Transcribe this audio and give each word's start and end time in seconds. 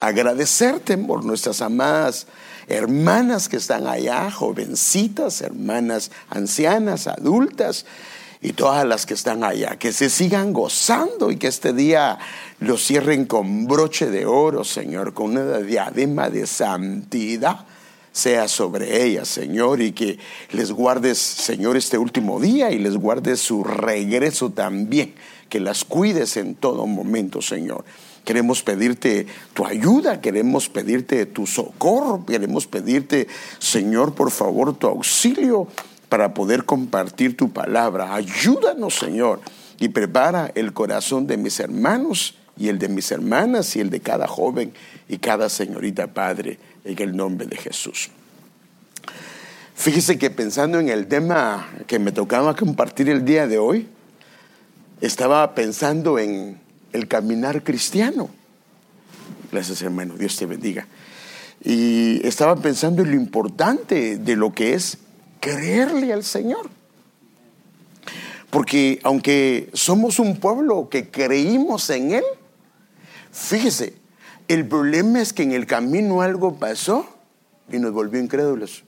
agradecerte 0.00 0.96
por 0.96 1.24
nuestras 1.24 1.60
amadas 1.60 2.26
hermanas 2.68 3.48
que 3.48 3.56
están 3.56 3.86
allá, 3.86 4.30
jovencitas, 4.30 5.40
hermanas 5.40 6.10
ancianas, 6.30 7.06
adultas 7.06 7.84
y 8.40 8.52
todas 8.52 8.86
las 8.86 9.06
que 9.06 9.14
están 9.14 9.42
allá, 9.42 9.76
que 9.76 9.92
se 9.92 10.08
sigan 10.08 10.52
gozando 10.52 11.32
y 11.32 11.36
que 11.36 11.48
este 11.48 11.72
día 11.72 12.18
lo 12.60 12.76
cierren 12.76 13.24
con 13.24 13.66
broche 13.66 14.10
de 14.10 14.26
oro, 14.26 14.62
Señor, 14.62 15.14
con 15.14 15.36
una 15.36 15.58
diadema 15.58 16.30
de 16.30 16.46
santidad 16.46 17.66
sea 18.12 18.48
sobre 18.48 19.04
ellas, 19.04 19.28
Señor, 19.28 19.80
y 19.80 19.92
que 19.92 20.18
les 20.50 20.72
guardes, 20.72 21.18
Señor, 21.18 21.76
este 21.76 21.98
último 21.98 22.40
día 22.40 22.70
y 22.70 22.78
les 22.78 22.96
guardes 22.96 23.40
su 23.40 23.62
regreso 23.62 24.50
también, 24.50 25.14
que 25.48 25.60
las 25.60 25.84
cuides 25.84 26.36
en 26.36 26.54
todo 26.56 26.86
momento, 26.86 27.40
Señor. 27.42 27.84
Queremos 28.28 28.62
pedirte 28.62 29.26
tu 29.54 29.64
ayuda, 29.64 30.20
queremos 30.20 30.68
pedirte 30.68 31.24
tu 31.24 31.46
socorro, 31.46 32.26
queremos 32.26 32.66
pedirte, 32.66 33.26
Señor, 33.58 34.14
por 34.14 34.30
favor, 34.30 34.76
tu 34.76 34.86
auxilio 34.86 35.66
para 36.10 36.34
poder 36.34 36.66
compartir 36.66 37.38
tu 37.38 37.50
palabra. 37.54 38.14
Ayúdanos, 38.14 38.96
Señor, 38.96 39.40
y 39.80 39.88
prepara 39.88 40.52
el 40.54 40.74
corazón 40.74 41.26
de 41.26 41.38
mis 41.38 41.58
hermanos 41.58 42.34
y 42.58 42.68
el 42.68 42.78
de 42.78 42.90
mis 42.90 43.10
hermanas 43.12 43.74
y 43.76 43.80
el 43.80 43.88
de 43.88 44.00
cada 44.00 44.28
joven 44.28 44.74
y 45.08 45.16
cada 45.16 45.48
señorita 45.48 46.08
Padre, 46.08 46.58
en 46.84 47.00
el 47.00 47.16
nombre 47.16 47.46
de 47.46 47.56
Jesús. 47.56 48.10
Fíjese 49.74 50.18
que 50.18 50.28
pensando 50.28 50.78
en 50.78 50.90
el 50.90 51.06
tema 51.06 51.66
que 51.86 51.98
me 51.98 52.12
tocaba 52.12 52.54
compartir 52.54 53.08
el 53.08 53.24
día 53.24 53.46
de 53.46 53.56
hoy, 53.56 53.88
estaba 55.00 55.54
pensando 55.54 56.18
en 56.18 56.67
el 56.92 57.08
caminar 57.08 57.62
cristiano. 57.62 58.30
Gracias 59.50 59.82
hermano, 59.82 60.16
Dios 60.16 60.36
te 60.36 60.46
bendiga. 60.46 60.86
Y 61.62 62.26
estaba 62.26 62.56
pensando 62.56 63.02
en 63.02 63.10
lo 63.10 63.16
importante 63.16 64.18
de 64.18 64.36
lo 64.36 64.52
que 64.52 64.74
es 64.74 64.98
creerle 65.40 66.12
al 66.12 66.24
Señor. 66.24 66.70
Porque 68.50 69.00
aunque 69.02 69.70
somos 69.74 70.18
un 70.18 70.38
pueblo 70.38 70.88
que 70.88 71.10
creímos 71.10 71.90
en 71.90 72.12
Él, 72.12 72.24
fíjese, 73.30 73.94
el 74.48 74.66
problema 74.66 75.20
es 75.20 75.32
que 75.32 75.42
en 75.42 75.52
el 75.52 75.66
camino 75.66 76.22
algo 76.22 76.58
pasó 76.58 77.06
y 77.70 77.78
nos 77.78 77.92
volvió 77.92 78.20
incrédulos. 78.20 78.84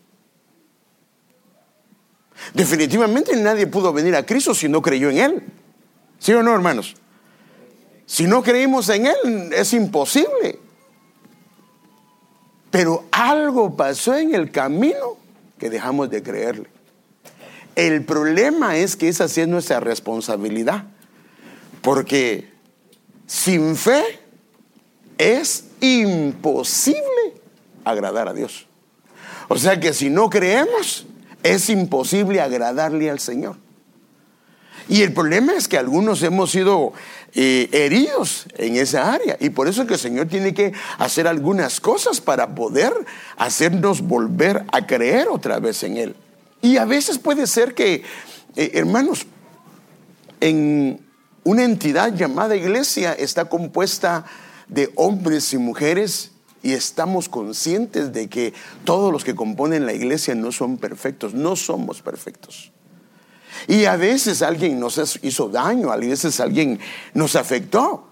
Definitivamente 2.55 3.37
nadie 3.37 3.67
pudo 3.67 3.93
venir 3.93 4.17
a 4.17 4.25
Cristo 4.25 4.55
si 4.55 4.69
no 4.69 4.81
creyó 4.81 5.11
en 5.11 5.19
Él. 5.19 5.43
¿Sí 6.19 6.33
o 6.33 6.43
no, 6.43 6.55
hermanos? 6.55 6.97
Si 8.11 8.27
no 8.27 8.43
creímos 8.43 8.89
en 8.89 9.07
Él, 9.07 9.53
es 9.55 9.73
imposible. 9.73 10.59
Pero 12.73 13.05
algo 13.13 13.77
pasó 13.77 14.17
en 14.17 14.35
el 14.35 14.51
camino 14.51 15.17
que 15.57 15.71
dejamos 15.71 16.11
de 16.11 16.21
creerle. 16.21 16.69
El 17.77 18.05
problema 18.05 18.77
es 18.77 18.97
que 18.97 19.07
esa 19.07 19.29
sí 19.29 19.43
es 19.43 19.47
nuestra 19.47 19.79
responsabilidad. 19.79 20.87
Porque 21.83 22.51
sin 23.29 23.77
fe 23.77 24.03
es 25.17 25.67
imposible 25.81 27.41
agradar 27.85 28.27
a 28.27 28.35
Dios. 28.35 28.67
O 29.47 29.57
sea 29.57 29.79
que 29.79 29.95
si 29.95 30.11
no 30.11 30.31
creemos, 30.31 31.07
es 31.45 31.71
imposible 31.71 32.41
agradarle 32.41 33.09
al 33.09 33.21
Señor. 33.21 33.55
Y 34.89 35.03
el 35.03 35.13
problema 35.13 35.55
es 35.55 35.69
que 35.69 35.79
algunos 35.79 36.23
hemos 36.23 36.51
sido 36.51 36.93
eh, 37.35 37.69
heridos 37.73 38.47
en 38.57 38.77
esa 38.77 39.13
área. 39.13 39.37
Y 39.41 39.51
por 39.51 39.69
eso 39.69 39.83
es 39.83 39.89
que 39.89 39.95
el 39.95 40.01
Señor 40.01 40.27
tiene 40.27 40.53
que 40.55 40.73
hacer 40.99 41.27
algunas 41.27 41.81
cosas 41.81 42.21
para 42.21 42.55
poder 42.55 42.93
hacernos 43.37 44.01
volver 44.01 44.65
a 44.73 44.87
creer 44.87 45.29
otra 45.29 45.61
vez 45.61 45.83
en 45.83 45.97
Él. 45.97 46.17
Y 46.63 46.77
a 46.77 46.85
veces 46.85 47.19
puede 47.19 47.47
ser 47.47 47.75
que, 47.75 48.03
eh, 48.57 48.71
hermanos, 48.75 49.27
en 50.41 51.01
una 51.45 51.65
entidad 51.65 52.15
llamada 52.15 52.57
iglesia 52.57 53.13
está 53.13 53.47
compuesta 53.47 54.25
de 54.69 54.91
hombres 54.97 55.53
y 55.53 55.59
mujeres 55.59 56.33
y 56.63 56.73
estamos 56.73 57.29
conscientes 57.29 58.13
de 58.13 58.29
que 58.29 58.53
todos 58.85 59.13
los 59.13 59.25
que 59.25 59.35
componen 59.35 59.87
la 59.87 59.93
iglesia 59.93 60.35
no 60.35 60.53
son 60.53 60.77
perfectos, 60.77 61.35
no 61.35 61.57
somos 61.57 62.03
perfectos. 62.03 62.73
Y 63.69 63.85
a 63.85 63.97
veces 63.97 64.43
alguien 64.43 64.79
nos 64.79 65.19
hizo 65.23 65.49
daño, 65.49 65.91
a 65.91 65.97
veces 65.97 66.41
alguien 66.41 66.79
nos 67.15 67.37
afectó. 67.37 68.07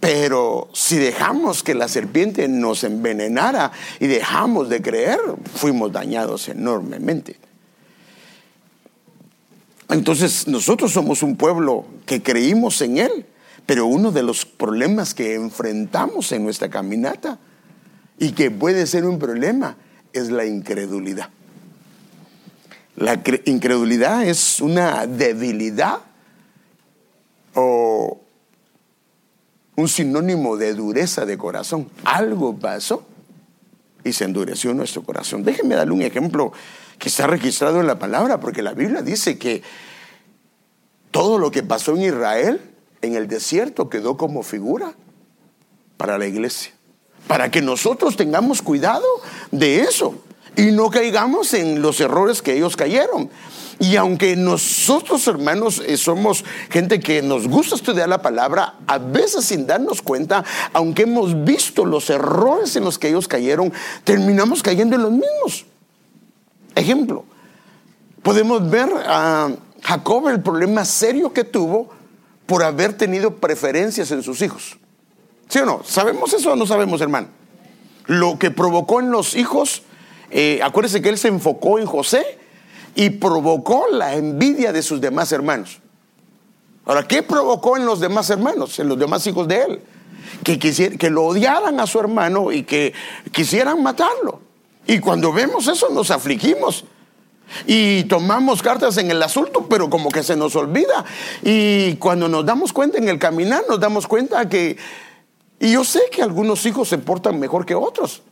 Pero 0.00 0.68
si 0.74 0.96
dejamos 0.96 1.62
que 1.62 1.74
la 1.74 1.88
serpiente 1.88 2.46
nos 2.46 2.84
envenenara 2.84 3.72
y 4.00 4.06
dejamos 4.06 4.68
de 4.68 4.82
creer, 4.82 5.18
fuimos 5.54 5.92
dañados 5.92 6.48
enormemente. 6.48 7.38
Entonces 9.88 10.46
nosotros 10.46 10.92
somos 10.92 11.22
un 11.22 11.36
pueblo 11.36 11.86
que 12.04 12.22
creímos 12.22 12.80
en 12.82 12.98
Él, 12.98 13.26
pero 13.64 13.86
uno 13.86 14.12
de 14.12 14.22
los 14.22 14.44
problemas 14.44 15.14
que 15.14 15.34
enfrentamos 15.34 16.32
en 16.32 16.44
nuestra 16.44 16.68
caminata 16.68 17.38
y 18.18 18.32
que 18.32 18.50
puede 18.50 18.86
ser 18.86 19.06
un 19.06 19.18
problema 19.18 19.76
es 20.12 20.30
la 20.30 20.44
incredulidad. 20.44 21.30
La 22.96 23.20
incredulidad 23.44 24.24
es 24.24 24.60
una 24.60 25.06
debilidad 25.06 26.00
o 27.54 28.20
un 29.76 29.88
sinónimo 29.88 30.56
de 30.56 30.74
dureza 30.74 31.26
de 31.26 31.36
corazón. 31.36 31.90
Algo 32.04 32.56
pasó 32.56 33.04
y 34.04 34.12
se 34.12 34.24
endureció 34.24 34.72
nuestro 34.74 35.02
corazón. 35.02 35.42
Déjenme 35.42 35.74
darle 35.74 35.94
un 35.94 36.02
ejemplo 36.02 36.52
que 36.98 37.08
está 37.08 37.26
registrado 37.26 37.80
en 37.80 37.86
la 37.86 37.98
palabra, 37.98 38.38
porque 38.38 38.62
la 38.62 38.74
Biblia 38.74 39.02
dice 39.02 39.38
que 39.38 39.62
todo 41.10 41.38
lo 41.38 41.50
que 41.50 41.62
pasó 41.62 41.96
en 41.96 42.02
Israel, 42.02 42.60
en 43.02 43.14
el 43.16 43.26
desierto, 43.26 43.88
quedó 43.88 44.16
como 44.16 44.42
figura 44.42 44.94
para 45.96 46.18
la 46.18 46.26
iglesia. 46.26 46.72
Para 47.26 47.50
que 47.50 47.62
nosotros 47.62 48.16
tengamos 48.16 48.62
cuidado 48.62 49.06
de 49.50 49.80
eso 49.80 50.23
y 50.56 50.70
no 50.72 50.90
caigamos 50.90 51.54
en 51.54 51.82
los 51.82 52.00
errores 52.00 52.42
que 52.42 52.54
ellos 52.54 52.76
cayeron. 52.76 53.30
Y 53.80 53.96
aunque 53.96 54.36
nosotros, 54.36 55.26
hermanos, 55.26 55.82
eh, 55.84 55.96
somos 55.96 56.44
gente 56.70 57.00
que 57.00 57.22
nos 57.22 57.48
gusta 57.48 57.74
estudiar 57.74 58.08
la 58.08 58.22
palabra, 58.22 58.74
a 58.86 58.98
veces 58.98 59.44
sin 59.46 59.66
darnos 59.66 60.00
cuenta, 60.00 60.44
aunque 60.72 61.02
hemos 61.02 61.44
visto 61.44 61.84
los 61.84 62.08
errores 62.08 62.76
en 62.76 62.84
los 62.84 62.98
que 62.98 63.08
ellos 63.08 63.26
cayeron, 63.26 63.72
terminamos 64.04 64.62
cayendo 64.62 64.94
en 64.96 65.02
los 65.02 65.10
mismos. 65.10 65.66
Ejemplo, 66.76 67.24
podemos 68.22 68.68
ver 68.70 68.90
a 69.06 69.50
Jacob 69.82 70.28
el 70.28 70.40
problema 70.40 70.84
serio 70.84 71.32
que 71.32 71.44
tuvo 71.44 71.90
por 72.46 72.62
haber 72.62 72.96
tenido 72.96 73.36
preferencias 73.36 74.10
en 74.12 74.22
sus 74.22 74.40
hijos. 74.42 74.78
¿Sí 75.48 75.58
o 75.58 75.66
no? 75.66 75.82
¿Sabemos 75.84 76.32
eso 76.32 76.52
o 76.52 76.56
no 76.56 76.66
sabemos, 76.66 77.00
hermano? 77.00 77.28
Lo 78.06 78.38
que 78.38 78.50
provocó 78.50 79.00
en 79.00 79.10
los 79.10 79.34
hijos 79.34 79.82
eh, 80.36 80.58
acuérdese 80.64 81.00
que 81.00 81.10
él 81.10 81.16
se 81.16 81.28
enfocó 81.28 81.78
en 81.78 81.86
José 81.86 82.40
y 82.96 83.10
provocó 83.10 83.86
la 83.88 84.16
envidia 84.16 84.72
de 84.72 84.82
sus 84.82 85.00
demás 85.00 85.30
hermanos. 85.30 85.78
Ahora, 86.84 87.06
¿qué 87.06 87.22
provocó 87.22 87.76
en 87.76 87.86
los 87.86 88.00
demás 88.00 88.28
hermanos, 88.30 88.76
en 88.80 88.88
los 88.88 88.98
demás 88.98 89.24
hijos 89.28 89.46
de 89.46 89.62
él? 89.62 89.80
Que, 90.42 90.58
que 90.58 91.10
lo 91.10 91.26
odiaran 91.26 91.78
a 91.78 91.86
su 91.86 92.00
hermano 92.00 92.50
y 92.50 92.64
que 92.64 92.92
quisieran 93.30 93.80
matarlo. 93.80 94.40
Y 94.88 94.98
cuando 94.98 95.32
vemos 95.32 95.68
eso 95.68 95.88
nos 95.90 96.10
afligimos. 96.10 96.84
Y 97.64 98.02
tomamos 98.04 98.60
cartas 98.60 98.96
en 98.96 99.12
el 99.12 99.22
asunto, 99.22 99.68
pero 99.70 99.88
como 99.88 100.10
que 100.10 100.24
se 100.24 100.34
nos 100.34 100.56
olvida. 100.56 101.04
Y 101.44 101.94
cuando 101.96 102.28
nos 102.28 102.44
damos 102.44 102.72
cuenta 102.72 102.98
en 102.98 103.08
el 103.08 103.20
caminar, 103.20 103.62
nos 103.68 103.78
damos 103.78 104.08
cuenta 104.08 104.48
que... 104.48 104.76
Y 105.60 105.70
yo 105.70 105.84
sé 105.84 106.00
que 106.10 106.24
algunos 106.24 106.66
hijos 106.66 106.88
se 106.88 106.98
portan 106.98 107.38
mejor 107.38 107.64
que 107.64 107.76
otros. 107.76 108.22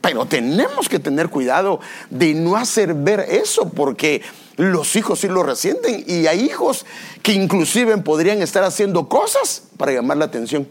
Pero 0.00 0.26
tenemos 0.26 0.88
que 0.88 0.98
tener 0.98 1.28
cuidado 1.28 1.80
de 2.08 2.34
no 2.34 2.56
hacer 2.56 2.94
ver 2.94 3.20
eso 3.20 3.68
porque 3.68 4.22
los 4.56 4.96
hijos 4.96 5.20
sí 5.20 5.28
lo 5.28 5.42
resienten 5.42 6.04
y 6.06 6.26
hay 6.26 6.40
hijos 6.40 6.86
que 7.22 7.32
inclusive 7.32 7.98
podrían 7.98 8.40
estar 8.42 8.64
haciendo 8.64 9.08
cosas 9.08 9.64
para 9.76 9.92
llamar 9.92 10.16
la 10.16 10.24
atención 10.24 10.66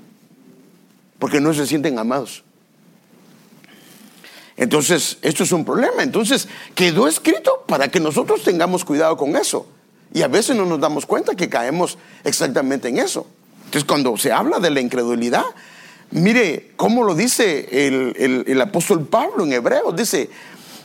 porque 1.19 1.41
no 1.41 1.53
se 1.53 1.67
sienten 1.67 1.99
amados. 1.99 2.43
Entonces, 4.55 5.17
esto 5.21 5.43
es 5.43 5.51
un 5.51 5.63
problema. 5.63 6.01
Entonces, 6.03 6.47
quedó 6.75 7.07
escrito 7.07 7.63
para 7.67 7.89
que 7.89 7.99
nosotros 7.99 8.43
tengamos 8.43 8.83
cuidado 8.83 9.15
con 9.15 9.35
eso. 9.35 9.67
Y 10.13 10.21
a 10.21 10.27
veces 10.27 10.55
no 10.55 10.65
nos 10.65 10.79
damos 10.79 11.05
cuenta 11.05 11.35
que 11.35 11.49
caemos 11.49 11.97
exactamente 12.23 12.87
en 12.89 12.97
eso. 12.97 13.27
Entonces, 13.65 13.85
cuando 13.85 14.17
se 14.17 14.31
habla 14.31 14.59
de 14.59 14.71
la 14.71 14.81
incredulidad, 14.81 15.45
Mire 16.11 16.71
cómo 16.75 17.03
lo 17.03 17.13
dice 17.13 17.87
el, 17.87 18.61
apóstol 18.61 19.05
Pablo 19.07 19.43
en 19.43 19.53
Hebreos. 19.53 19.95
Dice, 19.95 20.29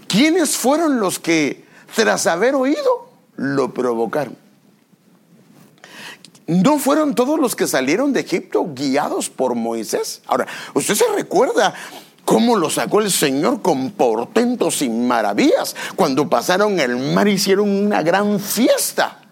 ¿quiénes 0.06 0.56
fueron 0.56 1.00
los 1.00 1.19
que 1.19 1.65
tras 1.94 2.26
haber 2.26 2.55
oído 2.55 3.11
lo 3.37 3.73
provocaron? 3.73 4.37
¿No 6.47 6.79
fueron 6.79 7.15
todos 7.15 7.41
los 7.41 7.56
que 7.56 7.67
salieron 7.67 8.12
de 8.12 8.21
Egipto 8.21 8.67
guiados 8.75 9.31
por 9.31 9.55
Moisés? 9.55 10.21
Ahora, 10.26 10.47
¿usted 10.75 10.94
se 10.94 11.09
recuerda 11.15 11.73
cómo 12.27 12.56
lo 12.56 12.69
sacó 12.69 13.00
el 13.00 13.11
Señor 13.11 13.62
con 13.62 13.93
portentos 13.93 14.82
y 14.82 14.91
maravillas? 14.91 15.75
Cuando 15.97 16.29
pasaron 16.29 16.79
el 16.81 16.97
mar 17.15 17.29
hicieron 17.29 17.70
una 17.70 18.03
gran 18.03 18.38
fiesta. 18.38 19.23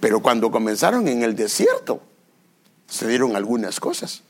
Pero 0.00 0.20
cuando 0.20 0.50
comenzaron 0.50 1.06
en 1.06 1.22
el 1.22 1.36
desierto, 1.36 2.00
se 2.88 3.06
dieron 3.06 3.36
algunas 3.36 3.78
cosas. 3.78 4.24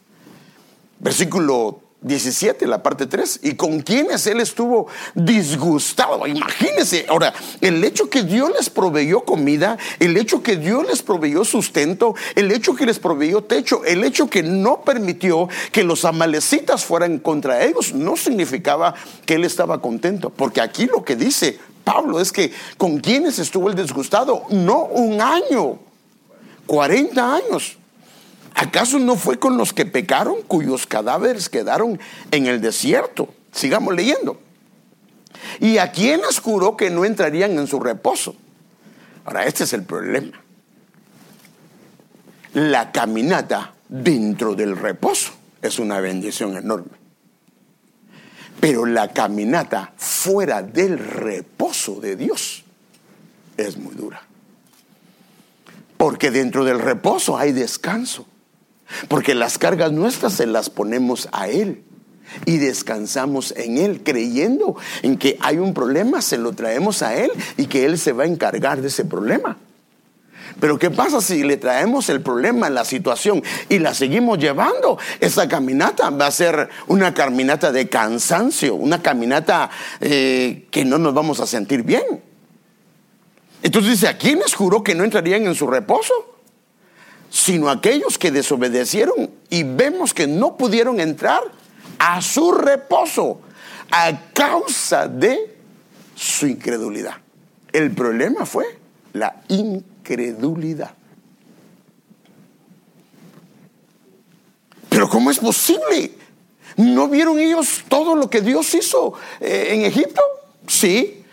Versículo 0.98 1.80
17, 2.04 2.66
la 2.66 2.82
parte 2.82 3.06
3, 3.06 3.40
y 3.44 3.54
con 3.54 3.80
quienes 3.80 4.26
él 4.26 4.40
estuvo 4.40 4.86
disgustado. 5.14 6.26
Imagínense, 6.26 7.06
ahora, 7.08 7.32
el 7.62 7.82
hecho 7.82 8.10
que 8.10 8.22
Dios 8.22 8.52
les 8.54 8.68
proveyó 8.68 9.22
comida, 9.22 9.78
el 9.98 10.16
hecho 10.18 10.42
que 10.42 10.56
Dios 10.56 10.86
les 10.86 11.00
proveyó 11.00 11.44
sustento, 11.44 12.14
el 12.34 12.52
hecho 12.52 12.74
que 12.74 12.84
les 12.84 12.98
proveyó 12.98 13.42
techo, 13.42 13.84
el 13.86 14.04
hecho 14.04 14.28
que 14.28 14.42
no 14.42 14.82
permitió 14.82 15.48
que 15.72 15.82
los 15.82 16.04
amalecitas 16.04 16.84
fueran 16.84 17.18
contra 17.18 17.64
ellos, 17.64 17.94
no 17.94 18.16
significaba 18.16 18.94
que 19.24 19.36
él 19.36 19.44
estaba 19.44 19.80
contento, 19.80 20.28
porque 20.28 20.60
aquí 20.60 20.84
lo 20.84 21.02
que 21.04 21.16
dice 21.16 21.58
Pablo 21.84 22.20
es 22.20 22.32
que 22.32 22.52
con 22.76 22.98
quienes 22.98 23.38
estuvo 23.38 23.70
el 23.70 23.76
disgustado, 23.76 24.44
no 24.50 24.84
un 24.84 25.22
año, 25.22 25.78
40 26.66 27.34
años. 27.34 27.78
¿Acaso 28.54 29.00
no 29.00 29.16
fue 29.16 29.38
con 29.38 29.56
los 29.56 29.72
que 29.72 29.84
pecaron, 29.84 30.42
cuyos 30.46 30.86
cadáveres 30.86 31.48
quedaron 31.48 31.98
en 32.30 32.46
el 32.46 32.60
desierto? 32.60 33.34
Sigamos 33.52 33.94
leyendo. 33.94 34.40
¿Y 35.60 35.78
a 35.78 35.90
quienes 35.90 36.38
juró 36.38 36.76
que 36.76 36.90
no 36.90 37.04
entrarían 37.04 37.58
en 37.58 37.66
su 37.66 37.80
reposo? 37.80 38.36
Ahora, 39.24 39.44
este 39.44 39.64
es 39.64 39.72
el 39.72 39.82
problema. 39.84 40.40
La 42.52 42.92
caminata 42.92 43.74
dentro 43.88 44.54
del 44.54 44.76
reposo 44.76 45.32
es 45.60 45.80
una 45.80 45.98
bendición 46.00 46.56
enorme. 46.56 46.92
Pero 48.60 48.86
la 48.86 49.12
caminata 49.12 49.92
fuera 49.96 50.62
del 50.62 50.98
reposo 50.98 52.00
de 52.00 52.14
Dios 52.14 52.64
es 53.56 53.76
muy 53.76 53.94
dura. 53.94 54.22
Porque 55.96 56.30
dentro 56.30 56.64
del 56.64 56.78
reposo 56.78 57.36
hay 57.36 57.52
descanso. 57.52 58.26
Porque 59.08 59.34
las 59.34 59.58
cargas 59.58 59.92
nuestras 59.92 60.34
se 60.34 60.46
las 60.46 60.70
ponemos 60.70 61.28
a 61.32 61.48
Él 61.48 61.82
y 62.46 62.58
descansamos 62.58 63.52
en 63.56 63.78
Él, 63.78 64.02
creyendo 64.02 64.76
en 65.02 65.16
que 65.16 65.36
hay 65.40 65.58
un 65.58 65.74
problema, 65.74 66.22
se 66.22 66.38
lo 66.38 66.52
traemos 66.52 67.02
a 67.02 67.14
Él 67.14 67.30
y 67.56 67.66
que 67.66 67.84
Él 67.84 67.98
se 67.98 68.12
va 68.12 68.24
a 68.24 68.26
encargar 68.26 68.80
de 68.80 68.88
ese 68.88 69.04
problema. 69.04 69.58
Pero 70.60 70.78
¿qué 70.78 70.90
pasa 70.90 71.20
si 71.20 71.42
le 71.42 71.56
traemos 71.56 72.08
el 72.08 72.20
problema, 72.20 72.70
la 72.70 72.84
situación 72.84 73.42
y 73.68 73.78
la 73.78 73.94
seguimos 73.94 74.38
llevando? 74.38 74.98
Esa 75.20 75.48
caminata 75.48 76.10
va 76.10 76.26
a 76.26 76.30
ser 76.30 76.68
una 76.86 77.12
caminata 77.12 77.72
de 77.72 77.88
cansancio, 77.88 78.74
una 78.74 79.02
caminata 79.02 79.70
eh, 80.00 80.66
que 80.70 80.84
no 80.84 80.98
nos 80.98 81.12
vamos 81.12 81.40
a 81.40 81.46
sentir 81.46 81.82
bien. 81.82 82.22
Entonces 83.62 83.92
dice, 83.92 84.08
¿a 84.08 84.18
quiénes 84.18 84.54
juró 84.54 84.84
que 84.84 84.94
no 84.94 85.04
entrarían 85.04 85.46
en 85.46 85.54
su 85.54 85.66
reposo? 85.66 86.33
Sino 87.34 87.68
aquellos 87.68 88.16
que 88.16 88.30
desobedecieron 88.30 89.28
y 89.50 89.64
vemos 89.64 90.14
que 90.14 90.28
no 90.28 90.56
pudieron 90.56 91.00
entrar 91.00 91.42
a 91.98 92.22
su 92.22 92.52
reposo 92.52 93.40
a 93.90 94.30
causa 94.32 95.08
de 95.08 95.56
su 96.14 96.46
incredulidad. 96.46 97.16
El 97.72 97.90
problema 97.90 98.46
fue 98.46 98.78
la 99.14 99.42
incredulidad. 99.48 100.94
Pero 104.88 105.08
¿cómo 105.08 105.32
es 105.32 105.40
posible? 105.40 106.12
¿No 106.76 107.08
vieron 107.08 107.40
ellos 107.40 107.82
todo 107.88 108.14
lo 108.14 108.30
que 108.30 108.42
Dios 108.42 108.72
hizo 108.74 109.14
eh, 109.40 109.70
en 109.70 109.80
Egipto? 109.82 110.22
Sí, 110.68 111.23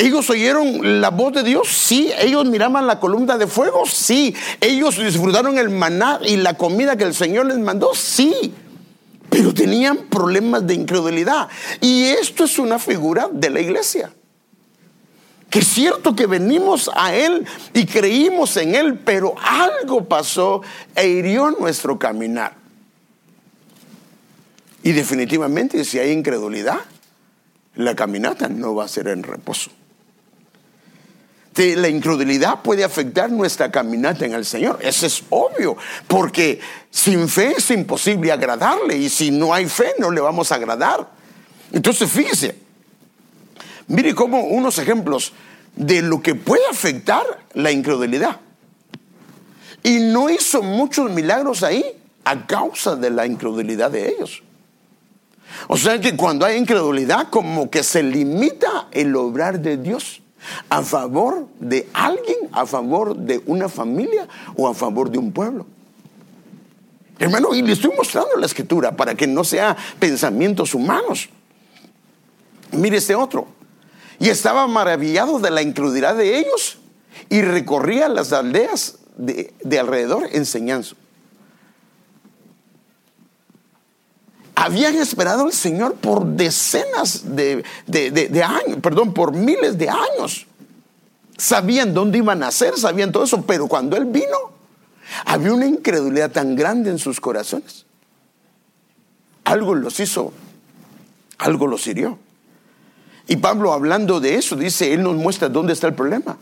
¿Ellos 0.00 0.30
oyeron 0.30 1.02
la 1.02 1.10
voz 1.10 1.34
de 1.34 1.42
Dios? 1.42 1.68
Sí. 1.68 2.10
¿Ellos 2.18 2.46
miraban 2.46 2.86
la 2.86 2.98
columna 2.98 3.36
de 3.36 3.46
fuego? 3.46 3.84
Sí. 3.84 4.34
¿Ellos 4.58 4.96
disfrutaron 4.96 5.58
el 5.58 5.68
maná 5.68 6.18
y 6.24 6.36
la 6.36 6.54
comida 6.54 6.96
que 6.96 7.04
el 7.04 7.12
Señor 7.12 7.44
les 7.44 7.58
mandó? 7.58 7.94
Sí. 7.94 8.54
Pero 9.28 9.52
tenían 9.52 10.06
problemas 10.08 10.66
de 10.66 10.72
incredulidad. 10.72 11.48
Y 11.82 12.04
esto 12.04 12.44
es 12.44 12.58
una 12.58 12.78
figura 12.78 13.28
de 13.30 13.50
la 13.50 13.60
iglesia. 13.60 14.10
Que 15.50 15.58
es 15.58 15.68
cierto 15.68 16.16
que 16.16 16.26
venimos 16.26 16.90
a 16.94 17.14
Él 17.14 17.46
y 17.74 17.84
creímos 17.84 18.56
en 18.56 18.74
Él, 18.74 18.98
pero 19.00 19.34
algo 19.38 20.08
pasó 20.08 20.62
e 20.94 21.08
hirió 21.08 21.50
nuestro 21.50 21.98
caminar. 21.98 22.54
Y 24.82 24.92
definitivamente 24.92 25.84
si 25.84 25.98
hay 25.98 26.12
incredulidad, 26.12 26.78
la 27.74 27.94
caminata 27.94 28.48
no 28.48 28.74
va 28.74 28.84
a 28.84 28.88
ser 28.88 29.08
en 29.08 29.24
reposo 29.24 29.70
la 31.56 31.88
incredulidad 31.88 32.62
puede 32.62 32.84
afectar 32.84 33.30
nuestra 33.30 33.70
caminata 33.70 34.24
en 34.24 34.32
el 34.32 34.44
Señor. 34.44 34.78
Eso 34.82 35.06
es 35.06 35.22
obvio, 35.30 35.76
porque 36.06 36.60
sin 36.90 37.28
fe 37.28 37.54
es 37.58 37.70
imposible 37.70 38.32
agradarle 38.32 38.96
y 38.96 39.08
si 39.08 39.30
no 39.30 39.52
hay 39.52 39.66
fe 39.66 39.94
no 39.98 40.10
le 40.10 40.20
vamos 40.20 40.52
a 40.52 40.54
agradar. 40.54 41.10
Entonces 41.72 42.10
fíjese, 42.10 42.56
mire 43.88 44.14
como 44.14 44.40
unos 44.40 44.78
ejemplos 44.78 45.32
de 45.76 46.02
lo 46.02 46.22
que 46.22 46.34
puede 46.34 46.66
afectar 46.70 47.24
la 47.54 47.70
incredulidad. 47.70 48.40
Y 49.82 49.98
no 49.98 50.30
hizo 50.30 50.62
muchos 50.62 51.10
milagros 51.10 51.62
ahí 51.62 51.84
a 52.24 52.46
causa 52.46 52.96
de 52.96 53.10
la 53.10 53.26
incredulidad 53.26 53.90
de 53.90 54.08
ellos. 54.08 54.42
O 55.68 55.76
sea 55.76 56.00
que 56.00 56.16
cuando 56.16 56.46
hay 56.46 56.56
incredulidad, 56.56 57.28
como 57.28 57.70
que 57.70 57.82
se 57.82 58.02
limita 58.02 58.88
el 58.92 59.14
obrar 59.16 59.60
de 59.60 59.76
Dios 59.76 60.22
a 60.68 60.82
favor 60.82 61.46
de 61.58 61.88
alguien, 61.92 62.36
a 62.52 62.66
favor 62.66 63.16
de 63.16 63.42
una 63.46 63.68
familia 63.68 64.28
o 64.56 64.68
a 64.68 64.74
favor 64.74 65.10
de 65.10 65.18
un 65.18 65.32
pueblo. 65.32 65.66
Hermano, 67.18 67.54
y 67.54 67.60
le 67.60 67.74
estoy 67.74 67.92
mostrando 67.94 68.36
la 68.36 68.46
escritura 68.46 68.96
para 68.96 69.14
que 69.14 69.26
no 69.26 69.44
sea 69.44 69.76
pensamientos 69.98 70.74
humanos. 70.74 71.28
Mire 72.72 72.96
este 72.96 73.14
otro. 73.14 73.46
Y 74.18 74.28
estaba 74.28 74.66
maravillado 74.66 75.38
de 75.38 75.50
la 75.50 75.62
incredulidad 75.62 76.14
de 76.14 76.38
ellos 76.38 76.78
y 77.28 77.42
recorría 77.42 78.08
las 78.08 78.32
aldeas 78.32 78.98
de, 79.16 79.78
alrededor 79.78 80.28
enseñando. 80.32 80.88
Habían 84.60 84.94
esperado 84.96 85.46
al 85.46 85.54
Señor 85.54 85.94
por 85.94 86.26
decenas 86.26 87.22
de, 87.34 87.64
años, 88.44 88.78
perdón, 88.82 89.14
por 89.14 89.32
miles 89.32 89.78
de 89.78 89.88
años. 89.88 90.46
Sabían 91.38 91.94
dónde 91.94 92.18
iban 92.18 92.42
a 92.42 92.46
nacer, 92.46 92.76
sabían 92.76 93.10
todo 93.10 93.24
eso, 93.24 93.40
pero 93.46 93.68
cuando 93.68 93.96
Él 93.96 94.04
vino, 94.04 94.52
había 95.24 95.54
una 95.54 95.64
incredulidad 95.64 96.30
tan 96.30 96.56
grande 96.56 96.90
en 96.90 96.98
sus 96.98 97.20
corazones. 97.20 97.86
Algo 99.44 99.74
los 99.74 99.98
hizo, 99.98 100.30
algo 101.38 101.66
los 101.66 101.86
hirió. 101.86 102.18
Y 103.28 103.36
Pablo 103.36 103.72
hablando 103.72 104.20
de 104.20 104.34
eso, 104.34 104.56
dice, 104.56 104.92
Él 104.92 105.02
nos 105.02 105.16
muestra 105.16 105.48
dónde 105.48 105.72
está 105.72 105.86
el 105.86 105.94
problema. 105.94 106.36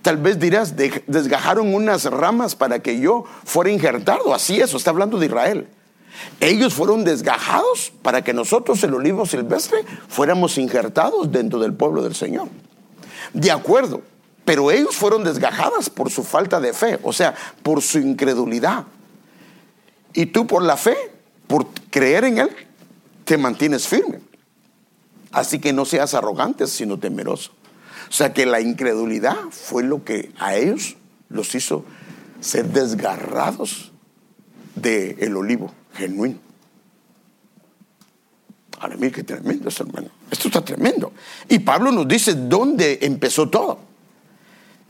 Tal 0.00 0.16
vez 0.16 0.38
dirás, 0.38 0.74
desgajaron 0.74 1.74
unas 1.74 2.06
ramas 2.06 2.56
para 2.56 2.78
que 2.78 2.98
yo 2.98 3.24
fuera 3.44 3.70
injertado. 3.70 4.32
Así 4.32 4.58
es, 4.58 4.72
está 4.72 4.88
hablando 4.88 5.18
de 5.18 5.26
Israel. 5.26 5.68
Ellos 6.40 6.74
fueron 6.74 7.04
desgajados 7.04 7.92
para 8.02 8.22
que 8.22 8.32
nosotros, 8.32 8.82
el 8.84 8.94
olivo 8.94 9.26
silvestre, 9.26 9.84
fuéramos 10.08 10.58
injertados 10.58 11.30
dentro 11.30 11.58
del 11.58 11.74
pueblo 11.74 12.02
del 12.02 12.14
Señor. 12.14 12.48
De 13.32 13.50
acuerdo, 13.50 14.02
pero 14.44 14.70
ellos 14.70 14.96
fueron 14.96 15.24
desgajadas 15.24 15.90
por 15.90 16.10
su 16.10 16.22
falta 16.22 16.60
de 16.60 16.72
fe, 16.72 16.98
o 17.02 17.12
sea, 17.12 17.34
por 17.62 17.82
su 17.82 17.98
incredulidad. 17.98 18.84
Y 20.14 20.26
tú 20.26 20.46
por 20.46 20.62
la 20.62 20.76
fe, 20.76 20.96
por 21.46 21.66
creer 21.90 22.24
en 22.24 22.38
Él, 22.38 22.50
te 23.24 23.36
mantienes 23.36 23.86
firme. 23.86 24.20
Así 25.32 25.58
que 25.58 25.72
no 25.72 25.84
seas 25.84 26.14
arrogante, 26.14 26.66
sino 26.66 26.98
temeroso. 26.98 27.52
O 28.08 28.12
sea 28.12 28.32
que 28.32 28.46
la 28.46 28.60
incredulidad 28.60 29.36
fue 29.50 29.82
lo 29.82 30.02
que 30.02 30.32
a 30.38 30.56
ellos 30.56 30.96
los 31.28 31.54
hizo 31.54 31.84
ser 32.40 32.68
desgarrados 32.68 33.92
del 34.76 35.36
olivo 35.36 35.74
genuino. 35.94 36.38
Ahora, 38.80 38.96
mire 38.96 39.12
qué 39.12 39.24
tremendo 39.24 39.68
esto, 39.68 39.84
hermano. 39.84 40.08
Esto 40.30 40.48
está 40.48 40.64
tremendo. 40.64 41.12
Y 41.48 41.58
Pablo 41.58 41.90
nos 41.90 42.06
dice 42.06 42.34
dónde 42.34 42.98
empezó 43.02 43.48
todo. 43.48 43.80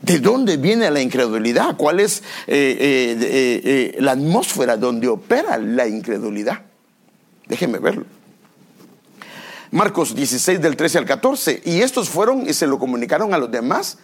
¿De 0.01 0.19
dónde 0.19 0.57
viene 0.57 0.89
la 0.91 1.01
incredulidad? 1.01 1.75
¿Cuál 1.75 1.99
es 1.99 2.23
eh, 2.47 2.77
eh, 2.79 3.61
eh, 3.63 3.97
la 3.99 4.11
atmósfera 4.11 4.77
donde 4.77 5.07
opera 5.07 5.57
la 5.57 5.87
incredulidad? 5.87 6.61
Déjenme 7.47 7.79
verlo. 7.79 8.05
Marcos 9.71 10.15
16 10.15 10.61
del 10.61 10.77
13 10.77 10.99
al 10.99 11.05
14. 11.05 11.61
Y 11.65 11.81
estos 11.81 12.09
fueron 12.09 12.47
y 12.47 12.53
se 12.53 12.67
lo 12.67 12.79
comunicaron 12.79 13.33
a 13.33 13.37
los 13.37 13.51
demás 13.51 13.97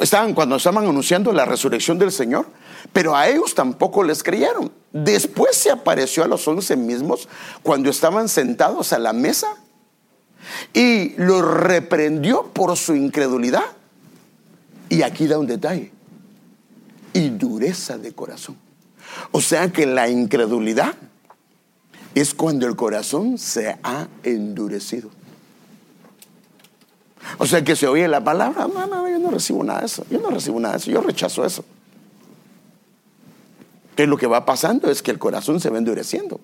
estaban 0.00 0.34
cuando 0.34 0.56
estaban 0.56 0.84
anunciando 0.84 1.32
la 1.32 1.44
resurrección 1.44 1.98
del 1.98 2.12
Señor, 2.12 2.46
pero 2.92 3.16
a 3.16 3.28
ellos 3.28 3.54
tampoco 3.54 4.02
les 4.02 4.22
creyeron. 4.22 4.70
Después 4.92 5.56
se 5.56 5.70
apareció 5.70 6.24
a 6.24 6.28
los 6.28 6.46
once 6.46 6.76
mismos 6.76 7.28
cuando 7.62 7.90
estaban 7.90 8.28
sentados 8.28 8.92
a 8.92 8.98
la 8.98 9.12
mesa 9.12 9.48
y 10.72 11.14
los 11.16 11.42
reprendió 11.42 12.44
por 12.52 12.76
su 12.76 12.94
incredulidad. 12.94 13.64
Y 14.88 15.02
aquí 15.02 15.26
da 15.26 15.38
un 15.38 15.46
detalle, 15.46 15.90
y 17.12 17.30
dureza 17.30 17.96
de 17.98 18.12
corazón. 18.12 18.56
O 19.32 19.40
sea 19.40 19.72
que 19.72 19.86
la 19.86 20.08
incredulidad 20.08 20.94
es 22.14 22.34
cuando 22.34 22.66
el 22.66 22.76
corazón 22.76 23.38
se 23.38 23.76
ha 23.82 24.06
endurecido. 24.22 25.10
O 27.38 27.46
sea 27.46 27.64
que 27.64 27.76
se 27.76 27.86
oye 27.86 28.06
la 28.08 28.22
palabra, 28.22 28.66
no, 28.66 28.86
no, 28.86 29.08
yo 29.08 29.18
no 29.18 29.30
recibo 29.30 29.64
nada 29.64 29.80
de 29.80 29.86
eso, 29.86 30.04
yo 30.10 30.20
no 30.20 30.30
recibo 30.30 30.60
nada 30.60 30.74
de 30.74 30.78
eso, 30.78 30.90
yo 30.90 31.00
rechazo 31.00 31.44
eso. 31.44 31.64
Que 33.96 34.06
lo 34.06 34.16
que 34.16 34.26
va 34.26 34.44
pasando 34.44 34.90
es 34.90 35.02
que 35.02 35.12
el 35.12 35.18
corazón 35.18 35.60
se 35.60 35.70
va 35.70 35.78
endureciendo. 35.78 36.40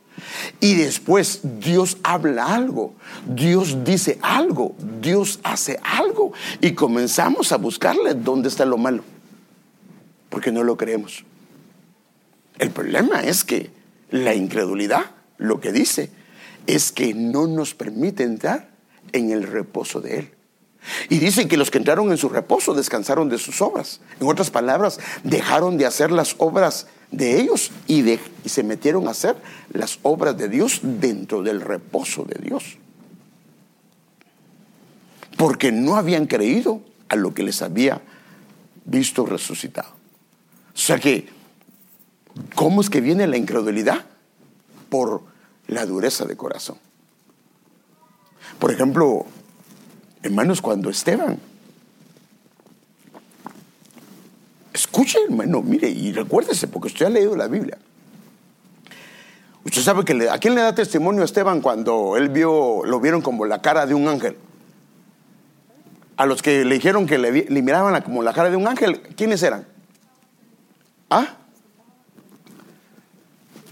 Y 0.60 0.75
después 0.75 1.40
Dios 1.58 1.99
habla 2.04 2.54
algo, 2.54 2.94
Dios 3.26 3.82
dice 3.84 4.18
algo, 4.22 4.76
Dios 5.00 5.40
hace 5.42 5.80
algo. 5.82 6.32
Y 6.60 6.72
comenzamos 6.72 7.50
a 7.50 7.56
buscarle 7.56 8.14
dónde 8.14 8.49
está 8.49 8.64
lo 8.64 8.78
malo. 8.78 9.02
Porque 10.28 10.52
no 10.52 10.62
lo 10.62 10.76
creemos. 10.76 11.25
El 12.58 12.70
problema 12.70 13.20
es 13.25 13.42
que 13.42 13.70
la 14.10 14.34
incredulidad, 14.34 15.06
lo 15.38 15.60
que 15.60 15.72
dice, 15.72 16.10
es 16.68 16.92
que 16.92 17.14
no 17.14 17.49
nos 17.49 17.75
permite 17.75 18.22
entrar 18.22 18.70
en 19.12 19.30
el 19.30 19.42
reposo 19.42 20.00
de 20.00 20.18
Él. 20.18 20.30
Y 21.08 21.18
dice 21.18 21.46
que 21.46 21.56
los 21.56 21.70
que 21.70 21.78
entraron 21.78 22.10
en 22.10 22.16
su 22.16 22.28
reposo 22.28 22.75
descansaron 22.75 23.28
de 23.28 23.38
sus 23.38 23.60
obras. 23.60 24.00
En 24.20 24.28
otras 24.28 24.50
palabras, 24.50 24.99
dejaron 25.25 25.76
de 25.76 25.87
hacer 25.87 26.10
las 26.10 26.34
obras 26.38 26.87
de 27.10 27.40
ellos 27.40 27.70
y, 27.87 28.18
se 28.46 28.62
metieron 28.62 29.08
a 29.08 29.10
hacer 29.10 29.37
las 29.72 29.99
obras 30.02 30.37
de 30.37 30.49
Dios 30.49 30.80
dentro 30.82 31.42
del 31.42 31.60
reposo 31.60 32.25
de 32.25 32.40
Dios. 32.40 32.78
Porque 35.37 35.72
no 35.72 35.96
habían 35.96 36.26
creído 36.26 36.80
a 37.08 37.16
lo 37.16 37.34
que 37.34 37.42
les 37.42 37.62
había 37.62 38.00
visto 38.84 39.26
resucitado. 39.26 39.90
O 40.75 40.78
sea 40.78 40.99
que, 40.99 41.28
¿cómo 42.54 42.80
es 42.80 42.90
que 42.90 43.00
viene 43.00 43.26
la 43.26 43.37
incredulidad? 43.37 44.04
Por 44.88 45.22
la 45.66 45.87
dureza 45.87 46.25
de 46.25 46.37
corazón. 46.37 46.78
Por 48.58 48.72
ejemplo, 48.72 49.26
Hermanos, 50.22 50.60
cuando 50.60 50.90
Esteban, 50.90 51.38
escuche 54.72 55.18
hermano, 55.24 55.62
mire 55.62 55.88
y 55.88 56.12
recuérdese, 56.12 56.68
porque 56.68 56.88
usted 56.88 57.06
ha 57.06 57.10
leído 57.10 57.34
la 57.36 57.48
Biblia. 57.48 57.78
Usted 59.64 59.80
sabe 59.82 60.04
que 60.04 60.28
a 60.28 60.38
quién 60.38 60.54
le 60.54 60.62
da 60.62 60.74
testimonio 60.74 61.22
a 61.22 61.24
Esteban 61.24 61.60
cuando 61.62 62.16
él 62.16 62.28
vio, 62.28 62.82
lo 62.84 63.00
vieron 63.00 63.22
como 63.22 63.46
la 63.46 63.62
cara 63.62 63.86
de 63.86 63.94
un 63.94 64.08
ángel. 64.08 64.36
A 66.16 66.26
los 66.26 66.42
que 66.42 66.66
le 66.66 66.74
dijeron 66.74 67.06
que 67.06 67.18
le, 67.18 67.62
miraban 67.62 68.02
como 68.02 68.22
la 68.22 68.34
cara 68.34 68.50
de 68.50 68.56
un 68.56 68.68
ángel, 68.68 69.00
¿quiénes 69.16 69.42
eran? 69.42 69.66
¿Ah? 71.08 71.34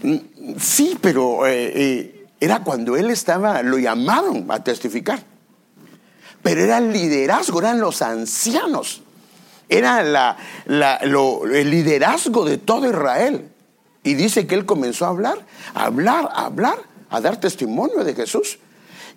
Mm, 0.01 0.17
sí, 0.57 0.97
pero 0.99 1.45
eh, 1.45 1.71
eh, 1.75 2.27
era 2.39 2.63
cuando 2.63 2.97
él 2.97 3.11
estaba, 3.11 3.61
lo 3.61 3.77
llamaron 3.77 4.47
a 4.49 4.63
testificar 4.63 5.28
pero 6.41 6.61
era 6.63 6.77
el 6.77 6.93
liderazgo, 6.93 7.59
eran 7.59 7.79
los 7.79 8.01
ancianos, 8.01 9.01
era 9.67 10.35
el 10.65 11.69
liderazgo 11.69 12.45
de 12.45 12.57
todo 12.57 12.89
Israel. 12.89 13.49
Y 14.03 14.13
dice 14.13 14.47
que 14.47 14.55
él 14.55 14.65
comenzó 14.65 15.05
a 15.05 15.09
hablar, 15.09 15.45
a 15.73 15.85
hablar, 15.85 16.29
a 16.31 16.45
hablar, 16.45 16.79
a 17.09 17.21
dar 17.21 17.39
testimonio 17.39 18.03
de 18.03 18.15
Jesús. 18.15 18.59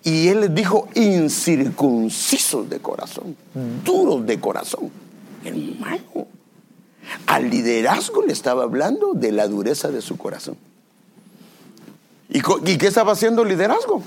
Y 0.03 0.27
él 0.27 0.53
dijo, 0.53 0.89
incircuncisos 0.95 2.69
de 2.69 2.79
corazón, 2.79 3.37
duros 3.85 4.25
de 4.25 4.39
corazón. 4.39 4.91
Hermano, 5.45 6.27
al 7.25 7.49
liderazgo 7.49 8.21
le 8.23 8.33
estaba 8.33 8.63
hablando 8.63 9.13
de 9.13 9.31
la 9.31 9.47
dureza 9.47 9.89
de 9.89 10.01
su 10.01 10.17
corazón. 10.17 10.57
¿Y, 12.29 12.39
¿Y 12.39 12.77
qué 12.77 12.87
estaba 12.87 13.13
haciendo 13.13 13.43
el 13.43 13.49
liderazgo? 13.49 14.03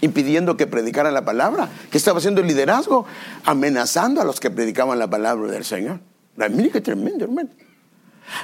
Impidiendo 0.00 0.56
que 0.56 0.66
predicaran 0.66 1.14
la 1.14 1.24
palabra, 1.24 1.68
que 1.90 1.98
estaba 1.98 2.18
haciendo 2.18 2.40
el 2.40 2.46
liderazgo, 2.46 3.06
amenazando 3.44 4.20
a 4.20 4.24
los 4.24 4.40
que 4.40 4.50
predicaban 4.50 4.98
la 4.98 5.10
palabra 5.10 5.50
del 5.50 5.64
Señor. 5.64 6.00
Mire 6.36 6.70
qué 6.70 6.80
tremendo, 6.80 7.24
hermano. 7.24 7.50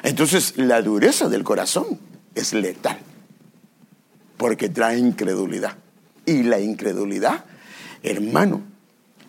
Entonces, 0.02 0.54
la 0.56 0.82
dureza 0.82 1.28
del 1.28 1.44
corazón 1.44 1.98
es 2.34 2.52
letal, 2.52 2.98
porque 4.36 4.68
trae 4.68 4.98
incredulidad. 4.98 5.76
Y 6.26 6.42
la 6.42 6.58
incredulidad, 6.58 7.44
hermano, 8.02 8.62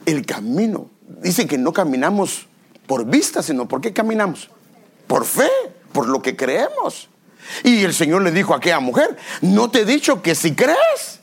el 0.05 0.25
camino, 0.25 0.89
dice 1.21 1.47
que 1.47 1.57
no 1.57 1.71
caminamos 1.71 2.47
por 2.87 3.05
vista, 3.05 3.43
sino 3.43 3.67
por 3.67 3.81
qué 3.81 3.93
caminamos? 3.93 4.49
Por 5.05 5.25
fe, 5.25 5.49
por 5.91 6.07
lo 6.07 6.21
que 6.21 6.35
creemos. 6.35 7.09
Y 7.63 7.83
el 7.83 7.93
Señor 7.93 8.23
le 8.23 8.31
dijo 8.31 8.53
a 8.53 8.57
aquella 8.57 8.79
mujer, 8.79 9.15
no 9.41 9.69
te 9.69 9.81
he 9.81 9.85
dicho 9.85 10.21
que 10.21 10.35
si 10.35 10.55
crees, 10.55 11.16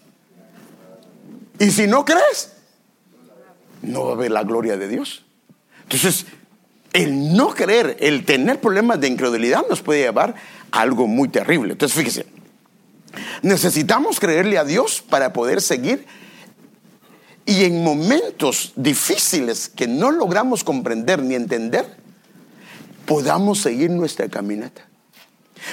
y 1.58 1.70
si 1.70 1.86
no 1.86 2.04
crees, 2.04 2.52
no 3.82 4.04
va 4.04 4.10
a 4.10 4.14
haber 4.14 4.30
la 4.30 4.42
gloria 4.42 4.76
de 4.76 4.88
Dios. 4.88 5.24
Entonces, 5.82 6.26
el 6.92 7.36
no 7.36 7.48
creer, 7.54 7.96
el 8.00 8.24
tener 8.24 8.60
problemas 8.60 9.00
de 9.00 9.08
incredulidad 9.08 9.64
nos 9.68 9.82
puede 9.82 10.02
llevar 10.02 10.34
a 10.70 10.80
algo 10.80 11.06
muy 11.06 11.28
terrible. 11.28 11.72
Entonces, 11.72 11.96
fíjese, 11.96 12.26
necesitamos 13.42 14.20
creerle 14.20 14.58
a 14.58 14.64
Dios 14.64 15.02
para 15.08 15.32
poder 15.32 15.60
seguir 15.60 16.06
y 17.46 17.64
en 17.64 17.84
momentos 17.84 18.72
difíciles 18.76 19.68
que 19.68 19.86
no 19.86 20.10
logramos 20.10 20.64
comprender 20.64 21.22
ni 21.22 21.34
entender, 21.34 21.84
podamos 23.06 23.60
seguir 23.60 23.90
nuestra 23.90 24.28
caminata. 24.28 24.86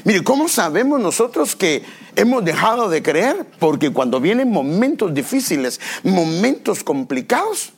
Mire, 0.04 0.24
¿cómo 0.24 0.48
sabemos 0.48 1.00
nosotros 1.00 1.56
que 1.56 1.84
hemos 2.16 2.44
dejado 2.44 2.90
de 2.90 3.04
creer? 3.04 3.46
Porque 3.60 3.92
cuando 3.92 4.20
vienen 4.20 4.50
momentos 4.50 5.14
difíciles, 5.14 5.80
momentos 6.04 6.84
complicados, 6.84 7.74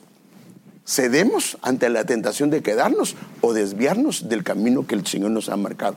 cedemos 0.86 1.56
ante 1.62 1.88
la 1.88 2.04
tentación 2.04 2.50
de 2.50 2.62
quedarnos 2.62 3.16
o 3.40 3.52
desviarnos 3.52 4.28
del 4.28 4.42
camino 4.42 4.86
que 4.86 4.94
el 4.94 5.06
Señor 5.06 5.30
nos 5.30 5.48
ha 5.48 5.56
marcado. 5.56 5.96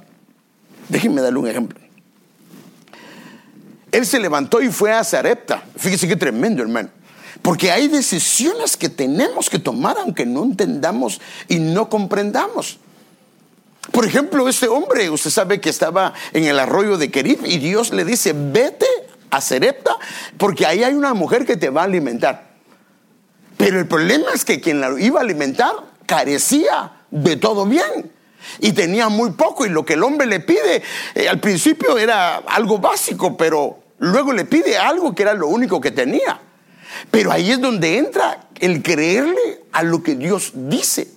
Déjenme 0.90 1.22
darle 1.22 1.40
un 1.40 1.48
ejemplo. 1.48 1.80
Él 3.92 4.06
se 4.06 4.20
levantó 4.20 4.62
y 4.62 4.70
fue 4.70 4.92
a 4.92 5.04
Zarepta. 5.04 5.64
Fíjese 5.76 6.08
qué 6.08 6.16
tremendo, 6.16 6.62
hermano. 6.62 6.90
Porque 7.42 7.72
hay 7.72 7.88
decisiones 7.88 8.76
que 8.76 8.90
tenemos 8.90 9.50
que 9.50 9.60
tomar 9.60 9.98
aunque 9.98 10.26
no 10.26 10.44
entendamos 10.44 11.22
y 11.48 11.60
no 11.60 11.90
comprendamos. 11.90 12.80
Por 13.92 14.06
ejemplo, 14.06 14.48
este 14.48 14.68
hombre, 14.68 15.10
usted 15.10 15.30
sabe 15.30 15.62
que 15.62 15.70
estaba 15.70 16.14
en 16.34 16.46
el 16.46 16.60
arroyo 16.60 16.98
de 16.98 17.10
Kerib 17.10 17.46
y 17.46 17.58
Dios 17.58 17.92
le 17.92 18.06
dice, 18.06 18.34
vete 18.36 18.88
a 19.30 19.42
Serepta 19.42 19.96
porque 20.38 20.66
ahí 20.66 20.84
hay 20.84 20.94
una 20.94 21.14
mujer 21.14 21.46
que 21.46 21.58
te 21.58 21.70
va 21.70 21.82
a 21.82 21.86
alimentar. 21.86 22.48
Pero 23.58 23.80
el 23.80 23.88
problema 23.88 24.28
es 24.34 24.46
que 24.46 24.62
quien 24.62 24.82
la 24.82 25.00
iba 25.00 25.20
a 25.20 25.24
alimentar 25.24 25.74
carecía 26.06 26.92
de 27.10 27.38
todo 27.38 27.66
bien 27.66 28.12
y 28.60 28.72
tenía 28.74 29.10
muy 29.10 29.32
poco 29.32 29.66
y 29.66 29.70
lo 29.70 29.86
que 29.86 29.94
el 29.94 30.04
hombre 30.04 30.28
le 30.28 30.40
pide 30.40 30.84
eh, 31.16 31.28
al 31.28 31.40
principio 31.40 31.98
era 31.98 32.38
algo 32.38 32.78
básico, 32.78 33.36
pero 33.36 33.80
luego 34.00 34.32
le 34.34 34.46
pide 34.46 34.78
algo 34.78 35.16
que 35.16 35.24
era 35.24 35.34
lo 35.34 35.48
único 35.48 35.82
que 35.82 35.92
tenía. 35.92 36.42
Pero 37.12 37.32
ahí 37.32 37.52
es 37.52 37.62
donde 37.62 37.98
entra 37.98 38.48
el 38.60 38.82
creerle 38.82 39.64
a 39.72 39.84
lo 39.84 40.02
que 40.02 40.16
Dios 40.16 40.52
dice. 40.54 41.17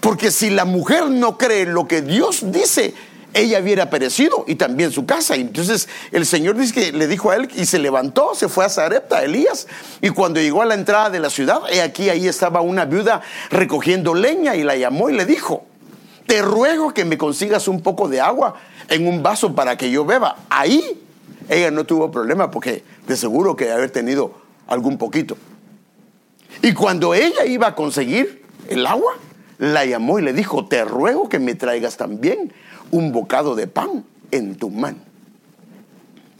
Porque 0.00 0.30
si 0.30 0.50
la 0.50 0.64
mujer 0.64 1.08
no 1.10 1.38
cree 1.38 1.66
lo 1.66 1.88
que 1.88 2.02
Dios 2.02 2.52
dice, 2.52 2.94
ella 3.34 3.60
hubiera 3.60 3.90
perecido 3.90 4.44
y 4.46 4.54
también 4.54 4.90
su 4.92 5.06
casa. 5.06 5.34
Entonces 5.34 5.88
el 6.12 6.26
Señor 6.26 6.56
dice 6.56 6.74
que 6.74 6.92
le 6.92 7.06
dijo 7.06 7.30
a 7.30 7.36
él 7.36 7.48
y 7.54 7.66
se 7.66 7.78
levantó, 7.78 8.34
se 8.34 8.48
fue 8.48 8.64
a 8.64 8.68
Zarepta, 8.68 9.22
Elías. 9.22 9.66
Y 10.00 10.10
cuando 10.10 10.40
llegó 10.40 10.62
a 10.62 10.66
la 10.66 10.74
entrada 10.74 11.10
de 11.10 11.20
la 11.20 11.30
ciudad, 11.30 11.60
he 11.70 11.82
aquí 11.82 12.08
ahí 12.08 12.26
estaba 12.26 12.60
una 12.60 12.84
viuda 12.84 13.20
recogiendo 13.50 14.14
leña 14.14 14.56
y 14.56 14.64
la 14.64 14.76
llamó 14.76 15.10
y 15.10 15.14
le 15.14 15.26
dijo, 15.26 15.66
te 16.26 16.42
ruego 16.42 16.92
que 16.92 17.04
me 17.04 17.18
consigas 17.18 17.68
un 17.68 17.82
poco 17.82 18.08
de 18.08 18.20
agua 18.20 18.54
en 18.88 19.06
un 19.06 19.22
vaso 19.22 19.54
para 19.54 19.76
que 19.76 19.90
yo 19.90 20.04
beba. 20.04 20.36
Ahí 20.48 21.02
ella 21.48 21.70
no 21.70 21.84
tuvo 21.84 22.10
problema 22.10 22.50
porque 22.50 22.82
de 23.06 23.16
seguro 23.16 23.56
que 23.56 23.70
haber 23.70 23.90
tenido 23.90 24.32
algún 24.66 24.98
poquito. 24.98 25.36
Y 26.62 26.72
cuando 26.72 27.14
ella 27.14 27.44
iba 27.44 27.68
a 27.68 27.74
conseguir 27.74 28.42
el 28.68 28.86
agua, 28.86 29.14
la 29.58 29.84
llamó 29.84 30.18
y 30.18 30.22
le 30.22 30.32
dijo, 30.32 30.66
te 30.66 30.84
ruego 30.84 31.28
que 31.28 31.38
me 31.38 31.54
traigas 31.54 31.96
también 31.96 32.52
un 32.90 33.12
bocado 33.12 33.54
de 33.54 33.66
pan 33.66 34.04
en 34.30 34.56
tu 34.56 34.70
mano. 34.70 34.98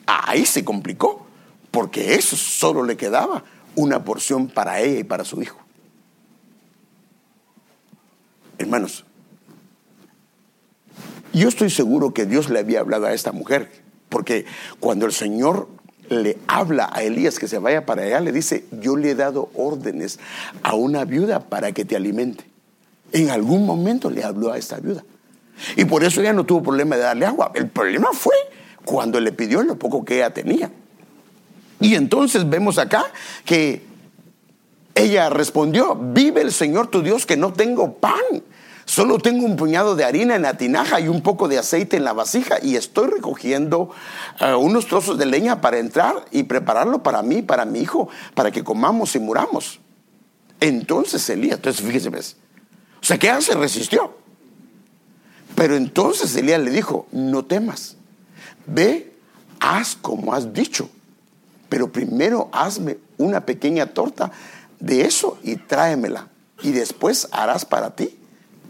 Ahí 0.06 0.46
se 0.46 0.64
complicó, 0.64 1.26
porque 1.70 2.14
eso 2.14 2.36
solo 2.36 2.82
le 2.82 2.96
quedaba 2.96 3.44
una 3.74 4.04
porción 4.04 4.48
para 4.48 4.80
ella 4.80 5.00
y 5.00 5.04
para 5.04 5.24
su 5.24 5.42
hijo. 5.42 5.58
Hermanos, 8.56 9.04
yo 11.32 11.48
estoy 11.48 11.70
seguro 11.70 12.14
que 12.14 12.26
Dios 12.26 12.48
le 12.48 12.58
había 12.58 12.80
hablado 12.80 13.06
a 13.06 13.12
esta 13.12 13.32
mujer, 13.32 13.70
porque 14.08 14.46
cuando 14.80 15.06
el 15.06 15.12
Señor 15.12 15.68
le 16.08 16.38
habla 16.46 16.88
a 16.92 17.02
Elías 17.02 17.38
que 17.38 17.48
se 17.48 17.58
vaya 17.58 17.84
para 17.84 18.02
allá, 18.02 18.20
le 18.20 18.32
dice, 18.32 18.64
yo 18.80 18.96
le 18.96 19.10
he 19.10 19.14
dado 19.14 19.50
órdenes 19.54 20.18
a 20.62 20.74
una 20.74 21.04
viuda 21.04 21.40
para 21.40 21.72
que 21.72 21.84
te 21.84 21.96
alimente. 21.96 22.44
En 23.12 23.30
algún 23.30 23.64
momento 23.64 24.10
le 24.10 24.24
habló 24.24 24.52
a 24.52 24.58
esta 24.58 24.78
viuda. 24.78 25.04
Y 25.76 25.84
por 25.84 26.04
eso 26.04 26.20
ella 26.20 26.32
no 26.32 26.44
tuvo 26.44 26.62
problema 26.62 26.96
de 26.96 27.02
darle 27.02 27.26
agua. 27.26 27.52
El 27.54 27.68
problema 27.68 28.10
fue 28.12 28.34
cuando 28.84 29.20
le 29.20 29.32
pidió 29.32 29.62
lo 29.62 29.78
poco 29.78 30.04
que 30.04 30.16
ella 30.16 30.30
tenía. 30.30 30.70
Y 31.80 31.94
entonces 31.94 32.48
vemos 32.48 32.78
acá 32.78 33.04
que 33.44 33.86
ella 34.94 35.30
respondió, 35.30 35.94
vive 35.94 36.40
el 36.40 36.52
Señor 36.52 36.88
tu 36.88 37.02
Dios 37.02 37.24
que 37.24 37.36
no 37.36 37.52
tengo 37.52 37.94
pan. 37.94 38.42
Solo 38.84 39.18
tengo 39.18 39.44
un 39.44 39.56
puñado 39.56 39.94
de 39.94 40.04
harina 40.04 40.34
en 40.34 40.42
la 40.42 40.54
tinaja 40.54 40.98
y 40.98 41.08
un 41.08 41.20
poco 41.20 41.46
de 41.46 41.58
aceite 41.58 41.98
en 41.98 42.04
la 42.04 42.14
vasija 42.14 42.56
y 42.62 42.74
estoy 42.74 43.08
recogiendo 43.10 43.90
eh, 44.40 44.54
unos 44.54 44.86
trozos 44.86 45.18
de 45.18 45.26
leña 45.26 45.60
para 45.60 45.78
entrar 45.78 46.24
y 46.30 46.44
prepararlo 46.44 47.02
para 47.02 47.22
mí, 47.22 47.42
para 47.42 47.66
mi 47.66 47.80
hijo, 47.80 48.08
para 48.34 48.50
que 48.50 48.64
comamos 48.64 49.14
y 49.14 49.18
muramos. 49.18 49.78
Entonces 50.58 51.28
Elías, 51.28 51.56
entonces 51.56 51.84
fíjese, 51.84 52.08
¿ves? 52.08 52.36
Ella 53.02 53.40
se 53.40 53.54
resistió. 53.54 54.16
Pero 55.54 55.76
entonces 55.76 56.34
Elías 56.36 56.60
le 56.60 56.70
dijo, 56.70 57.06
no 57.10 57.44
temas, 57.44 57.96
ve, 58.66 59.12
haz 59.60 59.96
como 59.96 60.32
has 60.32 60.52
dicho, 60.52 60.88
pero 61.68 61.90
primero 61.90 62.48
hazme 62.52 62.98
una 63.16 63.44
pequeña 63.44 63.86
torta 63.86 64.30
de 64.78 65.02
eso 65.02 65.38
y 65.42 65.56
tráemela. 65.56 66.28
Y 66.62 66.70
después 66.70 67.28
harás 67.32 67.64
para 67.64 67.94
ti 67.94 68.16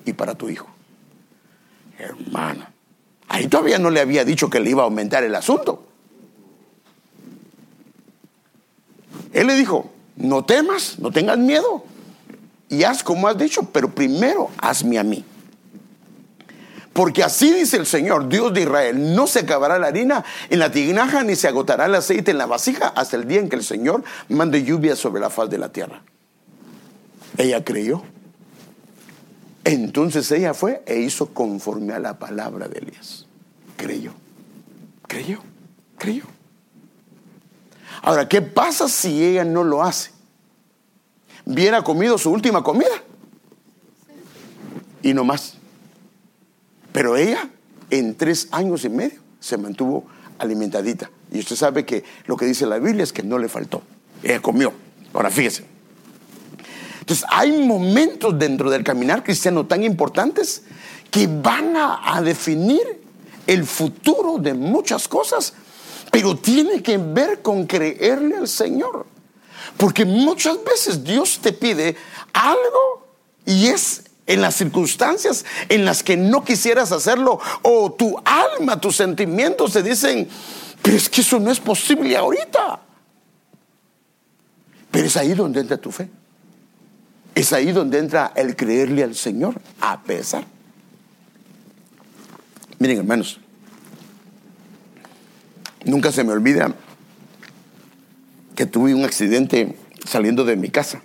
y 0.05 0.13
para 0.13 0.35
tu 0.35 0.49
hijo. 0.49 0.67
Hermano, 1.99 2.67
ahí 3.29 3.49
todavía 3.49 3.79
no 3.79 3.91
le 3.91 4.01
había 4.01 4.25
dicho 4.25 4.49
que 4.49 4.61
le 4.61 4.71
iba 4.71 4.83
a 4.83 4.87
aumentar 4.87 5.25
el 5.25 5.35
asunto. 5.35 5.85
Él 9.33 9.47
le 9.47 9.55
dijo, 9.55 9.91
no 10.17 10.45
temas, 10.45 10.99
no 10.99 11.11
tengas 11.11 11.39
miedo 11.39 11.85
y 12.69 12.85
haz 12.85 13.03
como 13.03 13.29
has 13.29 13.39
dicho, 13.39 13.63
pero 13.73 13.91
primero 13.91 14.51
hazme 14.59 14.99
a 14.99 15.03
mí. 15.03 15.25
Porque 16.93 17.23
así 17.23 17.53
dice 17.53 17.77
el 17.77 17.87
Señor, 17.87 18.29
Dios 18.29 18.53
de 18.53 18.63
Israel, 18.63 19.15
no 19.15 19.29
se 19.29 19.41
acabará 19.41 19.79
la 19.79 19.87
harina 19.87 20.25
en 20.51 20.59
la 20.59 20.73
tinaja 20.73 21.23
ni 21.23 21.37
se 21.37 21.47
agotará 21.47 21.87
el 21.87 21.95
aceite 21.95 22.33
en 22.33 22.39
la 22.39 22.47
vasija 22.47 22.89
hasta 22.89 23.17
el 23.17 23.29
día 23.29 23.39
en 23.39 23.49
que 23.49 23.55
el 23.55 23.63
Señor 23.63 24.03
mande 24.29 24.65
lluvia 24.65 24.97
sobre 24.97 25.21
la 25.21 25.31
faz 25.31 25.49
de 25.49 25.59
la 25.59 25.69
tierra. 25.71 26.03
Ella 27.37 27.65
creyó. 27.65 28.03
Entonces 29.63 30.31
ella 30.33 30.55
fue 30.55 30.83
e 30.87 30.99
hizo 30.99 31.29
conforme 31.33 31.93
a 31.93 32.01
la 32.01 32.19
palabra 32.19 32.67
de 32.67 32.79
Elías. 32.79 33.27
Creyó, 33.77 34.13
creyó, 35.07 35.41
creyó. 35.99 36.25
Ahora, 38.03 38.29
¿qué 38.29 38.43
pasa 38.43 38.89
si 38.89 39.23
ella 39.25 39.45
no 39.45 39.63
lo 39.63 39.85
hace? 39.85 40.18
Viera 41.51 41.83
comido 41.83 42.19
su 42.19 42.31
última 42.31 42.63
comida 42.63 43.03
y 45.03 45.15
no 45.15 45.25
más. 45.25 45.55
Pero 46.93 47.17
ella 47.17 47.49
en 47.89 48.15
tres 48.17 48.49
años 48.51 48.85
y 48.85 48.91
medio 48.91 49.19
se 49.41 49.57
mantuvo 49.57 50.05
alimentadita. 50.39 51.11
Y 51.33 51.39
usted 51.39 51.57
sabe 51.57 51.87
que 51.87 52.05
lo 52.27 52.37
que 52.37 52.45
dice 52.45 52.67
la 52.67 52.79
Biblia 52.79 53.03
es 53.03 53.15
que 53.15 53.23
no 53.23 53.39
le 53.39 53.49
faltó. 53.49 53.83
Ella 54.23 54.43
comió. 54.43 54.75
Ahora 55.15 55.31
fíjese. 55.31 55.65
Entonces 57.01 57.25
hay 57.31 57.65
momentos 57.67 58.39
dentro 58.39 58.69
del 58.69 58.85
caminar 58.85 59.25
cristiano 59.25 59.65
tan 59.65 59.83
importantes 59.83 60.65
que 61.11 61.27
van 61.29 61.75
a, 61.75 62.21
definir 62.21 62.83
el 63.47 63.65
futuro 63.65 64.37
de 64.37 64.53
muchas 64.53 65.09
cosas, 65.09 65.55
pero 66.13 66.37
tiene 66.37 66.83
que 66.83 66.99
ver 66.99 67.41
con 67.41 67.67
creerle 67.67 68.37
al 68.37 68.49
Señor. 68.49 69.07
Porque 69.77 70.05
muchas 70.05 70.63
veces 70.65 71.05
Dios 71.05 71.39
te 71.41 71.53
pide 71.53 71.97
algo 72.33 73.07
y 73.45 73.69
es 73.69 74.05
en 74.27 74.43
las 74.43 74.57
circunstancias 74.57 75.45
en 75.69 75.85
las 75.85 76.03
que 76.03 76.17
no 76.17 76.45
quisieras 76.45 76.93
hacerlo 76.93 77.41
o 77.63 77.93
tu 77.93 78.17
alma, 78.25 78.81
tus 78.81 78.97
sentimientos 78.97 79.73
te 79.73 79.83
dicen, 79.83 80.29
pero 80.83 80.97
es 80.97 81.09
que 81.09 81.23
eso 81.23 81.41
no 81.41 81.51
es 81.51 81.59
posible 81.59 82.17
ahorita. 82.17 82.81
Pero 84.91 85.07
es 85.07 85.17
ahí 85.17 85.35
donde 85.35 85.61
entra 85.61 85.77
tu 85.79 85.91
fe. 85.91 86.09
Es 87.35 87.53
ahí 87.53 87.73
donde 87.73 87.99
entra 87.99 88.33
el 88.35 88.57
creerle 88.57 89.03
al 89.03 89.15
Señor, 89.15 89.61
a 89.81 90.01
pesar. 90.03 90.45
Miren, 92.79 92.99
hermanos, 92.99 93.41
nunca 95.85 96.13
se 96.13 96.23
me 96.23 96.33
olvida 96.33 96.75
que 98.59 98.67
tuve 98.67 98.93
un 98.93 99.05
accidente 99.05 99.77
saliendo 100.05 100.45
de 100.45 100.57
mi 100.57 100.69
casa. 100.69 101.01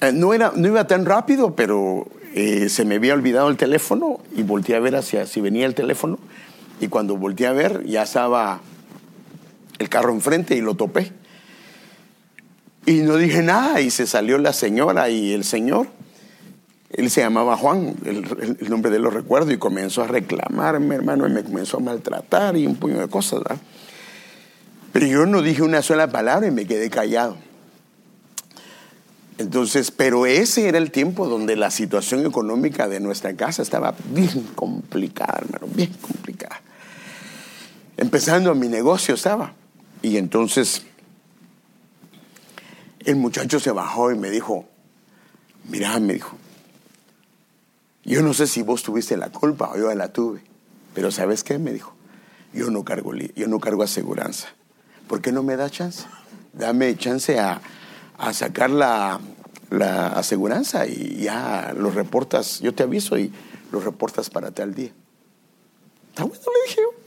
Eh, 0.00 0.10
no, 0.12 0.34
era, 0.34 0.50
no 0.56 0.66
iba 0.66 0.84
tan 0.88 1.06
rápido, 1.06 1.54
pero 1.54 2.08
eh, 2.34 2.68
se 2.68 2.84
me 2.84 2.96
había 2.96 3.14
olvidado 3.14 3.48
el 3.50 3.56
teléfono 3.56 4.18
y 4.34 4.42
volteé 4.42 4.74
a 4.74 4.80
ver 4.80 4.96
hacia 4.96 5.26
si 5.26 5.40
venía 5.40 5.64
el 5.66 5.76
teléfono. 5.76 6.18
Y 6.80 6.88
cuando 6.88 7.16
volteé 7.16 7.46
a 7.46 7.52
ver, 7.52 7.86
ya 7.86 8.02
estaba 8.02 8.62
el 9.78 9.88
carro 9.88 10.12
enfrente 10.12 10.56
y 10.56 10.60
lo 10.60 10.74
topé. 10.74 11.12
Y 12.84 12.94
no 13.02 13.16
dije 13.16 13.42
nada 13.42 13.80
y 13.80 13.90
se 13.90 14.08
salió 14.08 14.38
la 14.38 14.52
señora 14.52 15.08
y 15.08 15.34
el 15.34 15.44
señor. 15.44 15.86
Él 16.90 17.10
se 17.10 17.20
llamaba 17.20 17.56
Juan, 17.56 17.94
el, 18.04 18.68
nombre 18.68 18.90
de 18.90 18.96
él 18.96 19.04
lo 19.04 19.10
recuerdo, 19.10 19.52
y 19.52 19.56
comenzó 19.56 20.02
a 20.02 20.08
reclamarme, 20.08 20.96
hermano, 20.96 21.28
y 21.28 21.30
me 21.30 21.44
comenzó 21.44 21.76
a 21.76 21.80
maltratar 21.80 22.56
y 22.56 22.66
un 22.66 22.74
puño 22.74 22.98
de 22.98 23.06
cosas. 23.06 23.40
Pero 24.94 25.06
yo 25.06 25.26
no 25.26 25.42
dije 25.42 25.60
una 25.62 25.82
sola 25.82 26.06
palabra 26.06 26.46
y 26.46 26.52
me 26.52 26.66
quedé 26.66 26.88
callado. 26.88 27.36
Entonces, 29.38 29.90
pero 29.90 30.24
ese 30.24 30.68
era 30.68 30.78
el 30.78 30.92
tiempo 30.92 31.26
donde 31.26 31.56
la 31.56 31.72
situación 31.72 32.24
económica 32.24 32.86
de 32.86 33.00
nuestra 33.00 33.34
casa 33.34 33.62
estaba 33.62 33.96
bien 34.10 34.44
complicada, 34.54 35.40
hermano, 35.40 35.66
bien 35.74 35.92
complicada. 35.94 36.60
Empezando 37.96 38.54
mi 38.54 38.68
negocio 38.68 39.16
estaba. 39.16 39.54
Y 40.00 40.16
entonces 40.16 40.82
el 43.00 43.16
muchacho 43.16 43.58
se 43.58 43.72
bajó 43.72 44.12
y 44.12 44.16
me 44.16 44.30
dijo, 44.30 44.64
mira, 45.68 45.98
me 45.98 46.14
dijo, 46.14 46.36
yo 48.04 48.22
no 48.22 48.32
sé 48.32 48.46
si 48.46 48.62
vos 48.62 48.84
tuviste 48.84 49.16
la 49.16 49.30
culpa 49.30 49.72
o 49.72 49.76
yo 49.76 49.92
la 49.92 50.12
tuve, 50.12 50.44
pero 50.94 51.10
¿sabes 51.10 51.42
qué? 51.42 51.58
Me 51.58 51.72
dijo, 51.72 51.96
yo 52.52 52.70
no 52.70 52.84
cargo, 52.84 53.12
yo 53.12 53.48
no 53.48 53.58
cargo 53.58 53.82
aseguranza. 53.82 54.54
¿Por 55.08 55.20
qué 55.20 55.32
no 55.32 55.42
me 55.42 55.56
da 55.56 55.70
chance? 55.70 56.04
Dame 56.52 56.96
chance 56.96 57.38
a, 57.38 57.60
sacar 58.32 58.70
la, 58.70 59.20
la 59.70 60.08
aseguranza 60.08 60.86
y 60.86 61.22
ya 61.22 61.74
lo 61.76 61.90
reportas, 61.90 62.60
yo 62.60 62.74
te 62.74 62.84
aviso 62.84 63.18
y 63.18 63.32
lo 63.72 63.80
reportas 63.80 64.30
para 64.30 64.50
tal 64.50 64.74
día. 64.74 64.92
Está 66.10 66.24
bueno, 66.24 66.42
le 66.44 66.70
dije 66.70 66.80
yo. 66.80 67.04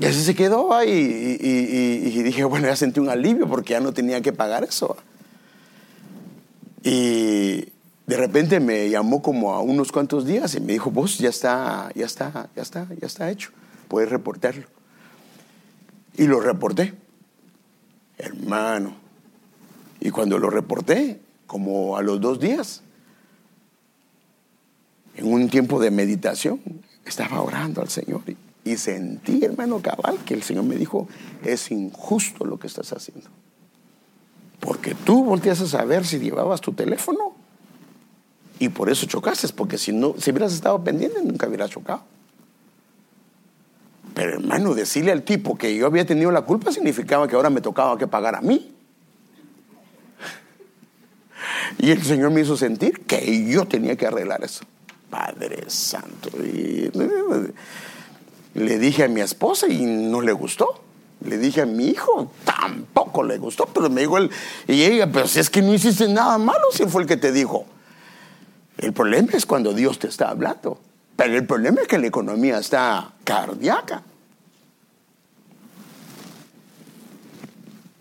Y 0.00 0.06
así 0.06 0.24
se 0.24 0.34
quedó 0.34 0.74
ahí 0.74 0.90
y, 1.40 2.22
dije, 2.22 2.44
bueno, 2.44 2.66
ya 2.66 2.74
sentí 2.74 2.98
un 2.98 3.08
alivio 3.08 3.46
porque 3.48 3.74
ya 3.74 3.80
no 3.80 3.92
tenía 3.92 4.20
que 4.20 4.32
pagar 4.32 4.64
eso. 4.64 4.96
Y 6.82 7.68
de 8.06 8.16
repente 8.16 8.58
me 8.58 8.90
llamó 8.90 9.22
como 9.22 9.54
a 9.54 9.60
unos 9.60 9.92
cuantos 9.92 10.26
días 10.26 10.56
y 10.56 10.60
me 10.60 10.72
dijo, 10.72 10.90
vos 10.90 11.18
ya 11.18 11.28
está, 11.28 11.90
ya 11.94 12.06
está, 12.06 12.48
ya 12.56 12.62
está, 12.62 12.88
ya 13.00 13.06
está 13.06 13.30
hecho. 13.30 13.50
Puedes 13.86 14.10
reportarlo. 14.10 14.66
Y 16.16 16.26
lo 16.26 16.40
reporté. 16.40 16.94
Hermano. 18.18 18.94
Y 20.00 20.10
cuando 20.10 20.38
lo 20.38 20.50
reporté, 20.50 21.20
como 21.46 21.96
a 21.96 22.02
los 22.02 22.20
dos 22.20 22.40
días, 22.40 22.82
en 25.14 25.32
un 25.32 25.48
tiempo 25.48 25.80
de 25.80 25.90
meditación, 25.90 26.60
estaba 27.04 27.40
orando 27.40 27.82
al 27.82 27.88
Señor. 27.88 28.22
Y 28.64 28.76
sentí, 28.76 29.44
hermano 29.44 29.80
cabal, 29.80 30.18
que 30.24 30.34
el 30.34 30.42
Señor 30.42 30.64
me 30.64 30.76
dijo, 30.76 31.08
es 31.44 31.70
injusto 31.70 32.44
lo 32.44 32.58
que 32.58 32.66
estás 32.66 32.92
haciendo. 32.92 33.28
Porque 34.60 34.94
tú 34.94 35.24
volteas 35.24 35.60
a 35.60 35.66
saber 35.66 36.06
si 36.06 36.20
llevabas 36.20 36.60
tu 36.60 36.72
teléfono 36.72 37.34
y 38.58 38.68
por 38.68 38.90
eso 38.90 39.06
chocaste, 39.06 39.48
porque 39.48 39.76
si 39.76 39.92
no, 39.92 40.14
si 40.18 40.30
hubieras 40.30 40.52
estado 40.52 40.82
pendiente, 40.84 41.20
nunca 41.22 41.48
hubieras 41.48 41.70
chocado. 41.70 42.04
Pero 44.14 44.34
hermano, 44.34 44.74
decirle 44.74 45.12
al 45.12 45.22
tipo 45.22 45.56
que 45.56 45.74
yo 45.74 45.86
había 45.86 46.04
tenido 46.04 46.30
la 46.30 46.42
culpa 46.42 46.72
significaba 46.72 47.26
que 47.28 47.36
ahora 47.36 47.50
me 47.50 47.60
tocaba 47.60 47.96
que 47.96 48.06
pagar 48.06 48.34
a 48.34 48.40
mí. 48.40 48.74
Y 51.78 51.90
el 51.90 52.02
Señor 52.02 52.30
me 52.30 52.42
hizo 52.42 52.56
sentir 52.56 53.00
que 53.06 53.46
yo 53.46 53.66
tenía 53.66 53.96
que 53.96 54.06
arreglar 54.06 54.44
eso. 54.44 54.64
Padre 55.10 55.64
Santo. 55.68 56.30
Y 56.42 56.90
le 58.54 58.78
dije 58.78 59.04
a 59.04 59.08
mi 59.08 59.20
esposa 59.20 59.66
y 59.68 59.84
no 59.84 60.20
le 60.20 60.32
gustó. 60.32 60.80
Le 61.24 61.38
dije 61.38 61.62
a 61.62 61.66
mi 61.66 61.86
hijo, 61.86 62.32
tampoco. 62.44 63.22
le 63.22 63.38
gustó, 63.38 63.66
pero 63.66 63.90
me 63.90 64.00
dijo 64.00 64.18
él, 64.18 64.30
y 64.66 64.82
ella, 64.82 65.10
pero 65.12 65.28
si 65.28 65.38
es 65.38 65.50
que 65.50 65.62
no 65.62 65.74
hiciste 65.74 66.08
nada 66.08 66.38
malo, 66.38 66.64
si 66.72 66.86
fue 66.86 67.02
el 67.02 67.08
que 67.08 67.16
te 67.16 67.30
dijo. 67.30 67.66
El 68.78 68.92
problema 68.92 69.28
es 69.32 69.46
cuando 69.46 69.72
Dios 69.74 69.98
te 69.98 70.08
está 70.08 70.30
hablando. 70.30 70.78
Pero 71.22 71.36
el 71.36 71.46
problema 71.46 71.82
es 71.82 71.86
que 71.86 71.98
la 71.98 72.08
economía 72.08 72.58
está 72.58 73.12
cardíaca. 73.22 74.02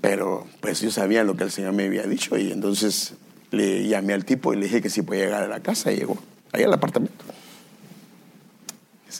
Pero 0.02 0.48
pues 0.60 0.82
yo 0.82 0.90
sabía 0.90 1.24
lo 1.24 1.38
que 1.38 1.44
el 1.44 1.52
Señor 1.52 1.74
me 1.74 1.86
había 1.86 2.02
dicho 2.02 2.36
y 2.36 2.52
entonces 2.52 3.14
le 3.52 3.88
llamé 3.88 4.14
al 4.14 4.26
tipo 4.26 4.54
y 4.54 4.56
le 4.56 4.64
dije 4.64 4.82
que 4.82 4.90
si 4.90 5.04
podía 5.04 5.26
llegar 5.26 5.44
a 5.44 5.48
la 5.48 5.60
casa 5.60 5.92
y 5.92 5.98
llegó 5.98 6.18
ahí 6.52 6.64
al 6.64 6.74
apartamento. 6.74 7.24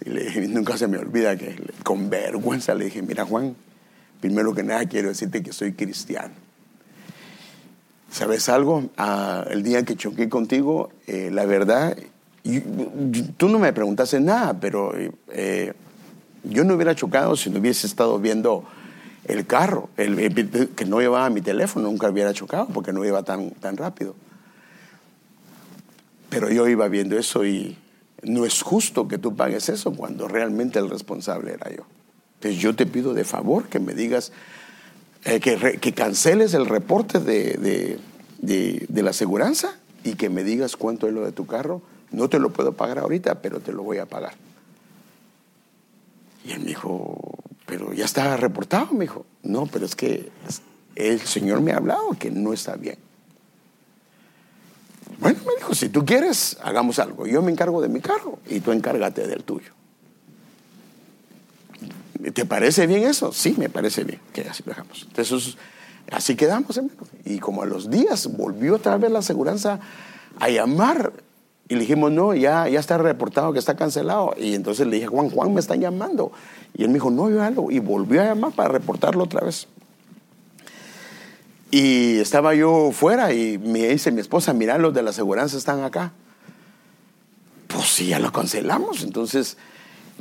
nunca 0.50 0.80
se 0.80 0.88
me 0.88 0.98
olvida 0.98 1.38
que 1.38 1.62
con 1.84 2.10
vergüenza 2.10 2.74
le 2.74 2.86
dije, 2.86 3.04
mira 3.04 3.24
Juan, 3.26 3.56
primero 4.20 4.56
que 4.56 4.64
nada 4.64 4.84
quiero 4.86 5.10
decirte 5.10 5.44
que 5.44 5.54
soy 5.54 5.74
cristiano. 5.74 6.34
¿Sabes 8.10 8.50
algo? 8.50 8.90
Ah, 8.98 9.46
el 9.52 9.62
día 9.62 9.84
que 9.84 9.96
choqué 9.96 10.28
contigo, 10.28 10.90
eh, 11.06 11.30
la 11.32 11.46
verdad, 11.46 11.96
tú 13.38 13.50
no 13.50 13.60
me 13.60 13.74
preguntaste 13.74 14.20
nada, 14.20 14.60
pero 14.60 14.94
eh, 15.30 15.74
yo 16.44 16.64
no 16.64 16.76
hubiera 16.76 16.96
chocado 16.96 17.36
si 17.36 17.50
no 17.50 17.60
hubiese 17.60 17.88
estado 17.88 18.20
viendo 18.20 18.66
el 19.26 19.46
carro, 19.46 19.90
el, 19.98 20.70
que 20.76 20.86
no 20.86 21.00
llevaba 21.00 21.30
mi 21.30 21.42
teléfono, 21.42 21.90
nunca 21.90 22.10
hubiera 22.10 22.34
chocado 22.34 22.68
porque 22.68 22.92
no 22.92 23.06
iba 23.06 23.24
tan, 23.24 23.52
tan 23.52 23.78
rápido. 23.78 24.16
Pero 26.30 26.50
yo 26.50 26.68
iba 26.68 26.88
viendo 26.88 27.18
eso 27.18 27.46
y 27.46 27.78
no 28.24 28.46
es 28.46 28.62
justo 28.62 29.08
que 29.08 29.18
tú 29.18 29.36
pagues 29.36 29.70
eso 29.70 29.94
cuando 29.94 30.28
realmente 30.28 30.80
el 30.80 30.90
responsable 30.90 31.54
era 31.54 31.70
yo. 31.70 31.84
Entonces 32.36 32.60
yo 32.60 32.76
te 32.76 32.86
pido 32.86 33.14
de 33.14 33.24
favor 33.24 33.68
que 33.68 33.80
me 33.80 33.94
digas, 33.94 34.32
eh, 35.26 35.40
que, 35.40 35.78
que, 35.80 35.94
canceles 35.94 36.54
el 36.54 36.66
reporte 36.66 37.20
de, 37.20 38.00
de, 38.40 38.88
de, 38.90 39.04
la 39.04 39.12
aseguranza 39.12 39.78
y 40.04 40.16
que 40.16 40.30
me 40.30 40.44
digas 40.44 40.76
cuánto 40.76 41.08
es 41.08 41.14
lo 41.14 41.24
de 41.24 41.32
tu 41.32 41.46
carro. 41.46 41.84
No 42.12 42.30
te 42.30 42.40
lo 42.40 42.52
puedo 42.52 42.74
pagar 42.74 43.00
ahorita, 43.00 43.42
pero 43.42 43.60
te 43.60 43.72
lo 43.72 43.84
voy 43.84 43.98
a 43.98 44.06
pagar. 44.06 44.34
Y 46.46 46.52
él 46.52 46.60
me 46.60 46.66
dijo, 46.66 47.18
pero 47.66 47.94
ya 47.94 48.06
está 48.06 48.36
reportado, 48.38 48.94
me 48.94 49.06
dijo. 49.06 49.26
No, 49.44 49.66
pero 49.68 49.86
es 49.86 49.96
que 49.96 50.30
el 50.96 51.22
Señor 51.22 51.62
me 51.62 51.72
ha 51.72 51.78
hablado 51.78 52.12
que 52.20 52.32
no 52.32 52.54
está 52.54 52.76
bien. 52.76 52.98
Bueno, 55.20 55.40
me 55.46 55.56
dijo, 55.56 55.76
si 55.76 55.90
tú 55.90 56.04
quieres, 56.04 56.58
hagamos 56.64 57.00
algo. 57.00 57.28
Yo 57.28 57.42
me 57.42 57.52
encargo 57.52 57.82
de 57.82 57.90
mi 57.90 58.02
carro 58.02 58.40
y 58.48 58.60
tú 58.60 58.72
encárgate 58.72 59.28
del 59.28 59.44
tuyo. 59.44 59.72
¿Te 62.34 62.46
parece 62.46 62.88
bien 62.88 63.04
eso? 63.04 63.32
Sí, 63.32 63.56
me 63.58 63.70
parece 63.70 64.04
bien, 64.04 64.20
que 64.34 64.42
así 64.42 64.64
dejamos. 64.66 65.04
Entonces, 65.08 65.58
así 66.12 66.36
quedamos. 66.36 66.80
Y 67.26 67.40
como 67.40 67.64
a 67.64 67.66
los 67.66 67.90
días 67.90 68.36
volvió 68.36 68.76
otra 68.76 68.98
vez 68.98 69.12
la 69.12 69.20
aseguranza 69.20 69.80
a 70.40 70.50
llamar 70.50 71.14
y 71.72 71.76
le 71.76 71.80
dijimos, 71.80 72.12
no, 72.12 72.34
ya, 72.34 72.68
ya 72.68 72.82
está 72.82 72.98
reportado 72.98 73.54
que 73.54 73.60
está 73.60 73.78
cancelado. 73.78 74.36
Y 74.38 74.56
entonces 74.56 74.86
le 74.88 74.98
dije, 74.98 75.08
Juan, 75.08 75.30
Juan 75.30 75.54
me 75.54 75.62
están 75.62 75.80
llamando. 75.80 76.34
Y 76.74 76.82
él 76.84 76.90
me 76.90 76.96
dijo, 76.96 77.10
no, 77.12 77.30
yo 77.30 77.42
algo. 77.42 77.72
Y 77.72 77.80
volvió 77.80 78.22
a 78.22 78.26
llamar 78.26 78.52
para 78.52 78.68
reportarlo 78.68 79.24
otra 79.24 79.40
vez. 79.40 79.70
Y 81.72 82.18
estaba 82.20 82.54
yo 82.56 82.92
fuera 82.92 83.32
y 83.32 83.58
me 83.58 83.88
dice 83.88 84.12
mi 84.12 84.20
esposa, 84.20 84.52
mira, 84.52 84.78
los 84.80 84.94
de 84.94 85.02
la 85.02 85.12
aseguranza 85.12 85.56
están 85.56 85.82
acá. 85.86 86.12
Pues 87.68 87.86
sí, 87.86 88.08
ya 88.08 88.20
lo 88.20 88.34
cancelamos. 88.34 89.04
Entonces 89.04 89.56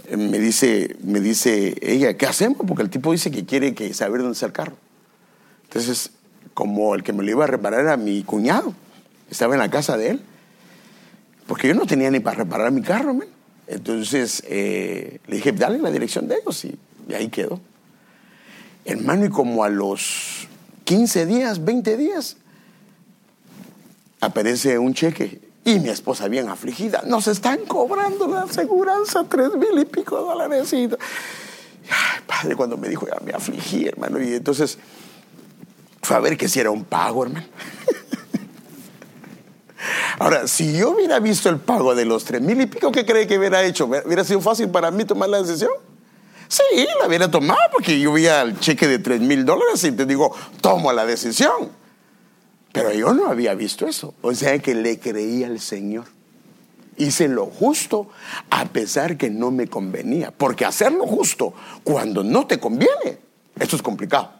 eh, 0.06 0.16
me 0.16 0.38
dice, 0.38 0.98
me 1.02 1.18
dice 1.18 1.74
ella, 1.82 2.16
¿qué 2.16 2.26
hacemos? 2.26 2.58
Porque 2.64 2.84
el 2.84 2.90
tipo 2.90 3.10
dice 3.10 3.32
que 3.32 3.44
quiere 3.44 3.74
que 3.74 3.92
saber 3.92 4.20
dónde 4.20 4.34
está 4.34 4.46
el 4.46 4.52
carro. 4.52 4.76
Entonces, 5.64 6.12
como 6.54 6.94
el 6.94 7.02
que 7.02 7.12
me 7.12 7.24
lo 7.24 7.30
iba 7.32 7.42
a 7.42 7.48
reparar 7.48 7.80
era 7.80 7.96
mi 7.96 8.22
cuñado, 8.22 8.72
estaba 9.28 9.54
en 9.54 9.58
la 9.58 9.68
casa 9.68 9.96
de 9.96 10.10
él 10.10 10.22
porque 11.50 11.66
yo 11.66 11.74
no 11.74 11.84
tenía 11.84 12.12
ni 12.12 12.20
para 12.20 12.36
reparar 12.36 12.70
mi 12.70 12.80
carro, 12.80 13.18
Entonces 13.66 14.40
eh, 14.46 15.18
le 15.26 15.34
dije, 15.34 15.50
dale 15.50 15.80
la 15.80 15.90
dirección 15.90 16.28
de 16.28 16.36
ellos 16.36 16.64
y, 16.64 16.78
ahí 17.12 17.28
quedó. 17.28 17.60
Hermano, 18.84 19.24
y 19.24 19.30
como 19.30 19.64
a 19.64 19.68
los 19.68 20.46
15 20.84 21.26
días, 21.26 21.64
20 21.64 21.96
días, 21.96 22.36
aparece 24.20 24.78
un 24.78 24.94
cheque 24.94 25.40
y 25.64 25.80
mi 25.80 25.88
esposa 25.88 26.28
bien 26.28 26.48
afligida, 26.48 27.02
nos 27.04 27.26
están 27.26 27.66
cobrando 27.66 28.28
la 28.28 28.42
aseguranza 28.42 29.24
tres 29.28 29.52
mil 29.56 29.76
y 29.76 29.86
pico 29.86 30.20
dólares. 30.20 30.72
Y... 30.72 30.84
Ay, 30.84 32.20
padre, 32.28 32.54
cuando 32.54 32.76
me 32.76 32.88
dijo, 32.88 33.08
ya 33.08 33.18
me 33.24 33.32
afligí, 33.32 33.88
hermano. 33.88 34.22
Y 34.22 34.34
entonces 34.34 34.78
fue 36.00 36.16
a 36.16 36.20
ver 36.20 36.36
que 36.36 36.48
si 36.48 36.60
era 36.60 36.70
un 36.70 36.84
pago, 36.84 37.24
hermano. 37.24 37.46
Ahora, 40.20 40.46
si 40.46 40.76
yo 40.76 40.90
hubiera 40.90 41.18
visto 41.18 41.48
el 41.48 41.56
pago 41.56 41.94
de 41.94 42.04
los 42.04 42.24
tres 42.26 42.42
mil 42.42 42.60
y 42.60 42.66
pico, 42.66 42.92
¿qué 42.92 43.06
cree 43.06 43.26
que 43.26 43.38
hubiera 43.38 43.64
hecho? 43.64 43.86
¿Hubiera 43.86 44.22
sido 44.22 44.42
fácil 44.42 44.68
para 44.68 44.90
mí 44.90 45.06
tomar 45.06 45.30
la 45.30 45.40
decisión? 45.40 45.70
Sí, 46.46 46.86
la 47.00 47.08
hubiera 47.08 47.30
tomado 47.30 47.58
porque 47.72 47.98
yo 47.98 48.12
veía 48.12 48.42
el 48.42 48.60
cheque 48.60 48.86
de 48.86 48.98
tres 48.98 49.22
mil 49.22 49.46
dólares 49.46 49.82
y 49.82 49.92
te 49.92 50.04
digo, 50.04 50.36
tomo 50.60 50.92
la 50.92 51.06
decisión. 51.06 51.70
Pero 52.70 52.92
yo 52.92 53.14
no 53.14 53.28
había 53.28 53.54
visto 53.54 53.86
eso. 53.86 54.12
O 54.20 54.34
sea 54.34 54.58
que 54.58 54.74
le 54.74 55.00
creí 55.00 55.42
al 55.42 55.58
Señor. 55.58 56.04
Hice 56.98 57.26
lo 57.26 57.46
justo 57.46 58.10
a 58.50 58.66
pesar 58.66 59.16
que 59.16 59.30
no 59.30 59.50
me 59.50 59.68
convenía. 59.68 60.32
Porque 60.32 60.66
hacer 60.66 60.92
lo 60.92 61.06
justo 61.06 61.54
cuando 61.82 62.22
no 62.22 62.46
te 62.46 62.60
conviene, 62.60 63.20
eso 63.58 63.74
es 63.74 63.80
complicado. 63.80 64.34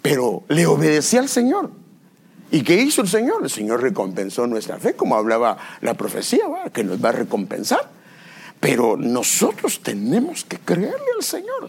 Pero 0.00 0.42
le 0.48 0.64
obedecí 0.64 1.18
al 1.18 1.28
Señor. 1.28 1.83
¿Y 2.54 2.62
qué 2.62 2.80
hizo 2.80 3.02
el 3.02 3.08
Señor? 3.08 3.42
El 3.42 3.50
Señor 3.50 3.82
recompensó 3.82 4.46
nuestra 4.46 4.78
fe, 4.78 4.94
como 4.94 5.16
hablaba 5.16 5.58
la 5.80 5.94
profecía, 5.94 6.44
que 6.72 6.84
nos 6.84 7.04
va 7.04 7.08
a 7.08 7.12
recompensar. 7.12 7.90
Pero 8.60 8.96
nosotros 8.96 9.80
tenemos 9.82 10.44
que 10.44 10.58
creerle 10.58 11.04
al 11.16 11.24
Señor. 11.24 11.68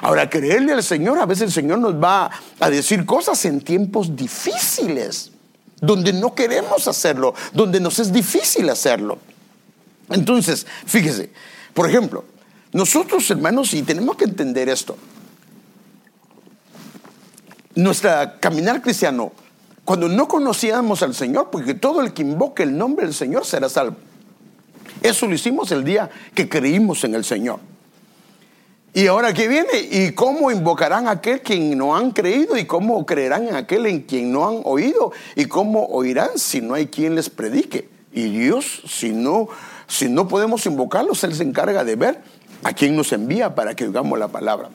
Ahora, 0.00 0.30
creerle 0.30 0.74
al 0.74 0.84
Señor, 0.84 1.18
a 1.18 1.26
veces 1.26 1.42
el 1.46 1.52
Señor 1.52 1.80
nos 1.80 2.00
va 2.00 2.30
a 2.60 2.70
decir 2.70 3.04
cosas 3.04 3.44
en 3.46 3.62
tiempos 3.62 4.14
difíciles, 4.14 5.32
donde 5.80 6.12
no 6.12 6.36
queremos 6.36 6.86
hacerlo, 6.86 7.34
donde 7.52 7.80
nos 7.80 7.98
es 7.98 8.12
difícil 8.12 8.70
hacerlo. 8.70 9.18
Entonces, 10.08 10.68
fíjese, 10.86 11.32
por 11.74 11.90
ejemplo, 11.90 12.24
nosotros 12.72 13.28
hermanos, 13.28 13.74
y 13.74 13.82
tenemos 13.82 14.16
que 14.16 14.26
entender 14.26 14.68
esto, 14.68 14.96
nuestra 17.74 18.38
caminar 18.38 18.80
cristiano 18.82 19.32
cuando 19.84 20.08
no 20.08 20.28
conocíamos 20.28 21.02
al 21.02 21.14
Señor, 21.14 21.50
porque 21.50 21.74
todo 21.74 22.00
el 22.00 22.12
que 22.12 22.22
invoque 22.22 22.62
el 22.62 22.76
nombre 22.76 23.04
del 23.04 23.14
Señor 23.14 23.44
será 23.44 23.68
salvo. 23.68 23.96
Eso 25.02 25.26
lo 25.26 25.34
hicimos 25.34 25.72
el 25.72 25.84
día 25.84 26.08
que 26.34 26.48
creímos 26.48 27.02
en 27.04 27.14
el 27.14 27.24
Señor. 27.24 27.58
Y 28.94 29.06
ahora 29.06 29.32
que 29.32 29.48
viene, 29.48 29.70
¿y 29.90 30.12
cómo 30.12 30.50
invocarán 30.50 31.08
a 31.08 31.12
aquel 31.12 31.40
quien 31.40 31.76
no 31.78 31.96
han 31.96 32.10
creído? 32.10 32.58
¿Y 32.58 32.66
cómo 32.66 33.04
creerán 33.06 33.48
en 33.48 33.56
aquel 33.56 33.86
en 33.86 34.02
quien 34.02 34.30
no 34.30 34.46
han 34.46 34.60
oído? 34.64 35.12
¿Y 35.34 35.46
cómo 35.46 35.86
oirán 35.86 36.30
si 36.36 36.60
no 36.60 36.74
hay 36.74 36.86
quien 36.86 37.14
les 37.14 37.30
predique? 37.30 37.88
Y 38.12 38.24
Dios, 38.24 38.82
si 38.86 39.10
no, 39.10 39.48
si 39.88 40.10
no 40.10 40.28
podemos 40.28 40.66
invocarlos, 40.66 41.24
Él 41.24 41.34
se 41.34 41.42
encarga 41.42 41.84
de 41.84 41.96
ver 41.96 42.20
a 42.62 42.74
quien 42.74 42.94
nos 42.94 43.12
envía 43.12 43.54
para 43.54 43.74
que 43.74 43.84
oigamos 43.84 44.18
la 44.18 44.28
palabra. 44.28 44.68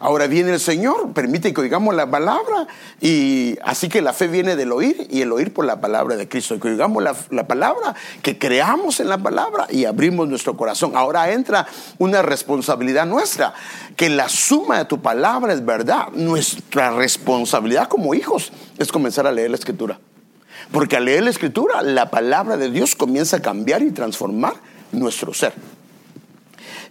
Ahora 0.00 0.26
viene 0.26 0.52
el 0.52 0.60
Señor, 0.60 1.12
permite 1.12 1.52
que 1.52 1.60
oigamos 1.60 1.94
la 1.94 2.10
palabra 2.10 2.66
y 3.00 3.56
así 3.62 3.88
que 3.88 4.02
la 4.02 4.12
fe 4.12 4.28
viene 4.28 4.56
del 4.56 4.72
oír 4.72 5.06
y 5.10 5.22
el 5.22 5.32
oír 5.32 5.52
por 5.52 5.64
la 5.64 5.80
palabra 5.80 6.16
de 6.16 6.28
Cristo. 6.28 6.58
Que 6.60 6.68
oigamos 6.68 7.02
la, 7.02 7.46
palabra, 7.46 7.94
que 8.22 8.38
creamos 8.38 9.00
en 9.00 9.08
la 9.08 9.18
palabra 9.18 9.66
y 9.70 9.84
abrimos 9.84 10.28
nuestro 10.28 10.56
corazón. 10.56 10.92
Ahora 10.96 11.30
entra 11.32 11.66
una 11.98 12.22
responsabilidad 12.22 13.06
nuestra, 13.06 13.54
que 13.96 14.08
la 14.08 14.28
suma 14.28 14.78
de 14.78 14.84
tu 14.84 15.00
palabra 15.00 15.52
es 15.52 15.64
verdad. 15.64 16.08
Nuestra 16.12 16.90
responsabilidad 16.90 17.88
como 17.88 18.14
hijos 18.14 18.52
es 18.78 18.92
comenzar 18.92 19.26
a 19.26 19.32
leer 19.32 19.50
la 19.50 19.56
escritura. 19.56 19.98
Porque 20.72 20.96
al 20.96 21.04
leer 21.04 21.24
la 21.24 21.30
escritura, 21.30 21.82
la 21.82 22.10
palabra 22.10 22.56
de 22.56 22.70
Dios 22.70 22.96
comienza 22.96 23.36
a 23.36 23.42
cambiar 23.42 23.82
y 23.82 23.90
transformar 23.90 24.54
nuestro 24.92 25.32
ser. 25.32 25.54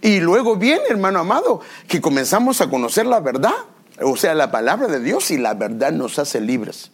Y 0.05 0.19
luego 0.19 0.55
viene, 0.55 0.83
hermano 0.87 1.17
amado, 1.17 1.61
que 1.87 1.99
comenzamos 1.99 2.61
a 2.61 2.69
conocer 2.69 3.07
la 3.07 3.21
verdad, 3.21 3.55
o 3.99 4.15
sea, 4.15 4.35
la 4.35 4.51
palabra 4.51 4.85
de 4.85 4.99
Dios 4.99 5.31
y 5.31 5.37
la 5.39 5.55
verdad 5.55 5.91
nos 5.91 6.19
hace 6.19 6.39
libres. 6.39 6.91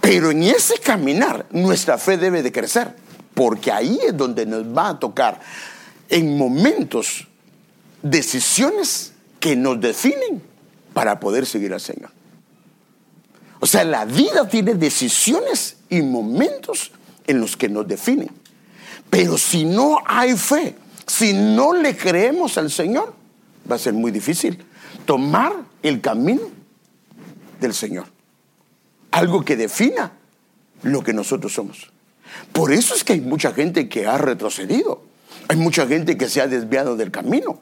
Pero 0.00 0.30
en 0.30 0.44
ese 0.44 0.78
caminar 0.78 1.46
nuestra 1.50 1.98
fe 1.98 2.16
debe 2.16 2.44
de 2.44 2.52
crecer, 2.52 2.94
porque 3.34 3.72
ahí 3.72 3.98
es 4.06 4.16
donde 4.16 4.46
nos 4.46 4.66
va 4.66 4.90
a 4.90 4.98
tocar 5.00 5.40
en 6.08 6.38
momentos 6.38 7.26
decisiones 8.02 9.14
que 9.40 9.56
nos 9.56 9.80
definen 9.80 10.40
para 10.94 11.18
poder 11.18 11.44
seguir 11.44 11.74
al 11.74 11.80
Señor. 11.80 12.10
O 13.58 13.66
sea, 13.66 13.82
la 13.82 14.04
vida 14.04 14.48
tiene 14.48 14.74
decisiones 14.74 15.78
y 15.90 16.02
momentos 16.02 16.92
en 17.26 17.40
los 17.40 17.56
que 17.56 17.68
nos 17.68 17.88
definen. 17.88 18.30
Pero 19.10 19.36
si 19.36 19.64
no 19.64 19.98
hay 20.06 20.36
fe, 20.36 20.76
si 21.08 21.32
no 21.32 21.72
le 21.72 21.96
creemos 21.96 22.58
al 22.58 22.70
Señor, 22.70 23.14
va 23.68 23.76
a 23.76 23.78
ser 23.78 23.94
muy 23.94 24.10
difícil 24.10 24.64
tomar 25.06 25.52
el 25.82 26.00
camino 26.00 26.42
del 27.60 27.74
Señor. 27.74 28.06
Algo 29.10 29.44
que 29.44 29.56
defina 29.56 30.12
lo 30.82 31.02
que 31.02 31.14
nosotros 31.14 31.52
somos. 31.52 31.90
Por 32.52 32.72
eso 32.72 32.94
es 32.94 33.04
que 33.04 33.14
hay 33.14 33.20
mucha 33.22 33.52
gente 33.52 33.88
que 33.88 34.06
ha 34.06 34.18
retrocedido. 34.18 35.02
Hay 35.48 35.56
mucha 35.56 35.86
gente 35.86 36.18
que 36.18 36.28
se 36.28 36.42
ha 36.42 36.46
desviado 36.46 36.94
del 36.94 37.10
camino. 37.10 37.58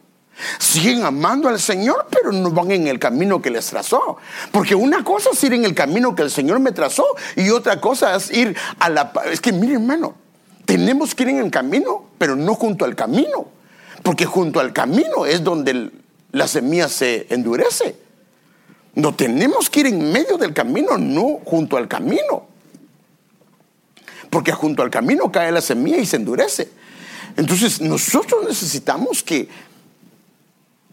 Siguen 0.59 1.05
amando 1.05 1.49
al 1.49 1.61
Señor, 1.61 2.09
pero 2.11 2.33
no 2.33 2.51
van 2.51 2.73
en 2.73 2.89
el 2.89 2.99
camino 2.99 3.41
que 3.41 3.51
les 3.51 3.67
trazó. 3.67 4.19
Porque 4.51 4.75
una 4.75 5.05
cosa 5.05 5.31
es 5.33 5.45
ir 5.45 5.53
en 5.53 5.65
el 5.65 5.75
camino 5.75 6.17
que 6.17 6.23
el 6.23 6.31
Señor 6.31 6.59
me 6.59 6.73
trazó 6.73 7.07
y 7.37 7.49
otra 7.51 7.81
cosa 7.81 8.17
es 8.17 8.31
ir 8.33 8.57
a 8.81 8.91
la... 8.91 9.13
Es 9.31 9.41
que 9.41 9.53
mire 9.53 9.75
hermano, 9.75 10.17
tenemos 10.67 11.15
que 11.15 11.23
ir 11.23 11.31
en 11.31 11.39
el 11.39 11.51
camino, 11.51 12.05
pero 12.19 12.37
no 12.37 12.55
junto 12.55 12.85
al 12.85 12.95
camino. 12.95 13.47
Porque 14.03 14.27
junto 14.27 14.61
al 14.61 14.73
camino 14.73 15.25
es 15.25 15.43
donde 15.43 15.91
la 16.33 16.47
semilla 16.47 16.89
se 16.89 17.27
endurece. 17.31 17.97
No 18.95 19.15
tenemos 19.15 19.71
que 19.71 19.81
ir 19.81 19.87
en 19.87 20.13
medio 20.13 20.37
del 20.37 20.53
camino, 20.53 20.99
no 20.99 21.41
junto 21.45 21.77
al 21.77 21.89
camino. 21.89 22.47
Porque 24.29 24.53
junto 24.53 24.83
al 24.83 24.91
camino 24.91 25.33
cae 25.33 25.51
la 25.51 25.61
semilla 25.61 25.99
y 25.99 26.07
se 26.07 26.17
endurece. 26.17 26.69
Entonces 27.37 27.81
nosotros 27.81 28.45
necesitamos 28.47 29.23
que 29.23 29.49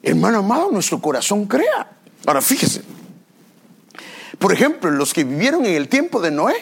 Hermano 0.04 0.40
amado, 0.40 0.70
nuestro 0.70 1.00
corazón 1.00 1.46
crea. 1.46 1.90
Ahora 2.26 2.42
fíjese, 2.42 2.82
por 4.38 4.52
ejemplo, 4.52 4.92
los 4.92 5.14
que 5.14 5.24
vivieron 5.24 5.66
en 5.66 5.76
el 5.76 5.88
tiempo 5.88 6.20
de 6.20 6.30
Noé, 6.30 6.56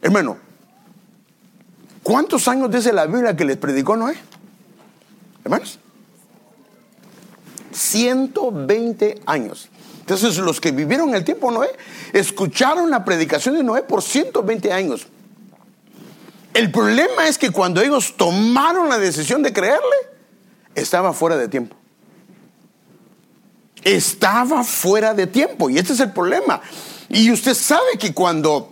hermano, 0.00 0.38
¿cuántos 2.02 2.48
años 2.48 2.70
dice 2.70 2.92
la 2.92 3.06
Biblia 3.06 3.36
que 3.36 3.44
les 3.44 3.56
predicó 3.56 3.96
Noé? 3.96 4.16
Hermanos, 5.44 5.78
120 7.72 9.22
años. 9.26 9.68
Entonces 10.00 10.36
los 10.38 10.60
que 10.60 10.72
vivieron 10.72 11.14
el 11.14 11.24
tiempo 11.24 11.48
de 11.48 11.54
Noé 11.54 11.70
escucharon 12.12 12.90
la 12.90 13.04
predicación 13.04 13.56
de 13.56 13.62
Noé 13.62 13.82
por 13.82 14.02
120 14.02 14.72
años. 14.72 15.06
El 16.54 16.70
problema 16.70 17.28
es 17.28 17.38
que 17.38 17.50
cuando 17.50 17.80
ellos 17.80 18.16
tomaron 18.16 18.88
la 18.88 18.98
decisión 18.98 19.42
de 19.42 19.52
creerle, 19.52 19.96
estaba 20.74 21.12
fuera 21.12 21.36
de 21.36 21.48
tiempo. 21.48 21.76
Estaba 23.84 24.62
fuera 24.62 25.14
de 25.14 25.26
tiempo 25.26 25.70
y 25.70 25.78
este 25.78 25.94
es 25.94 26.00
el 26.00 26.12
problema. 26.12 26.60
Y 27.08 27.30
usted 27.30 27.54
sabe 27.54 27.98
que 27.98 28.12
cuando 28.12 28.71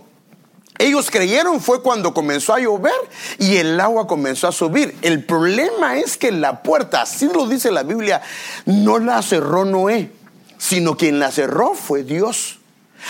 ellos 0.80 1.10
creyeron 1.10 1.60
fue 1.60 1.82
cuando 1.82 2.14
comenzó 2.14 2.54
a 2.54 2.58
llover 2.58 2.94
y 3.38 3.56
el 3.56 3.78
agua 3.78 4.06
comenzó 4.06 4.48
a 4.48 4.52
subir. 4.52 4.96
El 5.02 5.24
problema 5.24 5.98
es 5.98 6.16
que 6.16 6.32
la 6.32 6.62
puerta, 6.62 7.02
así 7.02 7.28
lo 7.28 7.46
dice 7.46 7.70
la 7.70 7.82
Biblia, 7.82 8.22
no 8.64 8.98
la 8.98 9.20
cerró 9.20 9.66
Noé, 9.66 10.10
sino 10.56 10.96
quien 10.96 11.18
la 11.18 11.30
cerró 11.30 11.74
fue 11.74 12.02
Dios. 12.02 12.60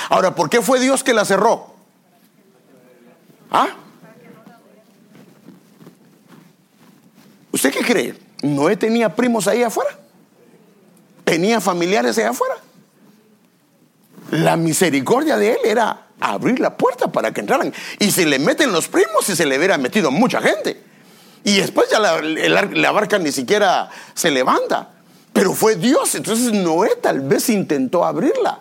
Ahora, 0.08 0.34
¿por 0.34 0.50
qué 0.50 0.62
fue 0.62 0.80
Dios 0.80 1.04
que 1.04 1.14
la 1.14 1.24
cerró? 1.24 1.72
¿Ah? 3.52 3.68
¿Usted 7.52 7.72
qué 7.72 7.80
cree? 7.84 8.18
Noé 8.42 8.76
tenía 8.76 9.14
primos 9.14 9.46
ahí 9.46 9.62
afuera. 9.62 9.96
Tenía 11.24 11.60
familiares 11.60 12.18
ahí 12.18 12.24
afuera. 12.24 12.56
La 14.32 14.56
misericordia 14.56 15.36
de 15.36 15.52
él 15.52 15.58
era 15.64 16.06
abrir 16.20 16.60
la 16.60 16.76
puerta 16.76 17.08
para 17.08 17.32
que 17.32 17.40
entraran. 17.40 17.72
Y 17.98 18.10
se 18.10 18.26
le 18.26 18.38
meten 18.38 18.72
los 18.72 18.88
primos 18.88 19.28
y 19.28 19.36
se 19.36 19.46
le 19.46 19.58
hubiera 19.58 19.78
metido 19.78 20.10
mucha 20.10 20.40
gente. 20.40 20.82
Y 21.44 21.56
después 21.56 21.88
ya 21.90 21.98
la, 21.98 22.20
la, 22.20 22.90
barca 22.92 23.18
ni 23.18 23.32
siquiera 23.32 23.88
se 24.14 24.30
levanta. 24.30 24.90
Pero 25.32 25.54
fue 25.54 25.76
Dios. 25.76 26.14
Entonces 26.14 26.52
Noé 26.52 26.96
tal 27.00 27.20
vez 27.20 27.48
intentó 27.48 28.04
abrirla. 28.04 28.60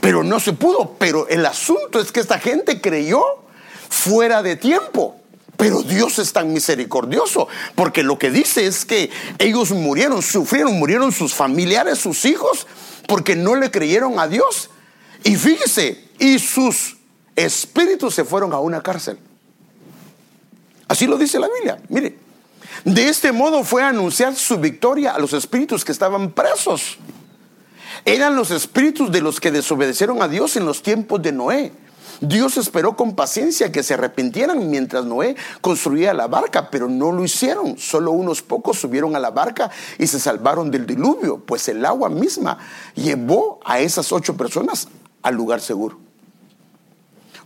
Pero 0.00 0.22
no 0.22 0.38
se 0.38 0.52
pudo. 0.52 0.96
Pero 0.98 1.26
el 1.28 1.44
asunto 1.44 2.00
es 2.00 2.12
que 2.12 2.20
esta 2.20 2.38
gente 2.38 2.80
creyó 2.80 3.22
fuera 3.88 4.42
de 4.42 4.56
tiempo. 4.56 5.16
Pero 5.56 5.82
Dios 5.82 6.18
es 6.18 6.32
tan 6.32 6.52
misericordioso, 6.52 7.46
porque 7.76 8.02
lo 8.02 8.18
que 8.18 8.30
dice 8.30 8.66
es 8.66 8.84
que 8.84 9.10
ellos 9.38 9.70
murieron, 9.70 10.20
sufrieron, 10.20 10.76
murieron 10.78 11.12
sus 11.12 11.34
familiares, 11.34 11.98
sus 11.98 12.24
hijos, 12.24 12.66
porque 13.06 13.36
no 13.36 13.54
le 13.54 13.70
creyeron 13.70 14.18
a 14.18 14.26
Dios. 14.26 14.70
Y 15.24 15.36
fíjese, 15.36 16.08
y 16.18 16.38
sus 16.38 16.96
espíritus 17.36 18.14
se 18.14 18.24
fueron 18.24 18.52
a 18.52 18.58
una 18.58 18.82
cárcel. 18.82 19.18
Así 20.88 21.06
lo 21.06 21.16
dice 21.16 21.38
la 21.38 21.48
Biblia. 21.48 21.80
Mire, 21.88 22.18
de 22.84 23.08
este 23.08 23.32
modo 23.32 23.64
fue 23.64 23.82
a 23.82 23.88
anunciar 23.88 24.34
su 24.34 24.58
victoria 24.58 25.12
a 25.12 25.18
los 25.18 25.32
espíritus 25.32 25.84
que 25.84 25.92
estaban 25.92 26.32
presos. 26.32 26.98
Eran 28.04 28.34
los 28.34 28.50
espíritus 28.50 29.12
de 29.12 29.20
los 29.20 29.40
que 29.40 29.52
desobedecieron 29.52 30.22
a 30.22 30.28
Dios 30.28 30.56
en 30.56 30.66
los 30.66 30.82
tiempos 30.82 31.22
de 31.22 31.32
Noé. 31.32 31.72
Dios 32.20 32.56
esperó 32.56 32.96
con 32.96 33.16
paciencia 33.16 33.72
que 33.72 33.82
se 33.82 33.94
arrepintieran 33.94 34.70
mientras 34.70 35.04
Noé 35.04 35.34
construía 35.60 36.14
la 36.14 36.28
barca, 36.28 36.70
pero 36.70 36.88
no 36.88 37.10
lo 37.10 37.24
hicieron. 37.24 37.78
Solo 37.78 38.12
unos 38.12 38.42
pocos 38.42 38.78
subieron 38.78 39.16
a 39.16 39.18
la 39.18 39.30
barca 39.30 39.70
y 39.98 40.06
se 40.06 40.20
salvaron 40.20 40.70
del 40.70 40.86
diluvio, 40.86 41.38
pues 41.44 41.68
el 41.68 41.84
agua 41.84 42.08
misma 42.08 42.58
llevó 42.94 43.60
a 43.64 43.80
esas 43.80 44.12
ocho 44.12 44.36
personas 44.36 44.88
al 45.22 45.34
lugar 45.34 45.60
seguro. 45.60 45.98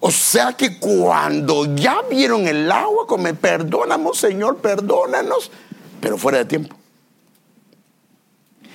O 0.00 0.10
sea 0.10 0.52
que 0.52 0.78
cuando 0.78 1.74
ya 1.74 2.02
vieron 2.10 2.46
el 2.46 2.70
agua, 2.70 3.06
como 3.06 3.32
perdónamos, 3.34 4.18
Señor, 4.18 4.58
perdónanos, 4.58 5.50
pero 6.00 6.18
fuera 6.18 6.38
de 6.38 6.44
tiempo. 6.44 6.76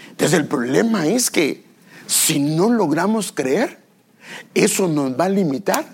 Entonces 0.10 0.40
el 0.40 0.48
problema 0.48 1.08
es 1.08 1.30
que 1.30 1.64
si 2.08 2.40
no 2.40 2.70
logramos 2.70 3.32
creer, 3.32 3.80
eso 4.54 4.88
nos 4.88 5.20
va 5.20 5.26
a 5.26 5.30
limitar 5.30 5.86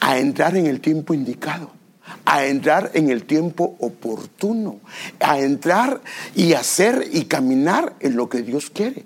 a 0.00 0.18
entrar 0.18 0.56
en 0.56 0.66
el 0.66 0.80
tiempo 0.80 1.14
indicado, 1.14 1.70
a 2.24 2.44
entrar 2.44 2.90
en 2.94 3.10
el 3.10 3.24
tiempo 3.24 3.76
oportuno, 3.80 4.80
a 5.20 5.38
entrar 5.38 6.00
y 6.34 6.52
hacer 6.52 7.08
y 7.12 7.24
caminar 7.24 7.94
en 8.00 8.16
lo 8.16 8.28
que 8.28 8.42
Dios 8.42 8.70
quiere. 8.70 9.04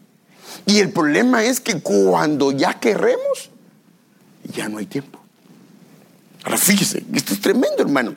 Y 0.67 0.79
el 0.79 0.91
problema 0.91 1.45
es 1.45 1.61
que 1.61 1.81
cuando 1.81 2.53
ya 2.53 2.75
queremos, 2.75 3.51
ya 4.45 4.69
no 4.69 4.79
hay 4.79 4.87
tiempo. 4.87 5.21
Ahora 6.45 6.59
fíjese, 6.59 7.05
esto 7.13 7.35
es 7.35 7.41
tremendo, 7.41 7.77
hermano. 7.79 8.15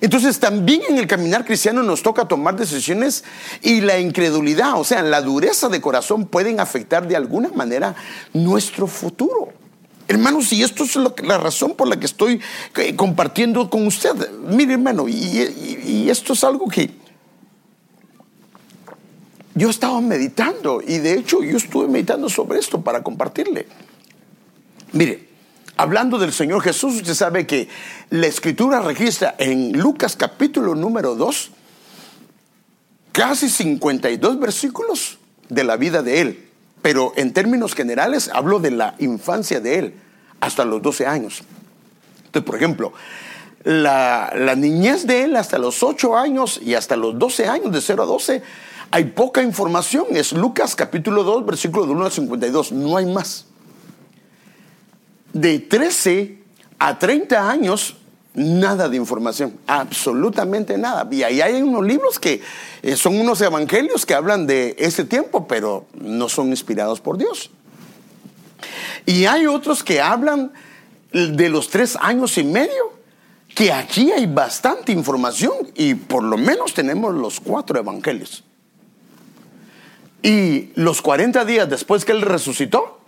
Entonces 0.00 0.38
también 0.38 0.80
en 0.88 0.98
el 0.98 1.06
caminar 1.06 1.44
cristiano 1.44 1.82
nos 1.82 2.02
toca 2.02 2.26
tomar 2.26 2.56
decisiones 2.56 3.22
y 3.60 3.82
la 3.82 3.98
incredulidad, 3.98 4.80
o 4.80 4.84
sea, 4.84 5.02
la 5.02 5.20
dureza 5.20 5.68
de 5.68 5.80
corazón 5.80 6.26
pueden 6.26 6.58
afectar 6.58 7.06
de 7.06 7.16
alguna 7.16 7.50
manera 7.50 7.94
nuestro 8.32 8.86
futuro. 8.86 9.52
Hermanos, 10.08 10.52
y 10.52 10.62
esto 10.64 10.84
es 10.84 10.96
la 10.96 11.38
razón 11.38 11.74
por 11.76 11.86
la 11.86 12.00
que 12.00 12.06
estoy 12.06 12.40
eh, 12.76 12.96
compartiendo 12.96 13.70
con 13.70 13.86
usted. 13.86 14.10
Mire, 14.48 14.72
hermano, 14.72 15.06
y, 15.08 16.08
esto 16.10 16.32
es 16.32 16.42
algo 16.42 16.66
que 16.66 16.90
yo 19.54 19.70
estaba 19.70 20.00
meditando 20.00 20.80
y 20.86 20.98
de 20.98 21.14
hecho 21.14 21.42
yo 21.42 21.56
estuve 21.56 21.88
meditando 21.88 22.28
sobre 22.28 22.58
esto 22.58 22.80
para 22.80 23.02
compartirle. 23.02 23.66
Mire, 24.92 25.28
hablando 25.76 26.18
del 26.18 26.32
Señor 26.32 26.62
Jesús, 26.62 26.96
usted 26.96 27.14
sabe 27.14 27.46
que 27.46 27.68
la 28.10 28.26
escritura 28.26 28.80
registra 28.80 29.34
en 29.38 29.78
Lucas 29.78 30.16
capítulo 30.16 30.74
número 30.74 31.14
2 31.14 31.50
casi 33.12 33.48
52 33.48 34.38
versículos 34.38 35.18
de 35.48 35.64
la 35.64 35.76
vida 35.76 36.02
de 36.02 36.20
él. 36.20 36.48
Pero 36.82 37.12
en 37.16 37.32
términos 37.32 37.74
generales 37.74 38.30
hablo 38.32 38.58
de 38.58 38.70
la 38.70 38.94
infancia 38.98 39.60
de 39.60 39.78
él 39.78 39.94
hasta 40.40 40.64
los 40.64 40.80
12 40.80 41.06
años. 41.06 41.42
Entonces, 42.24 42.46
por 42.46 42.56
ejemplo, 42.56 42.92
la, 43.64 44.54
niñez 44.56 45.06
de 45.06 45.24
él 45.24 45.36
hasta 45.36 45.58
los 45.58 45.82
8 45.82 46.16
años 46.16 46.60
y 46.62 46.74
hasta 46.74 46.96
los 46.96 47.18
12 47.18 47.48
años, 47.48 47.72
de 47.72 47.80
0 47.80 48.02
a 48.02 48.06
12, 48.06 48.42
hay 48.90 49.04
poca 49.04 49.42
información. 49.42 50.06
Es 50.10 50.32
Lucas 50.32 50.74
capítulo 50.74 51.22
2, 51.22 51.46
versículo 51.46 51.86
de 51.86 51.92
1 51.92 52.04
al 52.04 52.12
52. 52.12 52.72
No 52.72 52.96
hay 52.96 53.06
más 53.06 53.46
de 55.32 55.58
13 55.60 56.38
a 56.78 56.98
30 56.98 57.50
años, 57.50 57.96
nada 58.34 58.88
de 58.88 58.96
información, 58.96 59.58
absolutamente 59.66 60.76
nada. 60.78 61.06
Y 61.10 61.22
ahí 61.22 61.40
hay 61.40 61.62
unos 61.62 61.84
libros 61.84 62.18
que 62.18 62.42
eh, 62.82 62.96
son 62.96 63.18
unos 63.20 63.40
evangelios 63.40 64.06
que 64.06 64.14
hablan 64.14 64.46
de 64.46 64.74
ese 64.78 65.04
tiempo, 65.04 65.46
pero 65.46 65.86
no 65.94 66.28
son 66.28 66.48
inspirados 66.48 67.00
por 67.00 67.18
Dios. 67.18 67.50
Y 69.06 69.26
hay 69.26 69.46
otros 69.46 69.82
que 69.82 70.00
hablan 70.00 70.52
de 71.12 71.48
los 71.48 71.68
tres 71.68 71.96
años 72.00 72.38
y 72.38 72.44
medio, 72.44 72.92
que 73.54 73.72
aquí 73.72 74.12
hay 74.12 74.26
bastante 74.26 74.92
información 74.92 75.54
y 75.74 75.94
por 75.94 76.22
lo 76.22 76.36
menos 76.36 76.72
tenemos 76.72 77.14
los 77.14 77.40
cuatro 77.40 77.78
evangelios. 77.78 78.44
Y 80.22 80.70
los 80.74 81.00
40 81.02 81.44
días 81.44 81.68
después 81.68 82.04
que 82.04 82.12
él 82.12 82.22
resucitó, 82.22 83.00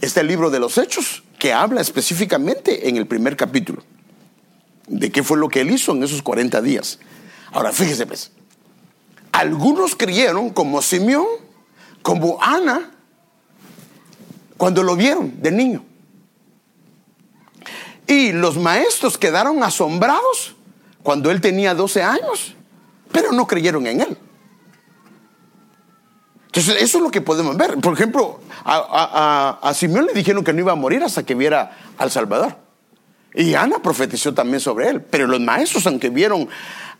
está 0.00 0.20
el 0.20 0.26
libro 0.26 0.50
de 0.50 0.60
los 0.60 0.76
Hechos, 0.78 1.22
que 1.38 1.52
habla 1.52 1.80
específicamente 1.80 2.88
en 2.88 2.96
el 2.96 3.06
primer 3.06 3.36
capítulo 3.36 3.82
de 4.86 5.10
qué 5.10 5.22
fue 5.22 5.36
lo 5.36 5.48
que 5.48 5.60
él 5.60 5.70
hizo 5.70 5.92
en 5.92 6.02
esos 6.02 6.22
40 6.22 6.60
días. 6.62 6.98
Ahora, 7.52 7.72
fíjese 7.72 8.06
pues, 8.06 8.30
algunos 9.32 9.96
creyeron 9.96 10.50
como 10.50 10.80
Simeón, 10.82 11.26
como 12.02 12.38
Ana, 12.42 12.92
cuando 14.56 14.82
lo 14.82 14.96
vieron 14.96 15.42
de 15.42 15.50
niño. 15.50 15.84
Y 18.06 18.32
los 18.32 18.56
maestros 18.56 19.18
quedaron 19.18 19.62
asombrados 19.62 20.54
cuando 21.02 21.30
él 21.30 21.40
tenía 21.40 21.74
12 21.74 22.02
años, 22.02 22.54
pero 23.10 23.32
no 23.32 23.46
creyeron 23.46 23.86
en 23.86 24.00
él. 24.00 24.18
Entonces, 26.56 26.82
eso 26.82 26.96
es 26.96 27.04
lo 27.04 27.10
que 27.10 27.20
podemos 27.20 27.54
ver. 27.58 27.76
Por 27.80 27.92
ejemplo, 27.92 28.40
a, 28.64 29.72
Simeón 29.74 30.06
le 30.06 30.14
dijeron 30.14 30.42
que 30.42 30.54
no 30.54 30.60
iba 30.60 30.72
a 30.72 30.74
morir 30.74 31.02
hasta 31.04 31.22
que 31.22 31.34
viera 31.34 31.76
al 31.98 32.10
Salvador. 32.10 32.56
Y 33.34 33.52
Ana 33.52 33.82
profetizó 33.82 34.32
también 34.32 34.60
sobre 34.60 34.88
él. 34.88 35.02
Pero 35.02 35.26
los 35.26 35.38
maestros, 35.38 35.86
aunque 35.86 36.08
vieron 36.08 36.48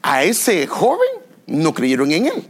a 0.03 0.25
ese 0.25 0.67
joven, 0.67 1.09
no 1.47 1.73
creyeron 1.73 2.13
en 2.13 2.27
él. 2.27 2.47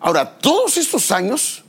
Ahora, 0.00 0.36
todos 0.36 0.76
estos 0.76 1.10
años, 1.10 1.64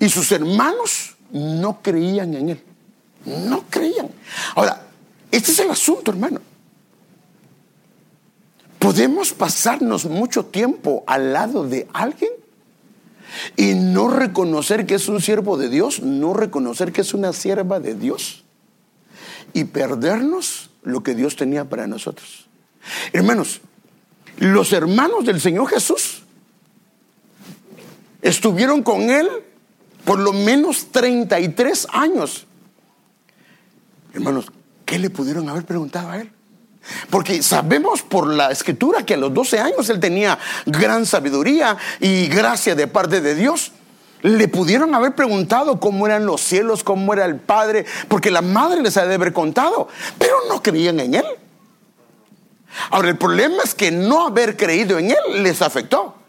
y 0.00 0.08
sus 0.08 0.32
hermanos 0.32 1.14
no 1.30 1.80
creían 1.80 2.34
en 2.34 2.48
él. 2.48 2.64
No 3.24 3.66
creían. 3.70 4.08
Ahora, 4.56 4.82
este 5.30 5.52
es 5.52 5.60
el 5.60 5.70
asunto, 5.70 6.10
hermano. 6.10 6.40
Podemos 8.80 9.34
pasarnos 9.34 10.06
mucho 10.06 10.46
tiempo 10.46 11.04
al 11.06 11.34
lado 11.34 11.68
de 11.68 11.86
alguien 11.92 12.30
y 13.54 13.74
no 13.74 14.08
reconocer 14.08 14.86
que 14.86 14.94
es 14.94 15.06
un 15.06 15.20
siervo 15.20 15.58
de 15.58 15.68
Dios, 15.68 16.00
no 16.00 16.32
reconocer 16.32 16.90
que 16.90 17.02
es 17.02 17.12
una 17.12 17.34
sierva 17.34 17.78
de 17.78 17.94
Dios 17.94 18.42
y 19.52 19.64
perdernos 19.64 20.70
lo 20.82 21.02
que 21.02 21.14
Dios 21.14 21.36
tenía 21.36 21.68
para 21.68 21.86
nosotros. 21.86 22.48
Hermanos, 23.12 23.60
los 24.38 24.72
hermanos 24.72 25.26
del 25.26 25.42
Señor 25.42 25.68
Jesús 25.68 26.22
estuvieron 28.22 28.82
con 28.82 29.10
Él 29.10 29.28
por 30.06 30.18
lo 30.18 30.32
menos 30.32 30.90
33 30.90 31.86
años. 31.92 32.46
Hermanos, 34.14 34.46
¿qué 34.86 34.98
le 34.98 35.10
pudieron 35.10 35.50
haber 35.50 35.66
preguntado 35.66 36.08
a 36.08 36.20
Él? 36.22 36.32
Porque 37.10 37.42
sabemos 37.42 38.02
por 38.02 38.26
la 38.32 38.50
escritura 38.50 39.04
que 39.04 39.14
a 39.14 39.16
los 39.16 39.32
12 39.32 39.58
años 39.58 39.88
él 39.88 40.00
tenía 40.00 40.38
gran 40.66 41.06
sabiduría 41.06 41.76
y 42.00 42.26
gracia 42.28 42.74
de 42.74 42.86
parte 42.86 43.20
de 43.20 43.34
Dios. 43.34 43.72
Le 44.22 44.48
pudieron 44.48 44.94
haber 44.94 45.14
preguntado 45.14 45.80
cómo 45.80 46.06
eran 46.06 46.26
los 46.26 46.40
cielos, 46.42 46.84
cómo 46.84 47.12
era 47.14 47.24
el 47.24 47.36
Padre, 47.36 47.86
porque 48.08 48.30
la 48.30 48.42
madre 48.42 48.82
les 48.82 48.96
ha 48.96 49.06
de 49.06 49.14
haber 49.14 49.32
contado, 49.32 49.88
pero 50.18 50.34
no 50.48 50.62
creían 50.62 51.00
en 51.00 51.14
Él. 51.14 51.24
Ahora, 52.90 53.08
el 53.08 53.16
problema 53.16 53.62
es 53.64 53.74
que 53.74 53.90
no 53.90 54.26
haber 54.26 54.56
creído 54.56 54.98
en 54.98 55.10
Él 55.10 55.42
les 55.42 55.62
afectó. 55.62 56.19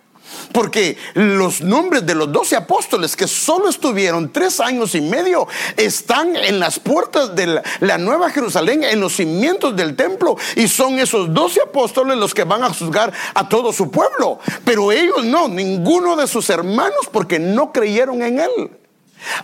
Porque 0.54 0.98
los 1.14 1.62
nombres 1.62 2.06
de 2.06 2.16
los 2.16 2.32
doce 2.32 2.56
apóstoles 2.56 3.16
que 3.16 3.28
solo 3.28 3.70
estuvieron 3.70 4.32
tres 4.32 4.60
años 4.60 4.96
y 4.96 5.02
medio 5.02 5.48
están 5.78 6.36
en 6.36 6.60
las 6.60 6.80
puertas 6.80 7.36
de 7.36 7.62
la, 7.80 7.98
Nueva 7.98 8.30
Jerusalén, 8.30 8.84
en 8.84 9.00
los 9.00 9.14
cimientos 9.14 9.76
del 9.76 9.96
templo. 9.96 10.38
Y 10.56 10.68
son 10.68 11.00
esos 11.00 11.34
doce 11.34 11.62
apóstoles 11.62 12.18
los 12.18 12.34
que 12.34 12.44
van 12.44 12.64
a 12.64 12.74
juzgar 12.74 13.14
a 13.34 13.48
todo 13.48 13.72
su 13.72 13.90
pueblo. 13.92 14.40
Pero 14.66 14.92
ellos 14.92 15.24
no, 15.24 15.48
ninguno 15.48 16.16
de 16.16 16.28
sus 16.28 16.50
hermanos 16.50 17.10
porque 17.12 17.40
no 17.40 17.72
creyeron 17.72 18.22
en 18.22 18.40
él. 18.40 18.72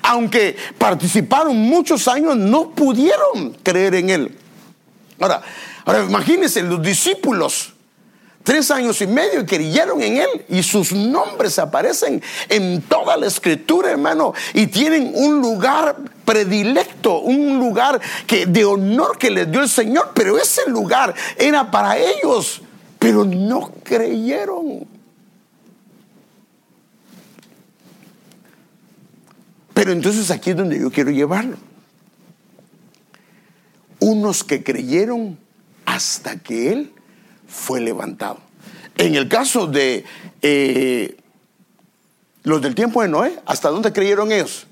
Aunque 0.02 0.58
participaron 0.78 1.56
muchos 1.56 2.08
años, 2.08 2.36
no 2.36 2.72
pudieron 2.72 3.56
creer 3.64 3.96
en 3.96 4.10
él. 4.10 4.38
Ahora, 5.20 5.42
ahora 5.86 6.04
imagínense 6.04 6.64
los 6.64 6.82
discípulos 6.82 7.74
tres 8.48 8.72
años 8.72 9.02
y 9.02 9.08
medio 9.08 9.42
y 9.42 9.46
creyeron 9.46 10.02
en 10.02 10.20
él 10.20 10.46
y 10.48 10.64
sus 10.64 10.94
nombres 10.94 11.60
aparecen 11.60 12.24
en 12.48 12.82
toda 12.84 13.18
la 13.18 13.28
escritura, 13.28 13.92
hermano, 13.92 14.34
y 14.54 14.68
tienen 14.68 15.12
un 15.16 15.42
lugar 15.42 15.98
predilecto, 16.24 17.20
un 17.20 17.60
lugar 17.60 18.00
que, 18.26 18.46
de 18.46 18.64
honor 18.64 19.18
que 19.18 19.32
les 19.32 19.52
dio 19.52 19.60
el 19.60 19.68
Señor, 19.68 20.12
pero 20.14 20.38
ese 20.38 20.62
lugar 20.70 21.14
era 21.38 21.70
para 21.70 21.98
ellos, 21.98 22.62
pero 22.98 23.26
no 23.26 23.70
creyeron. 23.84 24.88
Pero 29.74 29.92
entonces 29.92 30.32
aquí 30.32 30.52
es 30.52 30.56
donde 30.56 30.80
yo 30.80 30.90
quiero 30.90 31.12
llevarlo. 31.12 31.58
Unos 34.00 34.46
que 34.46 34.64
creyeron 34.64 35.38
hasta 35.86 36.40
que 36.40 36.72
Él 36.72 36.94
fue 37.48 37.82
levantado. 37.82 38.40
En 38.98 39.16
el 39.16 39.28
caso 39.28 39.68
de 39.68 40.04
eh, 40.42 41.18
los 42.44 42.62
del 42.62 42.76
tiempo 42.76 43.02
de 43.02 43.08
Noé, 43.08 43.40
¿hasta 43.46 43.70
dónde 43.70 43.94
creyeron 43.94 44.32
ellos? 44.32 44.68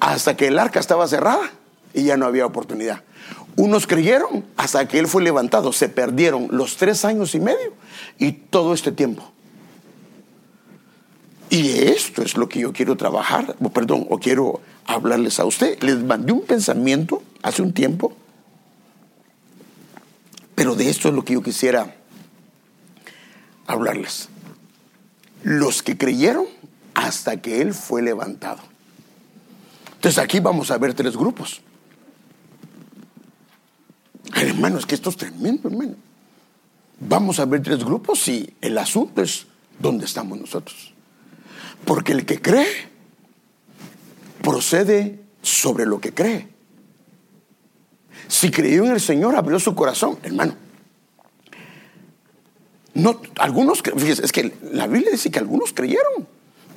Hasta 0.00 0.36
que 0.36 0.48
el 0.48 0.58
arca 0.58 0.80
estaba 0.80 1.08
cerrada 1.08 1.50
y 1.94 2.04
ya 2.04 2.16
no 2.16 2.26
había 2.26 2.44
oportunidad. 2.44 3.02
Unos 3.56 3.86
creyeron 3.86 4.44
hasta 4.56 4.86
que 4.86 4.98
él 4.98 5.06
fue 5.06 5.22
levantado, 5.22 5.72
se 5.72 5.88
perdieron 5.88 6.48
los 6.50 6.76
tres 6.76 7.04
años 7.04 7.34
y 7.34 7.40
medio 7.40 7.72
y 8.18 8.32
todo 8.32 8.74
este 8.74 8.92
tiempo. 8.92 9.32
Y 11.48 11.70
esto 11.70 12.22
es 12.22 12.36
lo 12.36 12.48
que 12.48 12.60
yo 12.60 12.72
quiero 12.72 12.96
trabajar, 12.96 13.54
perdón, 13.72 14.06
o 14.10 14.18
quiero 14.18 14.60
hablarles 14.84 15.40
a 15.40 15.46
usted. 15.46 15.80
Les 15.82 16.02
mandé 16.02 16.32
un 16.32 16.42
pensamiento 16.42 17.22
hace 17.42 17.62
un 17.62 17.72
tiempo 17.72 18.12
pero 20.56 20.74
de 20.74 20.88
esto 20.88 21.08
es 21.08 21.14
lo 21.14 21.24
que 21.24 21.34
yo 21.34 21.42
quisiera 21.42 21.94
hablarles. 23.66 24.30
Los 25.44 25.82
que 25.82 25.96
creyeron 25.96 26.46
hasta 26.94 27.40
que 27.42 27.60
Él 27.60 27.74
fue 27.74 28.02
levantado. 28.02 28.60
Entonces 29.94 30.18
aquí 30.18 30.40
vamos 30.40 30.70
a 30.70 30.78
ver 30.78 30.94
tres 30.94 31.16
grupos. 31.16 31.60
hermano, 34.34 34.78
es 34.78 34.86
que 34.86 34.94
esto 34.94 35.10
es 35.10 35.16
tremendo, 35.18 35.68
hermano. 35.68 35.94
Vamos 37.00 37.38
a 37.38 37.44
ver 37.44 37.62
tres 37.62 37.84
grupos 37.84 38.26
y 38.28 38.54
el 38.62 38.78
asunto 38.78 39.22
es 39.22 39.46
dónde 39.78 40.06
estamos 40.06 40.40
nosotros. 40.40 40.94
Porque 41.84 42.12
el 42.12 42.24
que 42.24 42.40
cree 42.40 42.88
procede 44.42 45.20
sobre 45.42 45.84
lo 45.84 46.00
que 46.00 46.14
cree. 46.14 46.55
Si 48.28 48.50
creyó 48.50 48.84
en 48.84 48.92
el 48.92 49.00
Señor, 49.00 49.36
abrió 49.36 49.58
su 49.58 49.74
corazón, 49.74 50.18
hermano. 50.22 50.54
No, 52.94 53.20
algunos, 53.38 53.82
fíjese, 53.82 54.24
es 54.24 54.32
que 54.32 54.54
la 54.72 54.86
Biblia 54.86 55.10
dice 55.10 55.30
que 55.30 55.38
algunos 55.38 55.72
creyeron. 55.72 56.26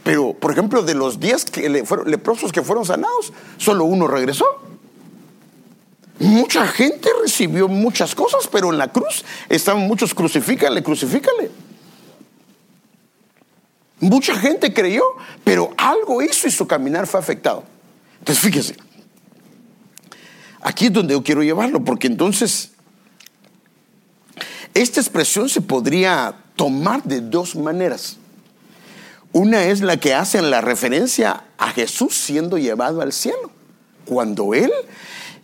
Pero, 0.04 0.34
por 0.34 0.52
ejemplo, 0.52 0.82
de 0.82 0.94
los 0.94 1.20
diez 1.20 1.46
que 1.46 1.70
leprosos 1.70 2.52
que 2.52 2.62
fueron 2.62 2.86
sanados, 2.86 3.32
solo 3.58 3.86
uno 3.86 4.08
regresó. 4.08 4.46
Mucha 6.20 6.68
gente 6.68 7.10
recibió 7.22 7.70
muchas 7.70 8.14
cosas, 8.16 8.48
pero 8.48 8.72
en 8.72 8.78
la 8.78 8.92
cruz 8.92 9.24
estaban 9.48 9.88
muchos 9.88 10.14
crucifícale, 10.14 10.84
crucifícale. 10.84 11.50
Mucha 14.02 14.36
gente 14.36 14.74
creyó, 14.74 15.04
pero 15.44 15.74
algo 15.78 16.22
hizo 16.22 16.48
y 16.48 16.52
su 16.52 16.68
caminar 16.68 17.08
fue 17.08 17.20
afectado. 17.20 17.64
Entonces, 18.20 18.44
fíjese, 18.44 18.76
Aquí 20.62 20.88
es 20.88 20.94
donde 20.94 21.14
yo 21.14 21.24
quiero 21.24 21.44
llevarlo, 21.44 21.84
porque 21.84 22.08
entonces 22.08 22.72
esta 24.74 25.00
expresión 25.00 25.50
se 25.50 25.62
podría 25.62 26.36
tomar 26.56 27.04
de 27.04 27.22
dos 27.22 27.56
maneras. 27.56 28.18
Una 29.32 29.66
es 29.66 29.82
la 29.82 29.98
que 29.98 30.14
hace 30.14 30.42
la 30.42 30.62
referencia 30.62 31.44
a 31.58 31.70
Jesús 31.72 32.16
siendo 32.16 32.58
llevado 32.58 33.02
al 33.02 33.14
cielo, 33.14 33.52
cuando 34.06 34.54
Él, 34.54 34.72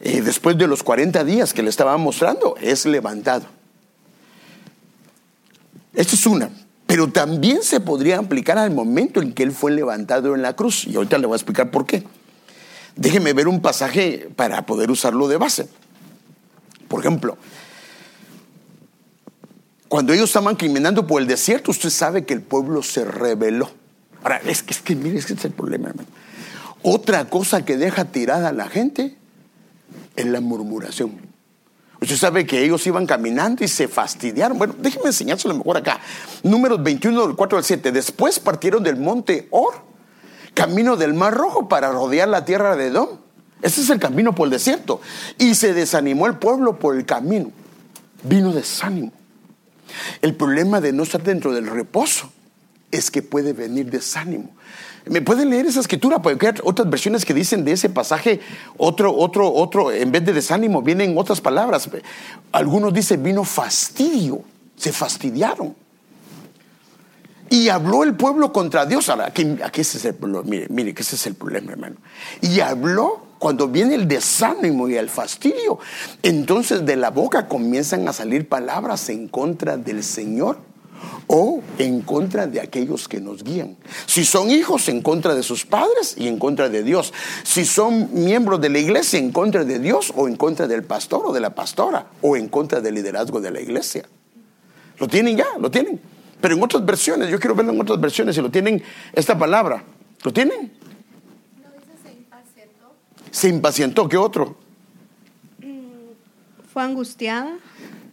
eh, 0.02 0.22
después 0.22 0.58
de 0.58 0.68
los 0.68 0.84
40 0.84 1.24
días 1.24 1.54
que 1.54 1.64
le 1.64 1.70
estaba 1.70 1.96
mostrando, 1.98 2.56
es 2.60 2.86
levantado. 2.86 3.46
Esta 5.94 6.16
es 6.16 6.26
una, 6.26 6.50
pero 6.88 7.10
también 7.10 7.64
se 7.64 7.80
podría 7.80 8.18
aplicar 8.18 8.58
al 8.58 8.72
momento 8.72 9.22
en 9.22 9.34
que 9.34 9.44
Él 9.44 9.52
fue 9.52 9.72
levantado 9.72 10.36
en 10.36 10.42
la 10.42 10.54
cruz, 10.54 10.86
y 10.86 10.96
ahorita 10.96 11.18
le 11.18 11.28
voy 11.28 11.36
a 11.36 11.38
explicar 11.38 11.72
por 11.72 11.86
qué. 11.86 12.04
Déjeme 12.96 13.34
ver 13.34 13.48
un 13.48 13.62
pasaje 13.62 14.30
para 14.36 14.66
poder 14.66 14.90
usarlo 14.90 15.28
de 15.28 15.38
base. 15.38 15.68
Por 16.88 17.02
ejemplo, 17.02 17.38
cuando 19.88 20.14
ellos 20.14 20.30
estaban 20.30 20.56
caminando 20.56 21.06
por 21.06 21.22
el 21.22 21.28
desierto, 21.28 21.72
usted 21.72 21.90
sabe 21.90 22.26
que 22.26 22.34
el 22.34 22.42
pueblo 22.42 22.82
se 22.84 23.06
rebeló. 23.06 23.70
Ahora, 24.24 24.42
es 24.46 24.64
que, 24.64 24.74
es 24.74 24.98
mire, 24.98 25.18
es 25.18 25.26
que 25.26 25.34
es 25.34 25.46
el 25.46 25.52
problema. 25.52 25.94
Otra 26.82 27.30
cosa 27.30 27.66
que 27.66 27.78
deja 27.78 28.06
tirada 28.06 28.50
a 28.50 28.54
la 28.54 28.68
gente 28.68 29.18
es 30.16 30.26
la 30.26 30.40
murmuración. 30.42 31.20
Usted 32.02 32.18
sabe 32.18 32.46
que 32.46 32.64
ellos 32.64 32.86
iban 32.88 33.06
caminando 33.06 33.64
y 33.64 33.68
se 33.68 33.88
fastidiaron. 33.88 34.58
Bueno, 34.58 34.76
déjeme 34.78 35.08
enseñárselo 35.08 35.56
mejor 35.56 35.78
acá. 35.78 36.00
Números 36.44 36.82
21, 36.84 37.28
del 37.28 37.36
4 37.36 37.58
al 37.58 37.64
7. 37.64 37.92
Después 37.92 38.40
partieron 38.40 38.84
del 38.84 38.98
monte 38.98 39.48
Or 39.52 39.74
camino 40.56 40.96
del 40.96 41.14
Mar 41.14 41.36
Rojo 41.36 41.70
para 41.70 41.92
rodear 41.92 42.28
la 42.28 42.46
tierra 42.46 42.76
de 42.76 42.88
Edom. 42.88 43.10
Ese 43.62 43.82
es 43.82 43.90
el 43.92 44.00
camino 44.00 44.34
por 44.34 44.48
el 44.48 44.52
desierto. 44.52 45.02
Y 45.38 45.54
se 45.54 45.74
desanimó 45.74 46.26
el 46.26 46.38
pueblo 46.38 46.80
por 46.80 46.96
el 46.96 47.06
camino. 47.06 47.52
Vino 48.24 48.52
desánimo. 48.52 49.12
El 50.22 50.34
problema 50.34 50.82
de 50.82 50.92
no 50.92 51.04
estar 51.04 51.22
dentro 51.22 51.54
del 51.54 51.68
reposo 51.68 52.32
es 52.92 53.12
que 53.12 53.22
puede 53.22 53.54
venir 53.54 53.92
desánimo. 53.92 54.50
¿Me 55.08 55.22
pueden 55.22 55.52
leer 55.52 55.68
esa 55.68 55.80
escritura? 55.82 56.20
Porque 56.20 56.48
hay 56.48 56.54
otras 56.64 56.90
versiones 56.90 57.26
que 57.26 57.34
dicen 57.34 57.64
de 57.64 57.74
ese 57.74 57.90
pasaje, 57.90 58.40
otro, 58.78 59.16
otro, 59.16 59.54
otro, 59.54 59.92
en 59.92 60.12
vez 60.12 60.26
de 60.26 60.34
desánimo, 60.34 60.82
vienen 60.82 61.16
otras 61.18 61.42
palabras. 61.42 61.88
Algunos 62.52 62.92
dicen 62.92 63.22
vino 63.22 63.44
fastidio, 63.44 64.42
se 64.76 64.92
fastidiaron. 64.92 65.76
Y 67.50 67.70
habló 67.70 68.04
el 68.04 68.16
pueblo 68.16 68.52
contra 68.52 68.86
Dios. 68.86 69.10
Ahora, 69.10 69.28
aquí, 69.28 69.58
aquí 69.64 69.82
ese 69.82 69.98
es 69.98 70.06
el 70.06 70.16
problema. 70.16 70.44
Mire, 70.46 70.68
mire, 70.70 70.94
que 70.94 71.04
ese 71.04 71.16
es 71.16 71.28
el 71.28 71.36
problema, 71.36 71.74
hermano. 71.74 71.98
Y 72.42 72.60
habló 72.60 73.26
cuando 73.40 73.68
viene 73.68 73.96
el 73.96 74.08
desánimo 74.08 74.90
y 74.90 74.96
el 74.96 75.10
fastidio. 75.10 75.80
Entonces 76.24 76.86
de 76.86 76.96
la 76.96 77.12
boca 77.12 77.48
comienzan 77.48 78.08
a 78.08 78.14
salir 78.14 78.48
palabras 78.48 79.10
en 79.10 79.28
contra 79.28 79.78
del 79.78 80.04
Señor 80.04 80.58
o 81.28 81.62
en 81.78 82.02
contra 82.02 82.48
de 82.48 82.60
aquellos 82.60 83.08
que 83.08 83.20
nos 83.20 83.44
guían. 83.44 83.78
Si 84.06 84.26
son 84.26 84.50
hijos, 84.50 84.90
en 84.90 85.02
contra 85.02 85.36
de 85.36 85.44
sus 85.44 85.66
padres 85.66 86.16
y 86.18 86.28
en 86.28 86.40
contra 86.40 86.70
de 86.70 86.84
Dios. 86.84 87.14
Si 87.44 87.66
son 87.66 88.10
miembros 88.14 88.62
de 88.62 88.70
la 88.70 88.80
iglesia, 88.80 89.20
en 89.20 89.32
contra 89.32 89.64
de 89.64 89.80
Dios 89.80 90.14
o 90.16 90.28
en 90.28 90.36
contra 90.36 90.68
del 90.68 90.84
pastor 90.84 91.26
o 91.26 91.34
de 91.34 91.40
la 91.40 91.54
pastora 91.54 92.08
o 92.22 92.36
en 92.36 92.48
contra 92.48 92.82
del 92.82 92.96
liderazgo 92.96 93.42
de 93.42 93.52
la 93.52 93.62
iglesia. 93.62 94.06
Lo 94.98 95.08
tienen 95.08 95.38
ya, 95.38 95.46
lo 95.60 95.70
tienen. 95.70 96.00
Pero 96.42 96.56
en 96.56 96.64
otras 96.64 96.86
versiones, 96.86 97.30
yo 97.30 97.40
quiero 97.40 97.56
verlo 97.56 97.72
en 97.72 97.82
otras 97.82 98.00
versiones, 98.00 98.36
si 98.36 98.42
lo 98.42 98.52
tienen 98.52 98.84
esta 99.14 99.38
palabra. 99.38 99.84
¿Lo 100.24 100.34
tienen? 100.34 100.74
No, 101.64 101.70
dice 101.72 101.92
se 102.04 102.12
impacientó. 102.14 102.96
Se 103.32 103.50
impacientó, 103.50 104.10
¿qué 104.10 104.18
otro? 104.18 104.58
Mm, 105.60 106.68
fue 106.72 106.84
angustiada. 106.84 107.58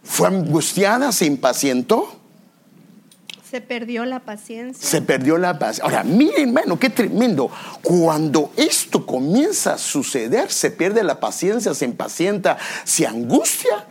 Fue 0.03 0.27
angustiada, 0.27 1.11
se 1.11 1.25
impacientó. 1.25 2.19
Se 3.49 3.61
perdió 3.61 4.03
la 4.05 4.19
paciencia. 4.21 4.87
Se 4.87 5.01
perdió 5.01 5.37
la 5.37 5.59
paciencia. 5.59 5.83
Ahora, 5.83 6.03
miren, 6.03 6.49
hermano, 6.49 6.79
qué 6.79 6.89
tremendo. 6.89 7.51
Cuando 7.83 8.51
esto 8.57 9.05
comienza 9.05 9.75
a 9.75 9.77
suceder, 9.77 10.51
se 10.51 10.71
pierde 10.71 11.03
la 11.03 11.19
paciencia, 11.19 11.73
se 11.75 11.85
impacienta, 11.85 12.57
se 12.83 13.05
angustia, 13.05 13.85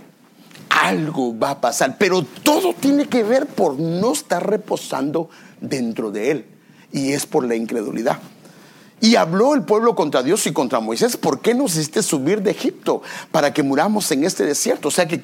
algo 0.81 1.39
va 1.39 1.51
a 1.51 1.61
pasar. 1.61 1.97
Pero 1.99 2.23
todo 2.43 2.75
tiene 2.75 3.07
que 3.07 3.23
ver 3.23 3.47
por 3.47 3.79
no 3.79 4.13
estar 4.13 4.49
reposando 4.49 5.29
dentro 5.61 6.11
de 6.11 6.31
él. 6.31 6.47
Y 6.93 7.13
es 7.13 7.27
por 7.27 7.47
la 7.47 7.55
incredulidad. 7.55 8.19
Y 9.03 9.17
habló 9.17 9.55
el 9.55 9.63
pueblo 9.63 9.97
contra 9.97 10.23
Dios 10.23 10.47
y 10.47 10.53
contra 10.53 10.79
Moisés, 10.79 11.17
¿por 11.17 11.41
qué 11.41 11.55
nos 11.55 11.73
hiciste 11.73 12.05
subir 12.05 12.41
de 12.41 12.53
Egipto 12.53 13.03
para 13.33 13.53
que 13.53 13.65
muramos 13.65 14.09
en 14.13 14.23
este 14.23 14.45
desierto? 14.45 14.89
O 14.89 14.91
sea 14.93 15.09
que 15.09 15.21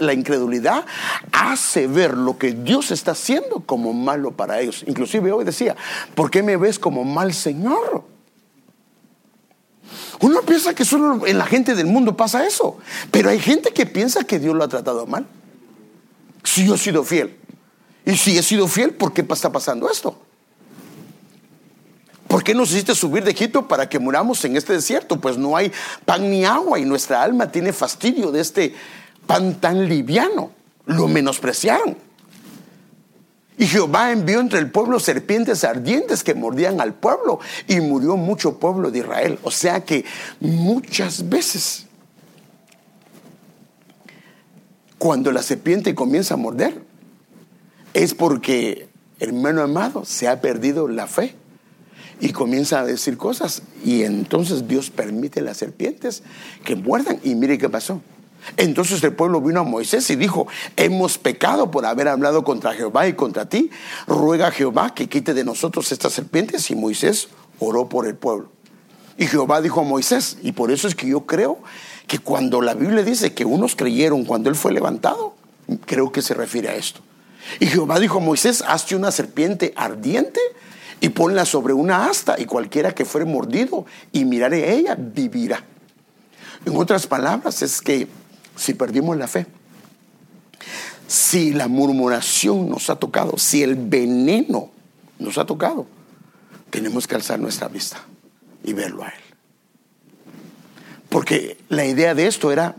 la 0.00 0.12
incredulidad 0.12 0.84
hace 1.30 1.86
ver 1.86 2.14
lo 2.14 2.38
que 2.38 2.50
Dios 2.50 2.90
está 2.90 3.12
haciendo 3.12 3.60
como 3.60 3.92
malo 3.92 4.32
para 4.32 4.58
ellos. 4.58 4.82
Inclusive 4.84 5.30
hoy 5.30 5.44
decía, 5.44 5.76
¿por 6.16 6.28
qué 6.28 6.42
me 6.42 6.56
ves 6.56 6.80
como 6.80 7.04
mal 7.04 7.32
Señor? 7.32 8.02
Uno 10.20 10.42
piensa 10.42 10.74
que 10.74 10.84
solo 10.84 11.26
en 11.26 11.38
la 11.38 11.46
gente 11.46 11.74
del 11.74 11.86
mundo 11.86 12.16
pasa 12.16 12.46
eso, 12.46 12.78
pero 13.10 13.30
hay 13.30 13.38
gente 13.38 13.72
que 13.72 13.86
piensa 13.86 14.24
que 14.24 14.38
Dios 14.38 14.54
lo 14.54 14.64
ha 14.64 14.68
tratado 14.68 15.06
mal. 15.06 15.26
Si 16.44 16.66
yo 16.66 16.74
he 16.74 16.78
sido 16.78 17.04
fiel, 17.04 17.36
y 18.04 18.16
si 18.16 18.36
he 18.36 18.42
sido 18.42 18.66
fiel, 18.66 18.92
¿por 18.92 19.12
qué 19.12 19.24
está 19.28 19.52
pasando 19.52 19.90
esto? 19.90 20.18
¿Por 22.26 22.44
qué 22.44 22.54
nos 22.54 22.70
hiciste 22.70 22.94
subir 22.94 23.24
de 23.24 23.32
Egipto 23.32 23.66
para 23.66 23.88
que 23.88 23.98
muramos 23.98 24.44
en 24.44 24.56
este 24.56 24.72
desierto? 24.72 25.20
Pues 25.20 25.36
no 25.36 25.56
hay 25.56 25.72
pan 26.04 26.30
ni 26.30 26.44
agua 26.44 26.78
y 26.78 26.84
nuestra 26.84 27.22
alma 27.22 27.50
tiene 27.50 27.72
fastidio 27.72 28.30
de 28.30 28.40
este 28.40 28.74
pan 29.26 29.60
tan 29.60 29.88
liviano. 29.88 30.52
Lo 30.86 31.08
menospreciaron. 31.08 31.96
Y 33.60 33.66
Jehová 33.66 34.10
envió 34.10 34.40
entre 34.40 34.58
el 34.58 34.70
pueblo 34.70 34.98
serpientes 34.98 35.64
ardientes 35.64 36.24
que 36.24 36.32
mordían 36.32 36.80
al 36.80 36.94
pueblo 36.94 37.40
y 37.68 37.78
murió 37.82 38.16
mucho 38.16 38.58
pueblo 38.58 38.90
de 38.90 39.00
Israel. 39.00 39.38
O 39.42 39.50
sea 39.50 39.84
que 39.84 40.06
muchas 40.40 41.28
veces 41.28 41.84
cuando 44.96 45.30
la 45.30 45.42
serpiente 45.42 45.94
comienza 45.94 46.32
a 46.32 46.36
morder 46.38 46.82
es 47.92 48.14
porque, 48.14 48.88
hermano 49.18 49.60
amado, 49.60 50.06
se 50.06 50.26
ha 50.26 50.40
perdido 50.40 50.88
la 50.88 51.06
fe 51.06 51.34
y 52.18 52.32
comienza 52.32 52.80
a 52.80 52.86
decir 52.86 53.18
cosas. 53.18 53.60
Y 53.84 54.04
entonces 54.04 54.68
Dios 54.68 54.88
permite 54.88 55.42
las 55.42 55.58
serpientes 55.58 56.22
que 56.64 56.76
muerdan. 56.76 57.20
Y 57.22 57.34
mire 57.34 57.58
qué 57.58 57.68
pasó. 57.68 58.00
Entonces 58.56 59.02
el 59.02 59.12
pueblo 59.12 59.40
vino 59.40 59.60
a 59.60 59.64
Moisés 59.64 60.08
y 60.10 60.16
dijo, 60.16 60.46
hemos 60.76 61.18
pecado 61.18 61.70
por 61.70 61.86
haber 61.86 62.08
hablado 62.08 62.44
contra 62.44 62.74
Jehová 62.74 63.06
y 63.06 63.14
contra 63.14 63.48
ti. 63.48 63.70
Ruega 64.06 64.48
a 64.48 64.50
Jehová 64.50 64.94
que 64.94 65.08
quite 65.08 65.34
de 65.34 65.44
nosotros 65.44 65.92
estas 65.92 66.12
serpientes. 66.12 66.70
Y 66.70 66.74
Moisés 66.74 67.28
oró 67.58 67.88
por 67.88 68.06
el 68.06 68.14
pueblo. 68.14 68.48
Y 69.16 69.26
Jehová 69.26 69.60
dijo 69.60 69.80
a 69.80 69.84
Moisés, 69.84 70.38
y 70.42 70.52
por 70.52 70.70
eso 70.70 70.88
es 70.88 70.94
que 70.94 71.06
yo 71.06 71.26
creo 71.26 71.58
que 72.06 72.18
cuando 72.18 72.62
la 72.62 72.74
Biblia 72.74 73.02
dice 73.02 73.34
que 73.34 73.44
unos 73.44 73.76
creyeron 73.76 74.24
cuando 74.24 74.48
él 74.48 74.56
fue 74.56 74.72
levantado, 74.72 75.34
creo 75.86 76.10
que 76.10 76.22
se 76.22 76.34
refiere 76.34 76.70
a 76.70 76.74
esto. 76.74 77.00
Y 77.58 77.66
Jehová 77.66 78.00
dijo 78.00 78.18
a 78.18 78.22
Moisés, 78.22 78.64
hazte 78.66 78.96
una 78.96 79.10
serpiente 79.10 79.72
ardiente 79.76 80.40
y 81.00 81.10
ponla 81.10 81.44
sobre 81.44 81.72
una 81.72 82.06
asta 82.06 82.36
y 82.38 82.44
cualquiera 82.44 82.94
que 82.94 83.04
fuere 83.04 83.26
mordido 83.26 83.86
y 84.12 84.24
mirare 84.24 84.74
ella 84.74 84.96
vivirá. 84.98 85.64
En 86.64 86.76
otras 86.76 87.06
palabras, 87.06 87.62
es 87.62 87.80
que 87.80 88.06
si 88.60 88.74
perdimos 88.74 89.16
la 89.16 89.26
fe, 89.26 89.46
si 91.06 91.54
la 91.54 91.66
murmuración 91.66 92.68
nos 92.68 92.90
ha 92.90 92.96
tocado, 92.96 93.38
si 93.38 93.62
el 93.62 93.74
veneno 93.74 94.70
nos 95.18 95.38
ha 95.38 95.46
tocado, 95.46 95.86
tenemos 96.68 97.06
que 97.06 97.14
alzar 97.14 97.40
nuestra 97.40 97.68
vista 97.68 98.04
y 98.62 98.74
verlo 98.74 99.02
a 99.02 99.08
Él. 99.08 99.22
Porque 101.08 101.56
la 101.70 101.86
idea 101.86 102.14
de 102.14 102.26
esto 102.26 102.52
era 102.52 102.76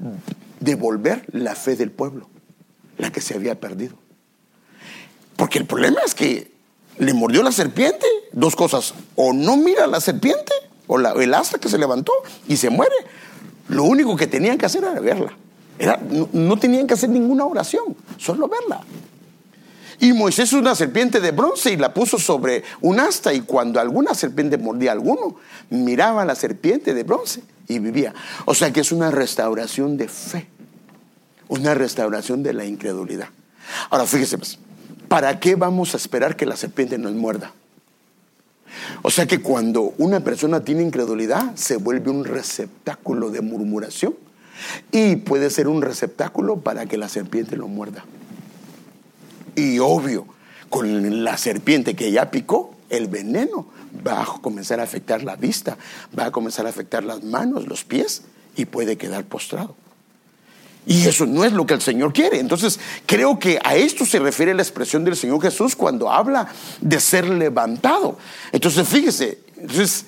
devolver 0.59 1.25
la 1.31 1.55
fe 1.55 1.75
del 1.75 1.89
pueblo, 1.89 2.29
la 2.99 3.11
que 3.11 3.19
se 3.19 3.33
había 3.33 3.59
perdido. 3.59 3.95
Porque 5.35 5.57
el 5.57 5.65
problema 5.65 6.01
es 6.05 6.13
que 6.13 6.51
le 6.99 7.13
mordió 7.15 7.41
la 7.41 7.51
serpiente, 7.51 8.05
dos 8.33 8.55
cosas, 8.55 8.93
o 9.15 9.33
no 9.33 9.57
mira 9.57 9.87
la 9.87 9.99
serpiente, 9.99 10.53
o 10.85 10.99
el 10.99 11.33
asta 11.33 11.57
que 11.57 11.69
se 11.69 11.79
levantó 11.79 12.13
y 12.47 12.57
se 12.57 12.69
muere. 12.69 12.95
Lo 13.67 13.83
único 13.83 14.15
que 14.15 14.27
tenían 14.27 14.59
que 14.59 14.67
hacer 14.67 14.83
era 14.83 14.99
verla. 14.99 15.35
No, 16.33 16.57
tenían 16.57 16.87
que 16.87 16.93
hacer 16.93 17.09
ninguna 17.09 17.45
oración, 17.45 17.95
solo 18.17 18.47
verla. 18.47 18.81
Y 19.99 20.13
Moisés 20.13 20.53
una 20.53 20.73
serpiente 20.75 21.19
de 21.19 21.31
bronce 21.31 21.71
y 21.71 21.77
la 21.77 21.93
puso 21.93 22.17
sobre 22.17 22.63
un 22.81 22.99
asta 22.99 23.33
y 23.33 23.41
cuando 23.41 23.79
alguna 23.79 24.15
serpiente 24.15 24.57
mordía 24.57 24.91
a 24.91 24.93
alguno, 24.93 25.35
miraba 25.69 26.23
a 26.23 26.25
la 26.25 26.35
serpiente 26.35 26.93
de 26.93 27.03
bronce 27.03 27.43
y 27.67 27.79
vivía. 27.79 28.13
O 28.45 28.55
sea 28.55 28.73
que 28.73 28.79
es 28.79 28.91
una 28.91 29.11
restauración 29.11 29.97
de 29.97 30.07
fe, 30.07 30.47
una 31.47 31.75
restauración 31.75 32.41
de 32.41 32.53
la 32.53 32.65
incredulidad. 32.65 33.29
Ahora 33.91 34.05
fíjese, 34.05 34.39
¿para 35.07 35.39
qué 35.39 35.55
vamos 35.55 35.93
a 35.93 35.97
esperar 35.97 36.35
que 36.35 36.47
la 36.47 36.57
serpiente 36.57 36.97
nos 36.97 37.13
muerda? 37.13 37.53
O 39.03 39.11
sea 39.11 39.27
que 39.27 39.39
cuando 39.39 39.93
una 39.97 40.21
persona 40.21 40.63
tiene 40.63 40.81
incredulidad, 40.81 41.55
se 41.55 41.77
vuelve 41.77 42.09
un 42.09 42.25
receptáculo 42.25 43.29
de 43.29 43.41
murmuración 43.41 44.15
y 44.91 45.17
puede 45.17 45.49
ser 45.49 45.67
un 45.67 45.81
receptáculo 45.81 46.61
para 46.61 46.85
que 46.85 46.97
la 46.97 47.09
serpiente 47.09 47.57
lo 47.57 47.67
muerda. 47.67 48.05
Y 49.55 49.79
obvio, 49.79 50.25
con 50.69 51.23
la 51.23 51.37
serpiente 51.37 51.95
que 51.95 52.11
ya 52.11 52.31
picó, 52.31 52.75
el 52.89 53.07
veneno 53.07 53.67
va 54.05 54.21
a 54.21 54.25
comenzar 54.25 54.79
a 54.79 54.83
afectar 54.83 55.23
la 55.23 55.35
vista, 55.35 55.77
va 56.17 56.25
a 56.25 56.31
comenzar 56.31 56.65
a 56.65 56.69
afectar 56.69 57.03
las 57.03 57.23
manos, 57.23 57.67
los 57.67 57.83
pies 57.83 58.23
y 58.55 58.65
puede 58.65 58.97
quedar 58.97 59.25
postrado. 59.25 59.75
Y 60.85 61.07
eso 61.07 61.25
no 61.25 61.43
es 61.43 61.53
lo 61.53 61.65
que 61.65 61.75
el 61.75 61.81
Señor 61.81 62.11
quiere. 62.11 62.39
Entonces, 62.39 62.79
creo 63.05 63.37
que 63.37 63.59
a 63.63 63.75
esto 63.75 64.05
se 64.05 64.19
refiere 64.19 64.53
la 64.53 64.63
expresión 64.63 65.03
del 65.03 65.15
Señor 65.15 65.41
Jesús 65.41 65.75
cuando 65.75 66.11
habla 66.11 66.47
de 66.79 66.99
ser 66.99 67.29
levantado. 67.29 68.17
Entonces, 68.51 68.87
fíjese, 68.87 69.39
entonces, 69.57 70.05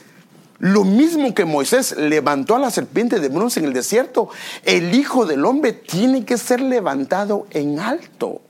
lo 0.60 0.84
mismo 0.84 1.34
que 1.34 1.46
Moisés 1.46 1.96
levantó 1.98 2.56
a 2.56 2.60
la 2.60 2.72
serpiente 2.72 3.20
de 3.20 3.30
bronce 3.30 3.60
en 3.60 3.66
el 3.66 3.74
desierto, 3.74 4.30
el 4.64 4.94
Hijo 4.96 5.26
del 5.26 5.46
Hombre 5.46 5.74
tiene 5.74 6.26
que 6.26 6.38
ser 6.38 6.62
levantado 6.62 7.48
en 7.52 7.80
alto. 7.80 8.42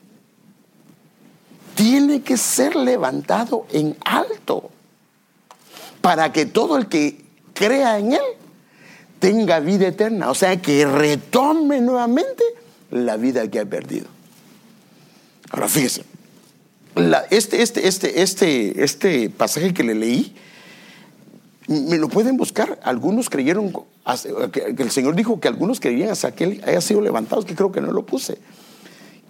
Tiene 1.75 2.21
que 2.21 2.37
ser 2.37 2.75
levantado 2.75 3.65
en 3.71 3.97
alto 4.05 4.69
para 6.01 6.31
que 6.31 6.45
todo 6.45 6.77
el 6.77 6.87
que 6.87 7.23
crea 7.53 7.97
en 7.97 8.13
Él 8.13 8.21
tenga 9.19 9.61
vida 9.61 9.87
eterna, 9.87 10.29
o 10.29 10.35
sea, 10.35 10.61
que 10.61 10.85
retome 10.85 11.79
nuevamente 11.79 12.43
la 12.91 13.15
vida 13.15 13.49
que 13.49 13.59
ha 13.61 13.65
perdido. 13.65 14.07
Ahora 15.49 15.69
fíjese, 15.69 16.03
este, 17.29 17.61
este, 17.61 17.87
este, 17.87 18.21
este, 18.21 18.83
este 18.83 19.29
pasaje 19.29 19.73
que 19.73 19.83
le 19.83 19.95
leí, 19.95 20.35
me 21.67 21.97
lo 21.97 22.09
pueden 22.09 22.37
buscar. 22.37 22.79
Algunos 22.83 23.29
creyeron, 23.29 23.73
que 24.51 24.75
el 24.77 24.91
Señor 24.91 25.15
dijo 25.15 25.39
que 25.39 25.47
algunos 25.47 25.79
creían 25.79 26.09
hasta 26.09 26.33
que 26.33 26.43
Él 26.43 26.63
haya 26.65 26.81
sido 26.81 27.01
levantado, 27.01 27.45
que 27.45 27.55
creo 27.55 27.71
que 27.71 27.81
no 27.81 27.91
lo 27.91 28.05
puse. 28.05 28.39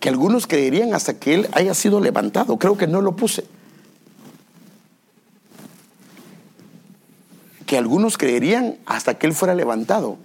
que 0.03 0.09
algunos 0.09 0.47
creerían 0.47 0.93
hasta 0.93 1.17
que 1.17 1.34
él 1.34 1.47
haya 1.53 1.73
sido 1.73 2.01
levantado. 2.01 2.57
Creo 2.59 2.77
que 2.77 2.88
no 2.88 3.01
lo 3.01 3.15
puse. 3.15 3.45
Que 7.65 7.77
algunos 7.77 8.17
creerían 8.17 8.75
hasta 8.86 9.17
que 9.17 9.27
él 9.27 9.34
fuera 9.34 9.55
levantado. 9.55 10.17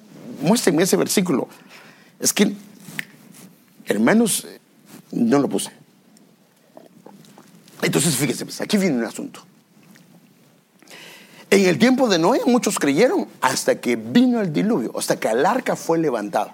Muéstrenme 0.43 0.83
ese 0.83 0.97
versículo. 0.97 1.47
Es 2.19 2.33
que, 2.33 2.57
hermanos, 3.87 4.49
no 5.13 5.39
lo 5.39 5.49
puse. 5.49 5.71
Entonces, 7.81 8.17
fíjense, 8.17 8.47
pues, 8.47 8.61
aquí 8.61 8.79
viene 8.79 8.97
un 8.97 9.05
asunto. 9.05 9.43
En 11.51 11.67
el 11.67 11.79
tiempo 11.79 12.09
de 12.09 12.19
Noé 12.19 12.41
muchos 12.45 12.79
creyeron 12.79 13.27
hasta 13.41 13.81
que 13.81 13.97
vino 13.97 14.41
el 14.41 14.53
diluvio, 14.53 14.97
hasta 14.99 15.19
que 15.19 15.29
el 15.29 15.47
arca 15.47 15.77
fue 15.77 15.99
levantado. 15.99 16.53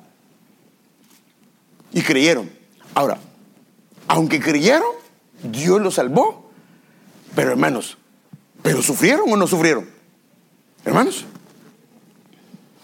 Y 1.92 2.02
creyeron. 2.02 2.50
Ahora, 2.94 3.18
aunque 4.06 4.40
creyeron, 4.40 4.90
Dios 5.42 5.80
los 5.80 5.94
salvó. 5.94 6.50
Pero 7.34 7.50
hermanos, 7.50 7.98
¿pero 8.62 8.82
sufrieron 8.82 9.32
o 9.32 9.36
no 9.36 9.46
sufrieron? 9.46 9.88
Hermanos, 10.84 11.24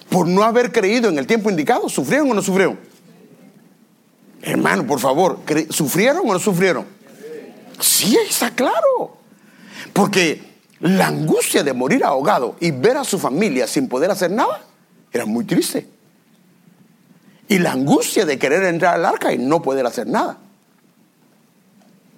por 0.08 0.26
no 0.26 0.42
haber 0.42 0.72
creído 0.72 1.08
en 1.08 1.18
el 1.18 1.26
tiempo 1.26 1.50
indicado, 1.50 1.88
¿sufrieron 1.88 2.30
o 2.30 2.34
no 2.34 2.42
sufrieron? 2.42 2.78
Hermano, 4.42 4.86
por 4.86 4.98
favor, 4.98 5.38
¿sufrieron 5.70 6.28
o 6.28 6.32
no 6.32 6.40
sufrieron? 6.40 6.86
Sí, 7.78 8.16
está 8.28 8.50
claro. 8.50 9.16
Porque 9.92 10.49
la 10.80 11.08
angustia 11.08 11.62
de 11.62 11.72
morir 11.72 12.04
ahogado 12.04 12.56
y 12.60 12.70
ver 12.70 12.96
a 12.96 13.04
su 13.04 13.18
familia 13.18 13.66
sin 13.66 13.88
poder 13.88 14.10
hacer 14.10 14.30
nada 14.30 14.64
era 15.12 15.26
muy 15.26 15.44
triste. 15.44 15.86
Y 17.48 17.58
la 17.58 17.72
angustia 17.72 18.24
de 18.24 18.38
querer 18.38 18.62
entrar 18.64 18.94
al 18.94 19.04
arca 19.04 19.32
y 19.32 19.38
no 19.38 19.60
poder 19.60 19.84
hacer 19.84 20.06
nada. 20.06 20.38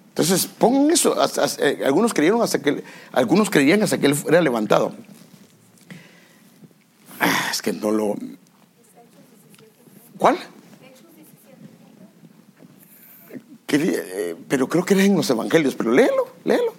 Entonces, 0.09 0.45
pongan 0.45 0.91
eso. 0.91 1.15
Eh, 1.59 1.81
algunos 1.83 2.13
creyeron 2.13 2.41
hasta 2.43 2.61
que 2.61 2.83
algunos 3.11 3.49
creían 3.49 3.81
hasta 3.81 3.97
que 3.97 4.05
él 4.05 4.15
fuera 4.15 4.39
levantado. 4.41 4.93
Ah, 7.19 7.47
es 7.51 7.63
que 7.63 7.73
no 7.73 7.89
lo. 7.89 8.15
¿Cuál? 10.19 10.37
Eh, 13.75 14.35
pero 14.47 14.69
creo 14.69 14.85
que 14.85 14.93
era 14.93 15.03
en 15.03 15.15
los 15.15 15.27
evangelios, 15.31 15.73
pero 15.73 15.91
léelo, 15.91 16.27
léelo. 16.45 16.73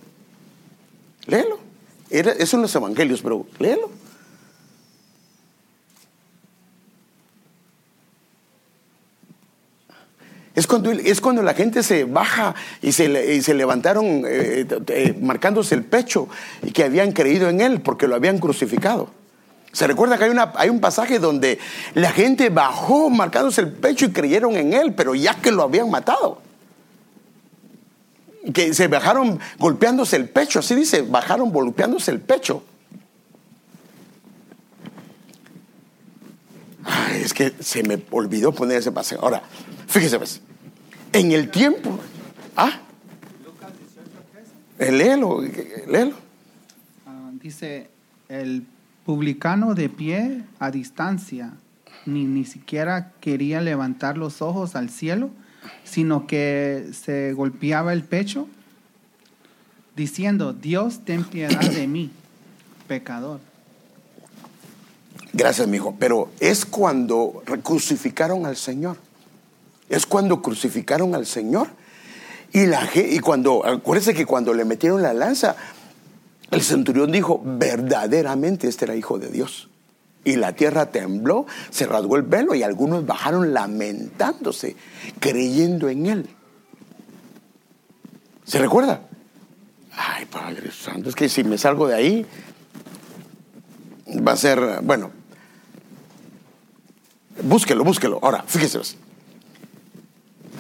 Léelo. 1.27 1.64
Eso 2.15 2.57
en 2.57 2.63
los 2.63 2.75
evangelios, 2.75 3.23
pero 3.23 3.45
léelo. 3.59 3.91
Es 10.55 10.69
cuando, 10.69 10.93
es 10.93 11.21
cuando 11.21 11.43
la 11.43 11.55
gente 11.55 11.83
se 11.83 12.05
baja 12.05 12.55
y 12.81 12.93
se, 12.93 13.43
se 13.43 13.55
levantaron 13.55 14.23
eh, 14.25 14.65
eh, 14.87 15.19
marcándose 15.21 15.75
el 15.75 15.83
pecho 15.83 16.29
y 16.63 16.71
que 16.71 16.85
habían 16.85 17.11
creído 17.11 17.49
en 17.49 17.61
él 17.61 17.81
porque 17.81 18.07
lo 18.07 18.15
habían 18.15 18.39
crucificado. 18.39 19.11
Se 19.73 19.89
recuerda 19.89 20.17
que 20.17 20.25
hay, 20.25 20.31
una, 20.31 20.53
hay 20.55 20.69
un 20.69 20.81
pasaje 20.81 21.19
donde 21.19 21.59
la 21.95 22.13
gente 22.13 22.51
bajó 22.51 23.11
marcándose 23.11 23.63
el 23.63 23.73
pecho 23.73 24.07
y 24.07 24.13
creyeron 24.13 24.55
en 24.55 24.73
él, 24.73 24.95
pero 24.95 25.17
ya 25.17 25.35
que 25.35 25.51
lo 25.51 25.65
habían 25.65 25.91
matado. 25.91 26.41
Que 28.53 28.75
se 28.75 28.89
bajaron 28.89 29.39
golpeándose 29.59 30.17
el 30.17 30.29
pecho, 30.29 30.59
así 30.59 30.75
dice, 30.75 31.03
bajaron 31.03 31.51
golpeándose 31.51 32.11
el 32.11 32.21
pecho. 32.21 32.63
es 37.15 37.33
que 37.33 37.55
se 37.61 37.83
me 37.83 38.03
olvidó 38.11 38.53
poner 38.53 38.79
ese 38.79 38.93
pasaje. 38.93 39.19
Ahora, 39.23 39.43
Fíjese, 39.95 40.19
pues, 40.19 40.41
en 41.13 41.31
el 41.31 41.53
tiempo. 41.53 42.01
¿Ah? 42.57 42.81
Eh, 44.81 44.91
léelo, 44.91 45.41
léelo. 45.87 46.17
Ah, 47.07 47.31
dice, 47.41 47.89
el 48.29 48.67
publicano 49.05 49.77
de 49.77 49.89
pie 49.89 50.43
a 50.59 50.73
distancia, 50.73 51.53
ni, 52.07 52.25
ni 52.25 52.45
siquiera 52.45 53.13
quería 53.21 53.61
levantar 53.61 54.19
los 54.19 54.43
ojos 54.43 54.75
al 54.75 54.91
cielo, 54.91 55.31
sino 55.85 56.27
que 56.27 56.91
se 56.93 57.33
golpeaba 57.33 57.93
el 57.93 58.03
pecho, 58.03 58.49
diciendo, 59.97 60.53
Dios, 60.53 61.01
ten 61.05 61.25
piedad 61.25 61.61
de 61.61 61.87
mí, 61.87 62.11
pecador. 62.89 63.41
Gracias, 65.33 65.67
mi 65.67 65.77
hijo. 65.77 65.97
Pero 65.99 66.31
es 66.41 66.65
cuando 66.65 67.43
crucificaron 67.63 68.47
al 68.47 68.57
Señor 68.57 68.97
es 69.89 70.07
cuando 70.07 70.43
crucificaron 70.43 71.15
al 71.15 71.27
Señor. 71.27 71.69
Y, 72.53 72.67
la, 72.67 72.89
y 72.95 73.19
cuando, 73.19 73.67
acuérdense 73.67 74.15
que 74.15 74.27
cuando 74.27 74.55
le 74.55 74.65
metieron 74.65 75.03
la 75.03 75.13
lanza, 75.13 75.57
el 76.51 76.63
centurión 76.63 77.11
dijo, 77.11 77.41
verdaderamente 77.45 78.69
este 78.69 78.85
era 78.85 78.95
hijo 78.95 79.19
de 79.19 79.29
Dios. 79.29 79.69
Y 80.25 80.37
la 80.37 80.55
tierra 80.55 80.91
tembló, 80.91 81.47
se 81.71 81.87
rasgó 81.87 82.17
el 82.17 82.23
velo 82.23 82.55
y 82.55 82.63
algunos 82.63 83.07
bajaron 83.07 83.53
lamentándose, 83.53 84.75
creyendo 85.21 85.89
en 85.89 86.07
él. 86.07 86.31
¿Se 88.45 88.59
recuerda? 88.59 89.03
Ay, 89.93 90.25
Padre 90.27 90.71
Santo, 90.71 91.09
es 91.09 91.15
que 91.15 91.29
si 91.29 91.45
me 91.45 91.59
salgo 91.59 91.87
de 91.87 91.95
ahí, 91.95 92.27
va 94.27 94.33
a 94.33 94.37
ser, 94.37 94.81
bueno, 94.83 95.11
búsquelo, 97.43 97.85
búsquelo. 97.85 98.19
Ahora, 98.23 98.45
fíjese. 98.47 98.81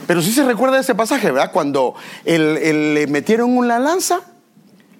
Pero 0.06 0.20
sí 0.20 0.32
se 0.32 0.44
recuerda 0.44 0.78
ese 0.78 0.94
pasaje, 0.94 1.30
¿verdad? 1.30 1.50
Cuando 1.52 1.94
le 2.24 3.06
metieron 3.06 3.56
una 3.56 3.78
lanza, 3.78 4.20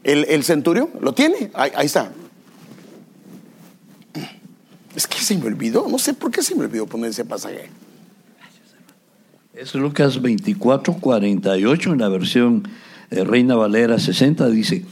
el, 0.03 0.45
centurión, 0.45 0.91
¿lo 1.01 1.13
tiene? 1.13 1.51
Ahí, 1.55 1.87
está. 1.87 2.13
Es 4.95 5.07
que 5.07 5.19
se 5.19 5.37
me 5.37 5.47
olvidó, 5.47 5.87
no 5.89 5.99
sé 5.99 6.15
por 6.15 6.31
qué 6.31 6.43
se 6.43 6.55
me 6.55 6.65
olvidó 6.65 6.87
poner 6.87 7.11
ese 7.11 7.25
pasaje. 7.25 7.69
Es 9.55 9.75
Lucas 9.75 10.21
24, 10.21 10.95
48 10.95 11.93
en 11.93 11.99
la 12.01 12.09
versión 12.09 12.69
eh, 13.11 13.25
Reina 13.25 13.55
Valera 13.55 13.99
60 13.99 14.49
dice, 14.51 14.85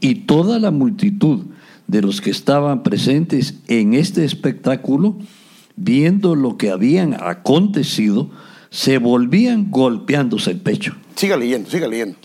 y 0.00 0.26
toda 0.26 0.58
la 0.58 0.70
multitud 0.70 1.44
de 1.86 2.02
los 2.02 2.20
que 2.20 2.30
estaban 2.30 2.82
presentes 2.82 3.54
en 3.68 3.94
este 3.94 4.24
espectáculo, 4.24 5.16
viendo 5.76 6.34
lo 6.34 6.56
que 6.56 6.70
habían 6.70 7.14
acontecido, 7.20 8.30
se 8.70 8.98
volvían 8.98 9.70
golpeándose 9.70 10.52
el 10.52 10.60
pecho. 10.60 10.96
Siga 11.16 11.36
leyendo, 11.36 11.70
siga 11.70 11.88
leyendo. 11.88 12.16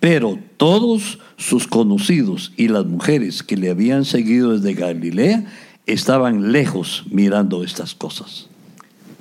Pero 0.00 0.38
todos 0.56 1.18
sus 1.36 1.66
conocidos 1.66 2.52
y 2.56 2.68
las 2.68 2.86
mujeres 2.86 3.42
que 3.42 3.56
le 3.56 3.70
habían 3.70 4.04
seguido 4.04 4.56
desde 4.56 4.74
Galilea 4.74 5.44
estaban 5.88 6.52
lejos 6.52 7.04
mirando 7.10 7.64
estas 7.64 7.94
cosas. 7.94 8.46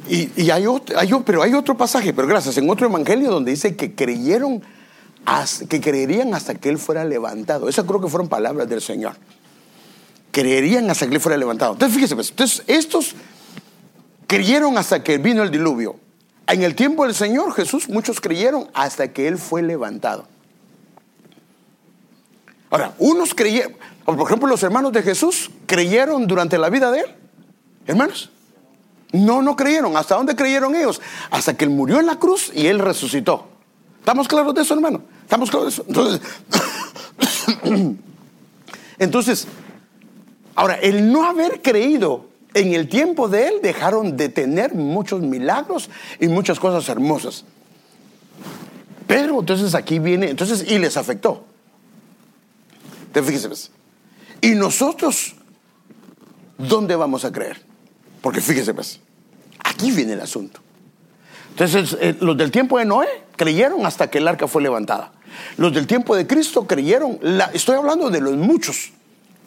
Y, 0.09 0.49
hay, 0.51 0.65
otro, 0.68 0.95
pero 1.26 1.41
hay 1.41 1.53
otro 1.53 1.76
pasaje, 1.76 2.13
pero 2.13 2.28
gracias, 2.28 2.57
en 2.57 2.70
otro 2.70 2.88
evangelio 2.88 3.30
donde 3.30 3.51
dice 3.51 3.76
que 3.76 3.93
creyeron, 3.93 4.61
que 5.68 5.82
creerían 5.82 6.34
hasta 6.34 6.55
que 6.55 6.70
él 6.70 6.78
fuera 6.78 7.03
levantado. 7.03 7.68
Esas 7.68 7.86
creo 7.86 7.99
que 7.99 8.07
fueron 8.07 8.30
palabras 8.30 8.70
del 8.70 8.82
Señor. 8.82 9.13
Creerían 10.32 10.89
hasta 10.89 11.07
que 11.07 11.15
él 11.15 11.20
fuera 11.20 11.38
levantado. 11.38 11.74
Entonces, 11.74 11.95
fíjese, 11.95 12.15
pues, 12.15 12.30
entonces, 12.30 12.63
estos 12.68 13.15
creyeron 14.28 14.78
hasta 14.78 15.03
que 15.03 15.18
vino 15.18 15.43
el 15.43 15.51
diluvio. 15.51 15.97
En 16.47 16.63
el 16.63 16.76
tiempo 16.76 17.03
del 17.03 17.13
Señor 17.13 17.53
Jesús 17.53 17.89
muchos 17.89 18.22
creyeron 18.22 18.70
hasta 18.74 19.09
que 19.09 19.28
Él 19.28 19.38
fue 19.38 19.61
levantado. 19.61 20.28
Ahora, 22.70 22.93
unos 22.99 23.34
creyeron, 23.34 23.76
por 24.05 24.22
ejemplo 24.22 24.47
los 24.47 24.61
hermanos 24.63 24.91
de 24.91 25.03
Jesús 25.03 25.51
creyeron 25.65 26.28
durante 26.28 26.57
la 26.57 26.70
vida 26.70 26.91
de 26.91 26.99
Él. 26.99 27.15
Hermanos, 27.86 28.30
no, 29.11 29.41
no 29.41 29.55
creyeron. 29.55 29.95
¿Hasta 29.95 30.15
dónde 30.15 30.36
creyeron 30.36 30.76
ellos? 30.76 31.01
Hasta 31.32 31.55
que 31.55 31.65
Él 31.65 31.72
murió 31.72 31.99
en 31.99 32.05
la 32.05 32.18
cruz 32.18 32.51
y 32.53 32.68
Él 32.68 32.80
resucitó. 32.80 33.47
¿Estamos 33.99 34.28
claros 34.28 34.53
de 34.53 34.61
eso, 34.61 34.74
hermano? 34.74 35.01
¿Estamos 35.24 35.49
claros 35.49 35.68
de 35.68 35.74
eso? 35.74 35.86
Entonces, 35.88 36.22
entonces 38.99 39.47
ahora, 40.55 40.76
el 40.76 41.11
no 41.11 41.26
haber 41.26 41.61
creído 41.61 42.26
en 42.53 42.74
el 42.74 42.89
tiempo 42.89 43.28
de 43.28 43.47
él 43.47 43.53
dejaron 43.61 44.18
de 44.18 44.30
tener 44.30 44.74
muchos 44.74 45.22
milagros 45.22 45.89
y 46.20 46.28
muchas 46.28 46.59
cosas 46.59 46.88
hermosas. 46.89 47.45
Pero 49.05 49.39
entonces 49.39 49.76
aquí 49.76 49.99
viene, 49.99 50.30
entonces, 50.30 50.70
y 50.70 50.78
les 50.80 50.97
afectó. 50.97 51.45
Fíjese, 53.24 53.47
pues. 53.47 53.72
Y 54.41 54.51
nosotros, 54.55 55.36
¿dónde 56.57 56.95
vamos 56.95 57.26
a 57.26 57.32
creer? 57.32 57.61
Porque 58.22 58.41
fíjese, 58.41 58.74
pues, 58.74 58.99
aquí 59.59 59.91
viene 59.91 60.13
el 60.13 60.22
asunto. 60.22 60.59
Entonces, 61.51 61.97
eh, 61.99 62.15
los 62.20 62.38
del 62.38 62.51
tiempo 62.51 62.78
de 62.78 62.86
Noé 62.86 63.07
creyeron 63.36 63.86
hasta 63.86 64.09
que 64.09 64.20
el 64.20 64.28
arca 64.28 64.47
fue 64.47 64.61
levantada. 64.61 65.11
Los 65.57 65.74
del 65.74 65.88
tiempo 65.88 66.15
de 66.15 66.28
Cristo 66.28 66.68
creyeron, 66.68 67.20
estoy 67.53 67.76
hablando 67.76 68.09
de 68.09 68.22
los 68.22 68.36
muchos, 68.36 68.91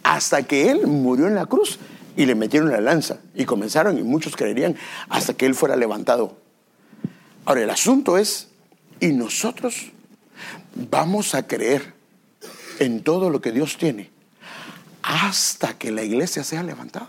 hasta 0.03 0.43
que 0.43 0.71
Él 0.71 0.87
murió 0.87 1.27
en 1.29 1.35
la 1.35 1.47
cruz 1.47 1.79
y 2.17 2.27
le 2.27 2.35
metieron 2.35 2.71
la 2.71 2.81
lanza 2.81 3.19
y 3.35 3.45
comenzaron 3.45 3.99
y 3.99 4.03
muchos 4.03 4.37
creerían 4.37 4.77
hasta 5.09 5.35
que 5.35 5.47
él 5.47 5.55
fuera 5.55 5.77
levantado. 5.77 6.37
Ahora, 7.45 7.63
el 7.63 7.71
asunto 7.71 8.19
es 8.19 8.49
Y 9.01 9.13
nosotros 9.13 9.93
vamos 10.75 11.35
a 11.35 11.47
creer 11.47 11.95
en 12.81 13.05
todo 13.05 13.31
lo 13.31 13.41
que 13.41 13.53
Dios 13.53 13.77
tiene 13.79 14.11
hasta 15.03 15.79
que 15.79 15.93
la 15.93 16.03
iglesia 16.03 16.43
sea 16.43 16.65
levantada. 16.65 17.09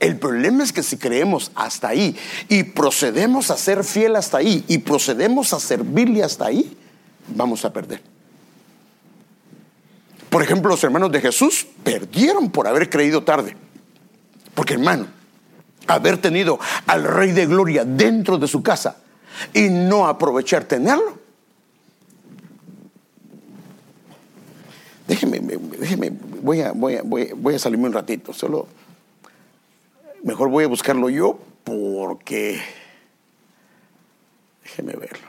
El 0.00 0.18
problema 0.18 0.64
es 0.64 0.72
que 0.72 0.82
si 0.82 0.96
creemos 0.96 1.52
hasta 1.54 1.88
ahí 1.88 2.16
y 2.48 2.64
procedemos 2.64 3.50
a 3.50 3.56
ser 3.56 3.84
fiel 3.84 4.16
hasta 4.16 4.38
ahí 4.38 4.64
y 4.66 4.78
procedemos 4.78 5.52
a 5.52 5.60
servirle 5.60 6.24
hasta 6.24 6.46
ahí, 6.46 6.76
vamos 7.28 7.64
a 7.64 7.72
perder. 7.72 8.02
Por 10.30 10.42
ejemplo, 10.42 10.70
los 10.70 10.82
hermanos 10.82 11.12
de 11.12 11.20
Jesús 11.20 11.66
perdieron 11.84 12.50
por 12.50 12.66
haber 12.66 12.88
creído 12.88 13.22
tarde. 13.22 13.56
Porque 14.54 14.74
hermano, 14.74 15.06
haber 15.86 16.18
tenido 16.18 16.58
al 16.86 17.04
Rey 17.04 17.32
de 17.32 17.46
Gloria 17.46 17.84
dentro 17.84 18.38
de 18.38 18.48
su 18.48 18.62
casa 18.62 18.96
y 19.52 19.68
no 19.68 20.06
aprovechar 20.06 20.64
tenerlo. 20.64 21.19
Déjeme, 25.10 25.40
déjeme, 25.40 26.12
voy 26.40 26.60
a, 26.60 26.70
voy 26.70 26.94
a, 26.94 27.02
voy 27.02 27.54
a 27.56 27.58
salirme 27.58 27.88
un 27.88 27.92
ratito, 27.92 28.32
solo 28.32 28.68
mejor 30.22 30.48
voy 30.50 30.62
a 30.62 30.68
buscarlo 30.68 31.10
yo 31.10 31.36
porque, 31.64 32.60
déjeme 34.62 34.92
verlo. 34.92 35.26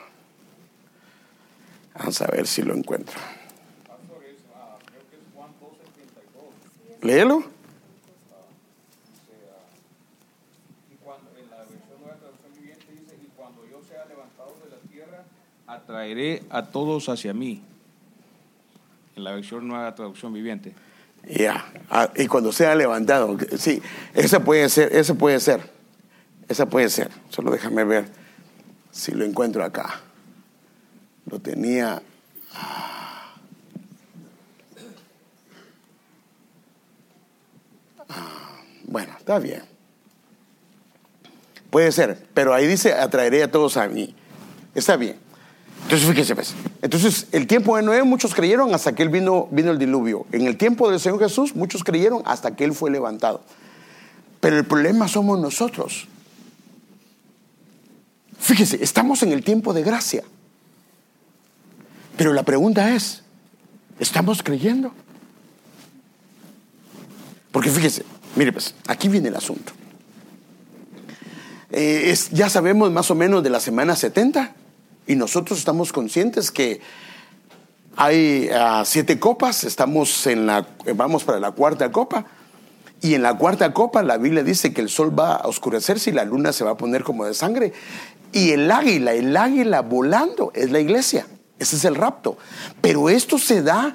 Vamos 1.98 2.22
a 2.22 2.28
ver 2.28 2.46
si 2.46 2.62
lo 2.62 2.76
encuentro. 2.76 3.20
Léelo. 7.02 7.44
atraeré 15.66 16.44
a 16.52 16.68
todos 16.68 17.10
hacia 17.10 17.34
mí. 17.34 17.64
En 19.16 19.24
la 19.24 19.34
versión 19.34 19.68
nueva 19.68 19.94
traducción 19.94 20.34
viviente. 20.34 20.74
Ya, 21.28 21.66
ah, 21.90 22.12
y 22.16 22.26
cuando 22.28 22.52
sea 22.52 22.74
levantado, 22.74 23.38
sí, 23.58 23.82
esa 24.14 24.44
puede 24.44 24.68
ser, 24.70 24.96
esa 24.96 25.14
puede 25.14 25.40
ser, 25.40 25.62
esa 26.48 26.66
puede 26.66 26.90
ser. 26.90 27.12
Solo 27.30 27.52
déjame 27.52 27.84
ver 27.84 28.06
si 28.92 29.12
lo 29.12 29.24
encuentro 29.24 29.64
acá. 29.64 30.02
Lo 31.30 31.40
tenía. 31.40 32.02
Ah, 32.54 33.36
bueno, 38.86 39.14
está 39.18 39.38
bien. 39.38 39.62
Puede 41.70 41.92
ser, 41.92 42.28
pero 42.34 42.54
ahí 42.54 42.68
dice 42.68 42.94
atraeré 42.94 43.44
a 43.44 43.52
todos 43.52 43.78
a 43.78 43.88
mí. 43.88 44.14
Está 44.76 44.98
bien. 44.98 45.18
Entonces, 45.92 46.10
fíjese, 46.10 46.36
pues. 46.36 46.54
Entonces, 46.82 47.28
el 47.34 47.48
tiempo 47.48 47.76
de 47.76 47.84
Noé, 47.84 48.02
muchos 48.04 48.34
creyeron 48.34 48.74
hasta 48.74 48.96
que 48.96 49.04
él 49.04 49.10
vino, 49.10 49.50
vino 49.52 49.72
el 49.72 49.78
diluvio. 49.78 50.26
En 50.32 50.48
el 50.48 50.56
tiempo 50.56 50.90
del 50.90 51.02
Señor 51.02 51.20
Jesús, 51.20 51.54
muchos 51.54 51.84
creyeron 51.84 52.24
hasta 52.24 52.56
que 52.56 52.64
él 52.64 52.74
fue 52.74 52.90
levantado. 52.90 53.44
Pero 54.40 54.58
el 54.58 54.64
problema 54.64 55.10
somos 55.10 55.38
nosotros. 55.38 56.08
Fíjese, 58.40 58.82
estamos 58.82 59.22
en 59.24 59.34
el 59.34 59.44
tiempo 59.44 59.74
de 59.74 59.84
gracia. 59.84 60.24
Pero 62.16 62.32
la 62.32 62.44
pregunta 62.44 62.96
es, 62.96 63.24
¿estamos 64.00 64.44
creyendo? 64.44 64.94
Porque 67.52 67.70
fíjese, 67.70 68.06
mire 68.38 68.54
pues, 68.54 68.76
aquí 68.88 69.10
viene 69.10 69.28
el 69.28 69.36
asunto. 69.36 69.74
Eh, 71.70 72.18
ya 72.32 72.50
sabemos 72.50 72.90
más 72.92 73.12
o 73.12 73.16
menos 73.16 73.44
de 73.44 73.50
la 73.50 73.60
semana 73.60 73.98
70 73.98 74.56
y 75.08 75.16
nosotros 75.16 75.60
estamos 75.60 75.92
conscientes 75.92 76.52
que 76.52 76.82
hay 77.96 78.50
ah, 78.54 78.84
siete 78.86 79.20
copas, 79.20 79.64
estamos 79.64 80.26
en 80.28 80.46
la, 80.46 80.66
vamos 80.96 81.24
para 81.24 81.40
la 81.40 81.52
cuarta 81.52 81.92
copa. 81.92 82.26
Y 83.02 83.16
en 83.16 83.24
la 83.24 83.36
cuarta 83.36 83.74
copa 83.74 84.04
la 84.04 84.18
Biblia 84.18 84.44
dice 84.44 84.74
que 84.74 84.82
el 84.82 84.90
sol 84.90 85.18
va 85.18 85.36
a 85.36 85.48
oscurecerse 85.48 86.12
y 86.12 86.14
la 86.14 86.24
luna 86.24 86.54
se 86.54 86.64
va 86.64 86.72
a 86.72 86.78
poner 86.78 87.04
como 87.04 87.26
de 87.26 87.34
sangre. 87.34 87.74
Y 88.32 88.52
el 88.52 88.72
águila, 88.72 89.14
el 89.14 89.36
águila 89.36 89.82
volando 89.82 90.52
es 90.54 90.72
la 90.72 90.80
iglesia. 90.80 91.26
Ese 91.60 91.76
es 91.76 91.86
el 91.86 91.96
rapto. 91.96 92.38
Pero 92.82 93.10
esto 93.10 93.38
se 93.38 93.62
da 93.62 93.94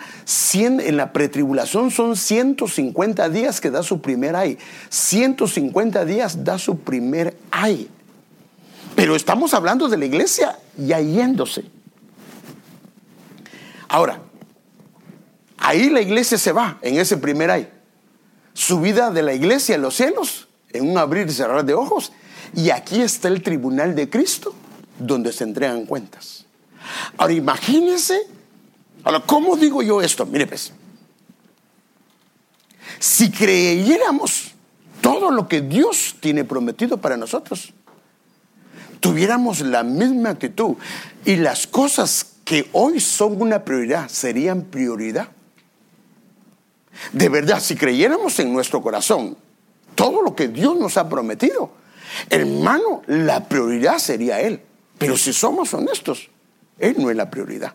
en 0.55 0.97
la 0.97 1.13
pretribulación, 1.13 1.91
son 1.91 2.17
150 2.17 3.29
días 3.29 3.61
que 3.61 3.71
da 3.71 3.83
su 3.83 4.01
primer 4.01 4.37
ay. 4.37 4.59
150 4.89 6.05
días 6.05 6.45
da 6.45 6.59
su 6.59 6.79
primer 6.79 7.37
ay. 7.51 7.89
Pero 9.07 9.15
estamos 9.15 9.55
hablando 9.55 9.87
de 9.87 9.97
la 9.97 10.05
iglesia 10.05 10.59
ya 10.77 10.99
yéndose. 10.99 11.63
Ahora, 13.87 14.21
ahí 15.59 15.91
la 15.91 16.01
iglesia 16.01 16.37
se 16.37 16.51
va, 16.51 16.79
en 16.83 16.99
ese 16.99 17.17
primer 17.17 17.53
ay. 17.53 17.71
Subida 18.53 19.13
de 19.13 19.23
la 19.23 19.33
iglesia 19.33 19.77
en 19.77 19.83
los 19.83 19.95
cielos, 19.95 20.49
en 20.73 20.91
un 20.91 20.99
abrir 20.99 21.29
y 21.29 21.31
cerrar 21.31 21.65
de 21.65 21.73
ojos. 21.73 22.11
Y 22.53 22.71
aquí 22.71 23.01
está 23.01 23.29
el 23.29 23.45
tribunal 23.45 23.95
de 23.95 24.11
Cristo, 24.11 24.57
donde 24.99 25.31
se 25.33 25.45
entregan 25.45 25.87
cuentas. 25.87 26.45
Ahora 27.17 27.33
imagínense, 27.33 28.27
ahora, 29.05 29.21
¿cómo 29.21 29.57
digo 29.57 29.83
yo 29.83 30.03
esto? 30.03 30.27
Mire 30.27 30.49
pues, 30.49 30.73
si 32.99 33.31
creyéramos 33.31 34.51
todo 35.01 35.31
lo 35.31 35.47
que 35.47 35.61
Dios 35.61 36.17
tiene 36.19 36.43
prometido 36.43 36.97
para 36.97 37.17
nosotros, 37.17 37.73
tuviéramos 39.07 39.61
la 39.61 39.85
misma 39.85 40.31
actitud 40.31 40.75
y 41.25 41.37
las 41.37 41.69
cosas 41.69 42.27
que 42.45 42.69
hoy 42.73 42.99
son 42.99 43.41
una 43.41 43.65
prioridad 43.65 44.09
serían 44.09 44.63
prioridad. 44.63 45.29
De 47.13 47.29
verdad, 47.29 47.61
si 47.61 47.77
creyéramos 47.77 48.37
en 48.41 48.53
nuestro 48.53 48.83
corazón 48.83 49.37
todo 49.95 50.23
lo 50.23 50.35
que 50.35 50.49
Dios 50.49 50.77
nos 50.77 50.97
ha 50.97 51.09
prometido, 51.09 51.71
hermano, 52.31 53.03
la 53.07 53.49
prioridad 53.49 53.99
sería 53.99 54.41
Él. 54.41 54.61
Pero 54.99 55.17
si 55.17 55.33
somos 55.33 55.73
honestos, 55.73 56.29
Él 56.77 56.97
no 56.99 57.09
es 57.09 57.17
la 57.17 57.31
prioridad. 57.31 57.75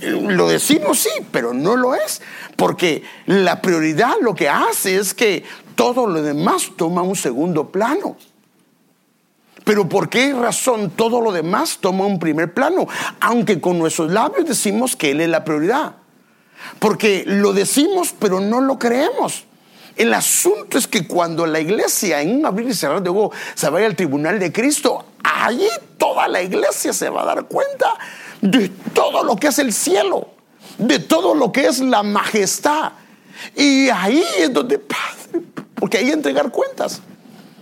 Lo 0.00 0.48
decimos 0.48 0.98
sí, 0.98 1.10
pero 1.30 1.54
no 1.54 1.76
lo 1.76 1.94
es, 1.94 2.20
porque 2.56 3.04
la 3.26 3.62
prioridad 3.62 4.14
lo 4.22 4.34
que 4.34 4.48
hace 4.48 4.96
es 4.96 5.14
que 5.14 5.44
todo 5.76 6.08
lo 6.08 6.20
demás 6.20 6.72
toma 6.76 7.02
un 7.02 7.14
segundo 7.14 7.70
plano. 7.70 8.16
Pero 9.64 9.88
¿por 9.88 10.08
qué 10.08 10.32
razón 10.32 10.90
todo 10.90 11.20
lo 11.20 11.32
demás 11.32 11.78
toma 11.80 12.06
un 12.06 12.18
primer 12.18 12.52
plano? 12.52 12.86
Aunque 13.20 13.60
con 13.60 13.78
nuestros 13.78 14.10
labios 14.10 14.46
decimos 14.46 14.96
que 14.96 15.12
Él 15.12 15.20
es 15.20 15.28
la 15.28 15.44
prioridad. 15.44 15.94
Porque 16.78 17.24
lo 17.26 17.52
decimos, 17.52 18.14
pero 18.18 18.40
no 18.40 18.60
lo 18.60 18.78
creemos. 18.78 19.44
El 19.96 20.14
asunto 20.14 20.78
es 20.78 20.86
que 20.86 21.06
cuando 21.06 21.46
la 21.46 21.60
iglesia, 21.60 22.22
en 22.22 22.36
un 22.36 22.46
abrir 22.46 22.68
y 22.68 22.74
cerrar 22.74 23.02
de 23.02 23.10
ojos, 23.10 23.36
se 23.54 23.68
vaya 23.68 23.86
al 23.86 23.94
tribunal 23.94 24.38
de 24.38 24.50
Cristo, 24.50 25.04
allí 25.22 25.68
toda 25.98 26.28
la 26.28 26.42
iglesia 26.42 26.92
se 26.92 27.08
va 27.10 27.22
a 27.22 27.26
dar 27.26 27.44
cuenta 27.44 27.94
de 28.40 28.68
todo 28.94 29.22
lo 29.22 29.36
que 29.36 29.48
es 29.48 29.58
el 29.58 29.72
cielo, 29.72 30.28
de 30.78 30.98
todo 30.98 31.34
lo 31.34 31.52
que 31.52 31.66
es 31.66 31.80
la 31.80 32.02
majestad. 32.02 32.92
Y 33.54 33.88
ahí 33.90 34.24
es 34.38 34.52
donde, 34.52 34.78
Padre, 34.78 35.46
porque 35.74 35.98
ahí 35.98 36.10
entregar 36.10 36.50
cuentas. 36.50 37.02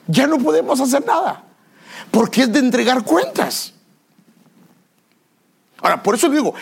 Ya 0.06 0.26
no 0.26 0.38
podemos 0.38 0.80
hacer 0.80 1.04
nada 1.04 1.49
porque 2.10 2.42
es 2.42 2.52
de 2.52 2.58
entregar 2.58 3.04
cuentas. 3.04 3.74
Ahora, 5.82 6.02
por 6.02 6.14
eso 6.14 6.28
digo, 6.28 6.54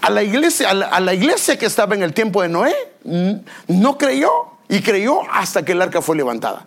a 0.00 0.10
la 0.10 0.22
iglesia, 0.22 0.70
a 0.70 1.00
la, 1.00 1.14
iglesia 1.14 1.58
que 1.58 1.66
estaba 1.66 1.94
en 1.94 2.02
el 2.02 2.12
tiempo 2.14 2.42
de 2.42 2.48
Noé, 2.48 2.74
no 3.68 3.98
creyó 3.98 4.30
y 4.68 4.80
creyó 4.80 5.20
hasta 5.30 5.64
que 5.64 5.72
el 5.72 5.82
arca 5.82 6.00
fue 6.00 6.16
levantada. 6.16 6.66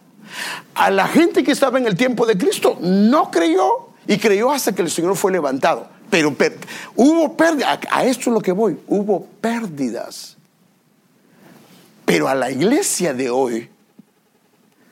A 0.74 0.90
la 0.90 1.08
gente 1.08 1.44
que 1.44 1.52
estaba 1.52 1.78
en 1.78 1.88
el 1.88 1.96
tiempo 1.96 2.26
de 2.26 2.38
Cristo, 2.38 2.78
no 2.80 3.32
creyó 3.32 3.90
y 4.08 4.18
creyó 4.18 4.52
hasta 4.52 4.74
que 4.74 4.82
el 4.82 4.92
Señor 4.92 5.16
fue 5.16 5.32
levantado. 5.32 5.90
Pero 6.10 6.36
hubo 6.96 7.36
pérdidas, 7.36 7.80
a 7.90 8.06
esto 8.06 8.30
es 8.30 8.34
lo 8.34 8.42
que 8.42 8.52
voy, 8.52 8.78
hubo 8.88 9.26
pérdidas. 9.42 10.38
Pero 12.06 12.28
a 12.28 12.36
la 12.36 12.52
iglesia 12.52 13.14
de 13.14 13.32
hoy, 13.32 13.70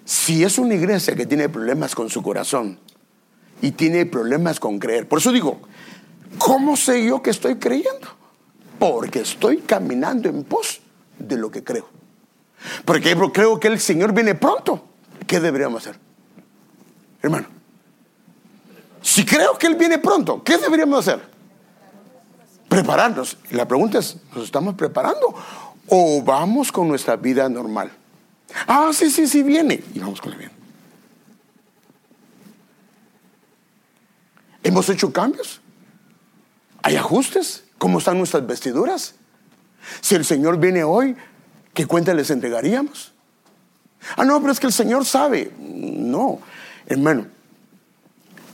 si 0.04 0.44
es 0.44 0.58
una 0.58 0.74
iglesia 0.74 1.16
que 1.16 1.26
tiene 1.26 1.48
problemas 1.48 1.94
con 1.94 2.10
su 2.10 2.24
corazón, 2.24 2.80
y 3.64 3.72
tiene 3.72 4.06
problemas 4.06 4.60
con 4.60 4.78
creer. 4.78 5.08
Por 5.08 5.20
eso 5.20 5.32
digo, 5.32 5.62
¿cómo 6.38 6.76
sé 6.76 7.06
yo 7.06 7.22
que 7.22 7.30
estoy 7.30 7.56
creyendo? 7.56 8.10
Porque 8.78 9.22
estoy 9.22 9.60
caminando 9.60 10.28
en 10.28 10.44
pos 10.44 10.82
de 11.18 11.38
lo 11.38 11.50
que 11.50 11.64
creo. 11.64 11.88
Porque 12.84 13.16
creo 13.32 13.62
que 13.62 13.70
el 13.70 13.80
Señor 13.80 14.14
viene 14.14 14.36
pronto. 14.36 14.84
¿Qué 15.26 15.40
deberíamos 15.40 15.82
hacer? 15.82 15.98
Hermano, 17.22 17.48
si 19.02 19.24
creo 19.24 19.58
que 19.58 19.68
Él 19.68 19.76
viene 19.76 19.98
pronto, 19.98 20.44
¿qué 20.44 20.58
deberíamos 20.58 21.08
hacer? 21.08 21.22
Prepararnos. 22.68 23.38
La 23.52 23.66
pregunta 23.66 24.00
es, 24.00 24.18
¿nos 24.36 24.44
estamos 24.44 24.76
preparando 24.76 25.34
o 25.88 26.22
vamos 26.22 26.70
con 26.70 26.90
nuestra 26.90 27.16
vida 27.16 27.48
normal? 27.48 27.94
Ah, 28.68 28.90
sí, 28.92 29.10
sí, 29.10 29.26
sí, 29.26 29.42
viene. 29.42 29.82
Y 29.94 30.00
vamos 30.00 30.20
con 30.20 30.32
la 30.32 30.38
vida. 30.38 30.52
Hemos 34.74 34.90
hecho 34.90 35.14
cambios. 35.14 35.62
Hay 36.82 36.96
ajustes. 36.96 37.64
¿Cómo 37.78 38.00
están 38.00 38.18
nuestras 38.18 38.48
vestiduras? 38.48 39.14
Si 40.02 40.16
el 40.16 40.26
Señor 40.26 40.58
viene 40.58 40.84
hoy, 40.84 41.16
¿qué 41.76 41.86
cuenta 41.86 42.12
les 42.16 42.32
entregaríamos? 42.32 43.14
Ah, 44.18 44.26
no, 44.26 44.40
pero 44.42 44.52
es 44.52 44.60
que 44.60 44.66
el 44.66 44.74
Señor 44.74 45.06
sabe. 45.06 45.52
No, 45.60 46.40
hermano. 46.88 47.28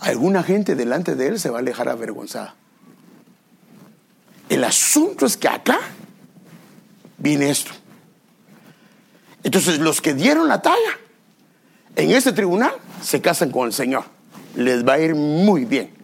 Alguna 0.02 0.44
gente 0.44 0.76
delante 0.76 1.16
de 1.16 1.28
Él 1.28 1.40
se 1.40 1.52
va 1.52 1.60
a 1.60 1.62
alejar 1.62 1.88
avergonzada. 1.88 2.54
El 4.50 4.66
asunto 4.66 5.26
es 5.26 5.38
que 5.38 5.48
acá 5.48 5.80
viene 7.18 7.50
esto. 7.50 7.72
Entonces, 9.44 9.80
los 9.80 10.02
que 10.02 10.14
dieron 10.14 10.50
la 10.50 10.62
talla 10.62 11.00
en 11.96 12.12
ese 12.12 12.34
tribunal 12.34 12.74
se 13.02 13.22
casan 13.22 13.52
con 13.52 13.68
el 13.68 13.74
Señor. 13.74 14.04
Les 14.58 14.86
va 14.86 14.96
a 14.96 15.00
ir 15.00 15.16
muy 15.16 15.64
bien. 15.64 15.98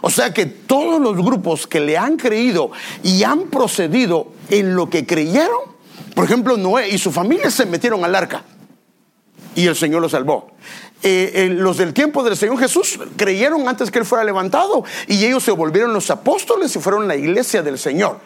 O 0.00 0.10
sea 0.10 0.32
que 0.32 0.46
todos 0.46 1.00
los 1.00 1.16
grupos 1.16 1.66
que 1.66 1.80
le 1.80 1.96
han 1.98 2.16
creído 2.16 2.70
y 3.02 3.22
han 3.22 3.44
procedido 3.44 4.32
en 4.48 4.74
lo 4.74 4.88
que 4.88 5.06
creyeron, 5.06 5.74
por 6.14 6.24
ejemplo, 6.24 6.56
Noé 6.56 6.88
y 6.88 6.98
su 6.98 7.12
familia 7.12 7.50
se 7.50 7.66
metieron 7.66 8.04
al 8.04 8.14
arca 8.14 8.44
y 9.54 9.66
el 9.66 9.76
Señor 9.76 10.02
los 10.02 10.12
salvó. 10.12 10.52
Eh, 11.02 11.32
eh, 11.34 11.48
los 11.50 11.76
del 11.76 11.92
tiempo 11.92 12.22
del 12.22 12.36
Señor 12.36 12.58
Jesús 12.58 12.98
creyeron 13.16 13.68
antes 13.68 13.90
que 13.90 13.98
Él 13.98 14.06
fuera 14.06 14.24
levantado 14.24 14.84
y 15.06 15.24
ellos 15.24 15.42
se 15.42 15.50
volvieron 15.50 15.92
los 15.92 16.10
apóstoles 16.10 16.74
y 16.74 16.80
fueron 16.80 17.06
la 17.06 17.16
iglesia 17.16 17.62
del 17.62 17.78
Señor. 17.78 18.20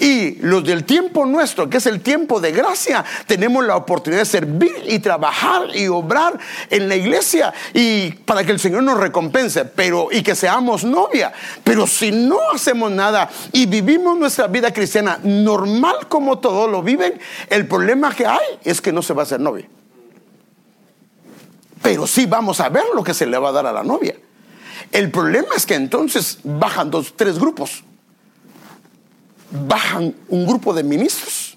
Y 0.00 0.36
los 0.40 0.64
del 0.64 0.84
tiempo 0.84 1.26
nuestro, 1.26 1.68
que 1.68 1.76
es 1.76 1.84
el 1.84 2.00
tiempo 2.00 2.40
de 2.40 2.52
gracia, 2.52 3.04
tenemos 3.26 3.66
la 3.66 3.76
oportunidad 3.76 4.22
de 4.22 4.26
servir 4.26 4.72
y 4.86 4.98
trabajar 4.98 5.76
y 5.76 5.88
obrar 5.88 6.38
en 6.70 6.88
la 6.88 6.96
iglesia 6.96 7.52
y 7.74 8.10
para 8.10 8.42
que 8.42 8.52
el 8.52 8.58
Señor 8.58 8.82
nos 8.82 8.98
recompense, 8.98 9.66
pero 9.66 10.08
y 10.10 10.22
que 10.22 10.34
seamos 10.34 10.84
novia. 10.84 11.34
Pero 11.62 11.86
si 11.86 12.12
no 12.12 12.38
hacemos 12.54 12.90
nada 12.90 13.28
y 13.52 13.66
vivimos 13.66 14.16
nuestra 14.16 14.46
vida 14.46 14.72
cristiana 14.72 15.20
normal 15.22 16.08
como 16.08 16.38
todos 16.38 16.70
lo 16.70 16.82
viven, 16.82 17.20
el 17.50 17.66
problema 17.66 18.14
que 18.14 18.24
hay 18.26 18.58
es 18.64 18.80
que 18.80 18.92
no 18.92 19.02
se 19.02 19.12
va 19.12 19.20
a 19.20 19.24
hacer 19.24 19.40
novia. 19.40 19.68
Pero 21.82 22.06
sí 22.06 22.24
vamos 22.24 22.58
a 22.60 22.70
ver 22.70 22.84
lo 22.94 23.04
que 23.04 23.12
se 23.12 23.26
le 23.26 23.36
va 23.36 23.50
a 23.50 23.52
dar 23.52 23.66
a 23.66 23.72
la 23.72 23.82
novia. 23.82 24.16
El 24.92 25.10
problema 25.10 25.48
es 25.54 25.66
que 25.66 25.74
entonces 25.74 26.38
bajan 26.42 26.90
dos, 26.90 27.12
tres 27.14 27.38
grupos 27.38 27.84
bajan 29.50 30.14
un 30.28 30.46
grupo 30.46 30.72
de 30.72 30.82
ministros 30.82 31.56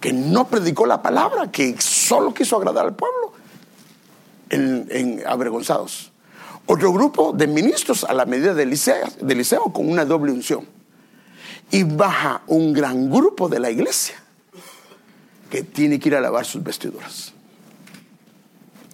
que 0.00 0.12
no 0.12 0.46
predicó 0.46 0.86
la 0.86 1.02
palabra, 1.02 1.50
que 1.50 1.76
solo 1.80 2.32
quiso 2.32 2.56
agradar 2.56 2.86
al 2.86 2.94
pueblo, 2.94 3.32
en, 4.50 5.22
avergonzados. 5.26 6.12
Otro 6.66 6.92
grupo 6.92 7.32
de 7.32 7.46
ministros 7.46 8.04
a 8.04 8.12
la 8.12 8.26
medida 8.26 8.54
de 8.54 8.62
Eliseo, 8.62 9.08
de 9.20 9.34
Eliseo 9.34 9.72
con 9.72 9.88
una 9.90 10.04
doble 10.04 10.32
unción. 10.32 10.66
Y 11.70 11.82
baja 11.82 12.42
un 12.46 12.72
gran 12.72 13.10
grupo 13.10 13.48
de 13.48 13.58
la 13.58 13.70
iglesia 13.70 14.14
que 15.50 15.62
tiene 15.62 15.98
que 15.98 16.08
ir 16.10 16.16
a 16.16 16.20
lavar 16.20 16.44
sus 16.44 16.62
vestiduras. 16.62 17.32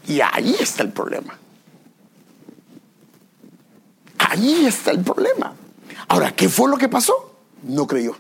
Y 0.07 0.21
ahí 0.21 0.57
está 0.59 0.83
el 0.83 0.93
problema. 0.93 1.39
Ahí 4.19 4.67
está 4.67 4.91
el 4.91 5.01
problema. 5.01 5.55
Ahora, 6.09 6.35
¿qué 6.35 6.49
fue 6.49 6.69
lo 6.69 6.77
que 6.77 6.89
pasó? 6.89 7.24
No 7.65 7.87
creyó. 7.87 8.17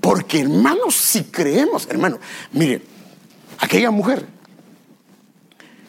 Porque 0.00 0.40
hermanos, 0.40 0.94
si 0.94 1.24
creemos, 1.24 1.86
hermano, 1.90 2.18
mire, 2.52 2.82
aquella 3.58 3.90
mujer 3.90 4.26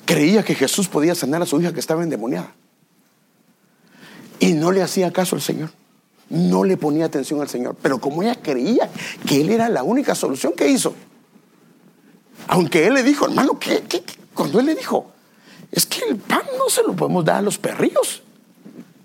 creía 0.05 0.43
que 0.43 0.55
Jesús 0.55 0.87
podía 0.87 1.15
sanar 1.15 1.41
a 1.41 1.45
su 1.45 1.59
hija 1.61 1.73
que 1.73 1.79
estaba 1.79 2.03
endemoniada. 2.03 2.53
Y 4.39 4.53
no 4.53 4.71
le 4.71 4.81
hacía 4.81 5.11
caso 5.11 5.35
al 5.35 5.41
Señor. 5.41 5.69
No 6.29 6.63
le 6.63 6.77
ponía 6.77 7.05
atención 7.05 7.41
al 7.41 7.49
Señor. 7.49 7.75
Pero 7.81 7.99
como 7.99 8.23
ella 8.23 8.35
creía 8.41 8.89
que 9.27 9.41
Él 9.41 9.49
era 9.49 9.69
la 9.69 9.83
única 9.83 10.15
solución 10.15 10.53
que 10.53 10.67
hizo, 10.67 10.95
aunque 12.47 12.87
Él 12.87 12.95
le 12.95 13.03
dijo, 13.03 13.25
hermano, 13.25 13.59
¿qué, 13.59 13.83
qué, 13.87 14.03
cuando 14.33 14.59
Él 14.59 14.65
le 14.65 14.75
dijo, 14.75 15.11
es 15.71 15.85
que 15.85 16.03
el 16.05 16.17
pan 16.17 16.41
no 16.57 16.69
se 16.69 16.83
lo 16.83 16.93
podemos 16.95 17.23
dar 17.23 17.37
a 17.37 17.41
los 17.41 17.57
perrillos. 17.57 18.23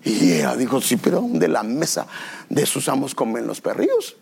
Y 0.06 0.34
ella 0.34 0.54
dijo, 0.54 0.80
sí, 0.80 0.96
pero 0.96 1.26
de 1.28 1.48
la 1.48 1.64
mesa 1.64 2.06
de 2.48 2.64
sus 2.64 2.88
amos 2.88 3.16
comen 3.16 3.44
los 3.44 3.60
perrillos. 3.60 4.14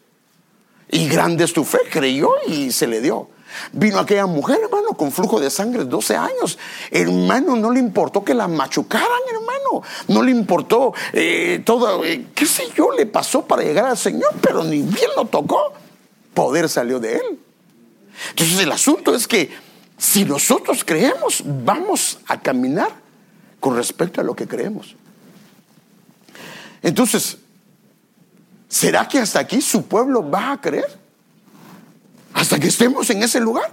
Y 0.90 1.08
grande 1.08 1.44
es 1.44 1.52
tu 1.52 1.62
fe, 1.62 1.80
creyó 1.90 2.30
y 2.46 2.72
se 2.72 2.86
le 2.86 3.02
dio. 3.02 3.28
Vino 3.70 3.98
aquella 3.98 4.24
mujer, 4.24 4.60
hermano, 4.64 4.94
con 4.96 5.12
flujo 5.12 5.38
de 5.38 5.50
sangre, 5.50 5.84
12 5.84 6.16
años. 6.16 6.58
Hermano, 6.90 7.54
no 7.56 7.70
le 7.70 7.80
importó 7.80 8.24
que 8.24 8.32
la 8.32 8.48
machucaran, 8.48 9.06
hermano. 9.30 9.86
No 10.08 10.22
le 10.22 10.30
importó 10.30 10.94
eh, 11.12 11.60
todo, 11.66 12.02
eh, 12.02 12.28
qué 12.34 12.46
sé 12.46 12.64
yo, 12.74 12.90
le 12.92 13.04
pasó 13.04 13.44
para 13.44 13.62
llegar 13.62 13.84
al 13.84 13.98
Señor, 13.98 14.32
pero 14.40 14.64
ni 14.64 14.80
bien 14.80 15.10
lo 15.14 15.26
tocó. 15.26 15.74
Poder 16.32 16.70
salió 16.70 16.98
de 16.98 17.16
él. 17.16 17.38
Entonces 18.30 18.58
el 18.58 18.72
asunto 18.72 19.14
es 19.14 19.28
que 19.28 19.50
si 19.98 20.24
nosotros 20.24 20.82
creemos, 20.82 21.42
vamos 21.44 22.20
a 22.26 22.40
caminar 22.40 22.90
con 23.60 23.76
respecto 23.76 24.22
a 24.22 24.24
lo 24.24 24.34
que 24.34 24.48
creemos. 24.48 24.96
Entonces, 26.84 27.38
¿será 28.68 29.08
que 29.08 29.18
hasta 29.18 29.40
aquí 29.40 29.62
su 29.62 29.86
pueblo 29.86 30.28
va 30.28 30.52
a 30.52 30.60
creer? 30.60 30.98
Hasta 32.34 32.58
que 32.58 32.68
estemos 32.68 33.08
en 33.08 33.22
ese 33.22 33.40
lugar. 33.40 33.72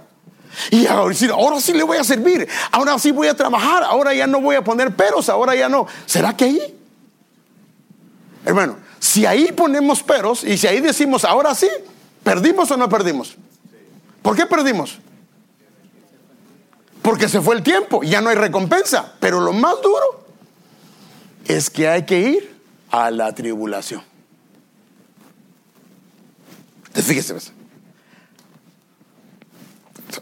Y 0.70 0.86
decir, 1.08 1.30
ahora 1.30 1.60
sí 1.60 1.74
le 1.74 1.82
voy 1.82 1.98
a 1.98 2.04
servir, 2.04 2.48
ahora 2.70 2.98
sí 2.98 3.10
voy 3.10 3.28
a 3.28 3.34
trabajar, 3.34 3.84
ahora 3.84 4.14
ya 4.14 4.26
no 4.26 4.40
voy 4.40 4.56
a 4.56 4.64
poner 4.64 4.96
peros, 4.96 5.28
ahora 5.28 5.54
ya 5.54 5.68
no. 5.68 5.86
¿Será 6.06 6.34
que 6.34 6.44
ahí? 6.44 6.78
Hermano, 8.46 8.78
si 8.98 9.26
ahí 9.26 9.52
ponemos 9.52 10.02
peros 10.02 10.42
y 10.42 10.56
si 10.56 10.66
ahí 10.66 10.80
decimos, 10.80 11.24
ahora 11.24 11.54
sí, 11.54 11.68
¿perdimos 12.22 12.70
o 12.70 12.78
no 12.78 12.88
perdimos? 12.88 13.36
¿Por 14.22 14.36
qué 14.36 14.46
perdimos? 14.46 14.98
Porque 17.02 17.28
se 17.28 17.42
fue 17.42 17.56
el 17.56 17.62
tiempo, 17.62 18.02
ya 18.02 18.22
no 18.22 18.30
hay 18.30 18.36
recompensa. 18.36 19.12
Pero 19.20 19.40
lo 19.40 19.52
más 19.52 19.74
duro 19.82 20.24
es 21.46 21.68
que 21.68 21.88
hay 21.88 22.04
que 22.04 22.18
ir 22.20 22.51
a 22.92 23.10
la 23.10 23.34
tribulación. 23.34 24.02
Fíjese. 26.94 27.32
Pues. 27.32 27.52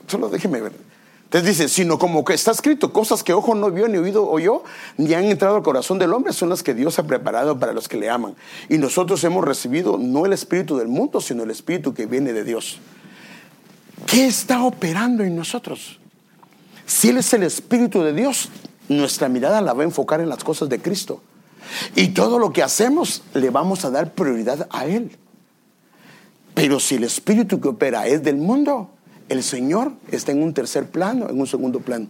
Solo 0.07 0.29
déjeme 0.31 0.61
ver. 0.61 0.73
Entonces 1.25 1.59
dice, 1.59 1.69
sino 1.69 1.99
como 1.99 2.25
que 2.25 2.35
está 2.35 2.51
escrito, 2.51 2.93
cosas 2.93 3.23
que 3.23 3.33
ojo 3.33 3.55
no 3.55 3.71
vio, 3.71 3.87
ni 3.87 3.99
oído 3.99 4.29
oyó, 4.29 4.65
ni 4.97 5.15
han 5.15 5.25
entrado 5.25 5.57
al 5.57 5.63
corazón 5.63 5.99
del 5.99 6.13
hombre, 6.13 6.33
son 6.33 6.49
las 6.49 6.65
que 6.65 6.75
Dios 6.75 6.99
ha 6.99 7.05
preparado 7.05 7.59
para 7.59 7.73
los 7.73 7.89
que 7.89 7.97
le 7.97 8.11
aman. 8.11 8.35
Y 8.69 8.79
nosotros 8.79 9.23
hemos 9.23 9.45
recibido 9.45 9.97
no 9.97 10.27
el 10.27 10.33
espíritu 10.33 10.77
del 10.77 10.89
mundo, 10.89 11.21
sino 11.21 11.45
el 11.45 11.51
espíritu 11.53 11.95
que 11.95 12.07
viene 12.07 12.33
de 12.33 12.43
Dios. 12.43 12.81
¿Qué 14.07 14.27
está 14.27 14.65
operando 14.65 15.23
en 15.23 15.37
nosotros? 15.37 16.01
Si 16.87 17.11
Él 17.11 17.19
es 17.19 17.33
el 17.33 17.45
espíritu 17.45 18.03
de 18.03 18.13
Dios, 18.13 18.49
nuestra 18.89 19.29
mirada 19.29 19.61
la 19.61 19.73
va 19.73 19.83
a 19.83 19.87
enfocar 19.87 20.21
en 20.21 20.29
las 20.29 20.43
cosas 20.43 20.69
de 20.69 20.81
Cristo. 20.81 21.23
Y 21.95 22.09
todo 22.09 22.39
lo 22.39 22.53
que 22.53 22.63
hacemos 22.63 23.23
le 23.35 23.51
vamos 23.51 23.85
a 23.85 23.91
dar 23.91 24.13
prioridad 24.15 24.69
a 24.71 24.87
Él. 24.87 25.17
Pero 26.55 26.81
si 26.81 26.97
el 26.97 27.05
espíritu 27.05 27.61
que 27.61 27.69
opera 27.69 28.07
es 28.07 28.23
del 28.23 28.37
mundo, 28.37 28.91
el 29.29 29.43
Señor 29.43 29.93
está 30.11 30.33
en 30.33 30.43
un 30.43 30.53
tercer 30.53 30.91
plano, 30.91 31.29
en 31.31 31.41
un 31.41 31.47
segundo 31.47 31.81
plano. 31.81 32.07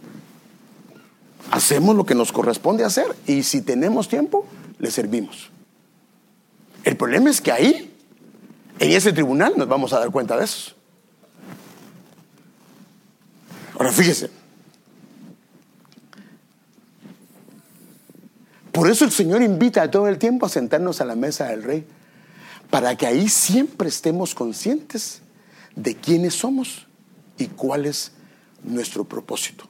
Hacemos 1.51 1.95
lo 1.95 2.05
que 2.05 2.15
nos 2.15 2.31
corresponde 2.31 2.83
hacer 2.83 3.05
y 3.27 3.43
si 3.43 3.61
tenemos 3.61 4.07
tiempo, 4.07 4.45
le 4.79 4.89
servimos. 4.89 5.51
El 6.83 6.97
problema 6.97 7.29
es 7.29 7.41
que 7.41 7.51
ahí, 7.51 7.93
en 8.79 8.91
ese 8.91 9.13
tribunal, 9.13 9.53
nos 9.55 9.67
vamos 9.67 9.93
a 9.93 9.99
dar 9.99 10.09
cuenta 10.09 10.37
de 10.37 10.45
eso. 10.45 10.73
Ahora 13.75 13.91
fíjese, 13.91 14.29
Por 18.71 18.89
eso 18.89 19.03
el 19.03 19.11
Señor 19.11 19.41
invita 19.41 19.83
a 19.83 19.91
todo 19.91 20.07
el 20.07 20.17
tiempo 20.17 20.45
a 20.45 20.49
sentarnos 20.49 21.01
a 21.01 21.05
la 21.05 21.15
mesa 21.15 21.47
del 21.47 21.63
Rey, 21.63 21.85
para 22.69 22.95
que 22.95 23.05
ahí 23.05 23.27
siempre 23.27 23.89
estemos 23.89 24.33
conscientes 24.33 25.21
de 25.75 25.95
quiénes 25.95 26.35
somos 26.35 26.87
y 27.37 27.47
cuál 27.47 27.85
es 27.85 28.13
nuestro 28.63 29.03
propósito. 29.03 29.65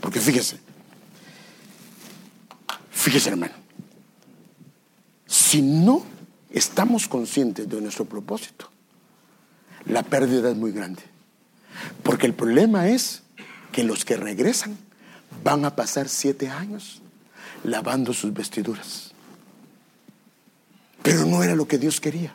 Porque 0.00 0.18
fíjese, 0.18 0.58
fíjese 2.90 3.28
hermano, 3.28 3.54
si 5.26 5.60
no 5.60 6.04
estamos 6.50 7.08
conscientes 7.08 7.68
de 7.68 7.80
nuestro 7.80 8.06
propósito, 8.06 8.70
la 9.84 10.02
pérdida 10.02 10.50
es 10.50 10.56
muy 10.56 10.72
grande. 10.72 11.02
Porque 12.02 12.26
el 12.26 12.34
problema 12.34 12.88
es 12.88 13.22
que 13.72 13.84
los 13.84 14.04
que 14.04 14.16
regresan 14.16 14.78
van 15.44 15.64
a 15.66 15.76
pasar 15.76 16.08
siete 16.08 16.48
años 16.48 17.01
lavando 17.64 18.12
sus 18.12 18.32
vestiduras. 18.32 19.12
Pero 21.02 21.26
no 21.26 21.42
era 21.42 21.54
lo 21.54 21.66
que 21.66 21.78
Dios 21.78 22.00
quería. 22.00 22.34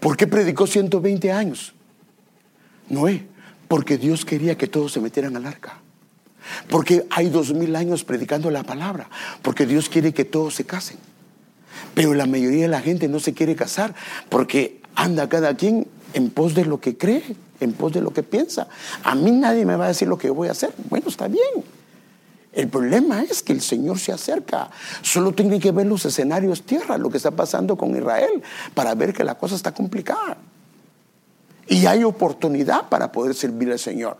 ¿Por 0.00 0.16
qué 0.16 0.26
predicó 0.26 0.66
120 0.66 1.30
años? 1.30 1.74
Noé, 2.88 3.26
porque 3.68 3.98
Dios 3.98 4.24
quería 4.24 4.58
que 4.58 4.66
todos 4.66 4.92
se 4.92 5.00
metieran 5.00 5.36
al 5.36 5.46
arca. 5.46 5.80
Porque 6.68 7.06
hay 7.10 7.28
dos 7.28 7.54
mil 7.54 7.76
años 7.76 8.04
predicando 8.04 8.50
la 8.50 8.64
palabra. 8.64 9.08
Porque 9.42 9.64
Dios 9.64 9.88
quiere 9.88 10.12
que 10.12 10.24
todos 10.24 10.54
se 10.54 10.64
casen. 10.64 10.98
Pero 11.94 12.14
la 12.14 12.26
mayoría 12.26 12.62
de 12.62 12.68
la 12.68 12.80
gente 12.80 13.08
no 13.08 13.20
se 13.20 13.32
quiere 13.32 13.54
casar 13.54 13.94
porque 14.28 14.80
anda 14.94 15.28
cada 15.28 15.56
quien 15.56 15.86
en 16.14 16.30
pos 16.30 16.54
de 16.54 16.64
lo 16.64 16.80
que 16.80 16.96
cree, 16.96 17.22
en 17.60 17.72
pos 17.72 17.92
de 17.92 18.00
lo 18.00 18.12
que 18.12 18.22
piensa. 18.22 18.68
A 19.04 19.14
mí 19.14 19.30
nadie 19.30 19.64
me 19.64 19.76
va 19.76 19.86
a 19.86 19.88
decir 19.88 20.08
lo 20.08 20.18
que 20.18 20.30
voy 20.30 20.48
a 20.48 20.52
hacer. 20.52 20.72
Bueno, 20.90 21.08
está 21.08 21.28
bien. 21.28 21.64
El 22.52 22.68
problema 22.68 23.22
es 23.22 23.42
que 23.42 23.52
el 23.52 23.62
Señor 23.62 23.98
se 23.98 24.12
acerca. 24.12 24.70
Solo 25.00 25.32
tienen 25.32 25.58
que 25.58 25.72
ver 25.72 25.86
los 25.86 26.04
escenarios 26.04 26.62
tierra, 26.62 26.98
lo 26.98 27.08
que 27.08 27.16
está 27.16 27.30
pasando 27.30 27.76
con 27.76 27.96
Israel, 27.96 28.42
para 28.74 28.94
ver 28.94 29.14
que 29.14 29.24
la 29.24 29.36
cosa 29.36 29.56
está 29.56 29.72
complicada. 29.72 30.36
Y 31.66 31.86
hay 31.86 32.04
oportunidad 32.04 32.90
para 32.90 33.10
poder 33.10 33.34
servir 33.34 33.72
al 33.72 33.78
Señor. 33.78 34.18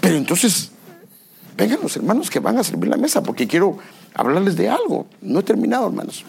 Pero 0.00 0.16
entonces, 0.16 0.70
vengan 1.56 1.80
los 1.82 1.96
hermanos 1.96 2.28
que 2.28 2.40
van 2.40 2.58
a 2.58 2.64
servir 2.64 2.90
la 2.90 2.98
mesa, 2.98 3.22
porque 3.22 3.46
quiero 3.46 3.78
hablarles 4.12 4.56
de 4.56 4.68
algo. 4.68 5.06
No 5.22 5.40
he 5.40 5.42
terminado, 5.42 5.86
hermanos. 5.86 6.24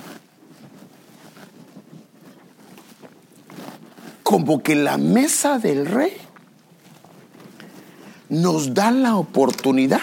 Como 4.24 4.64
que 4.64 4.76
la 4.76 4.98
mesa 4.98 5.60
del 5.60 5.86
rey 5.86 6.14
nos 8.30 8.74
da 8.74 8.92
la 8.92 9.18
oportunidad 9.18 10.02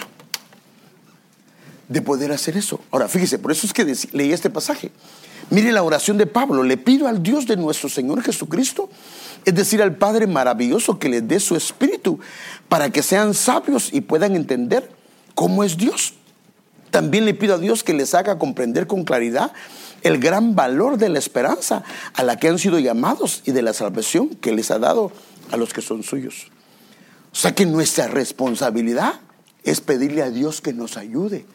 de 1.88 2.02
poder 2.02 2.32
hacer 2.32 2.56
eso. 2.56 2.80
Ahora, 2.90 3.08
fíjese, 3.08 3.38
por 3.38 3.52
eso 3.52 3.66
es 3.66 3.72
que 3.72 3.84
leí 4.12 4.32
este 4.32 4.50
pasaje. 4.50 4.90
Mire 5.50 5.72
la 5.72 5.82
oración 5.82 6.16
de 6.16 6.26
Pablo. 6.26 6.62
Le 6.62 6.76
pido 6.76 7.06
al 7.06 7.22
Dios 7.22 7.46
de 7.46 7.56
nuestro 7.56 7.88
Señor 7.88 8.22
Jesucristo, 8.22 8.88
es 9.44 9.54
decir, 9.54 9.82
al 9.82 9.96
Padre 9.96 10.26
maravilloso, 10.26 10.98
que 10.98 11.08
les 11.08 11.26
dé 11.26 11.40
su 11.40 11.56
espíritu 11.56 12.18
para 12.68 12.90
que 12.90 13.02
sean 13.02 13.34
sabios 13.34 13.92
y 13.92 14.00
puedan 14.00 14.36
entender 14.36 14.90
cómo 15.34 15.64
es 15.64 15.76
Dios. 15.76 16.14
También 16.90 17.24
le 17.24 17.34
pido 17.34 17.56
a 17.56 17.58
Dios 17.58 17.82
que 17.82 17.92
les 17.92 18.14
haga 18.14 18.38
comprender 18.38 18.86
con 18.86 19.04
claridad 19.04 19.52
el 20.02 20.18
gran 20.18 20.54
valor 20.54 20.96
de 20.96 21.08
la 21.08 21.18
esperanza 21.18 21.82
a 22.14 22.22
la 22.22 22.36
que 22.36 22.48
han 22.48 22.58
sido 22.58 22.78
llamados 22.78 23.42
y 23.44 23.52
de 23.52 23.62
la 23.62 23.72
salvación 23.72 24.28
que 24.28 24.52
les 24.52 24.70
ha 24.70 24.78
dado 24.78 25.10
a 25.50 25.56
los 25.56 25.72
que 25.72 25.82
son 25.82 26.02
suyos. 26.02 26.48
O 27.32 27.36
sea 27.36 27.54
que 27.54 27.66
nuestra 27.66 28.06
responsabilidad 28.06 29.14
es 29.64 29.80
pedirle 29.80 30.22
a 30.22 30.30
Dios 30.30 30.60
que 30.60 30.72
nos 30.72 30.96
ayude 30.96 31.46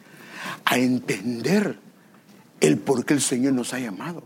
a 0.64 0.78
entender 0.78 1.78
el 2.60 2.78
por 2.78 3.04
qué 3.04 3.14
el 3.14 3.20
Señor 3.20 3.54
nos 3.54 3.74
ha 3.74 3.78
llamado. 3.78 4.24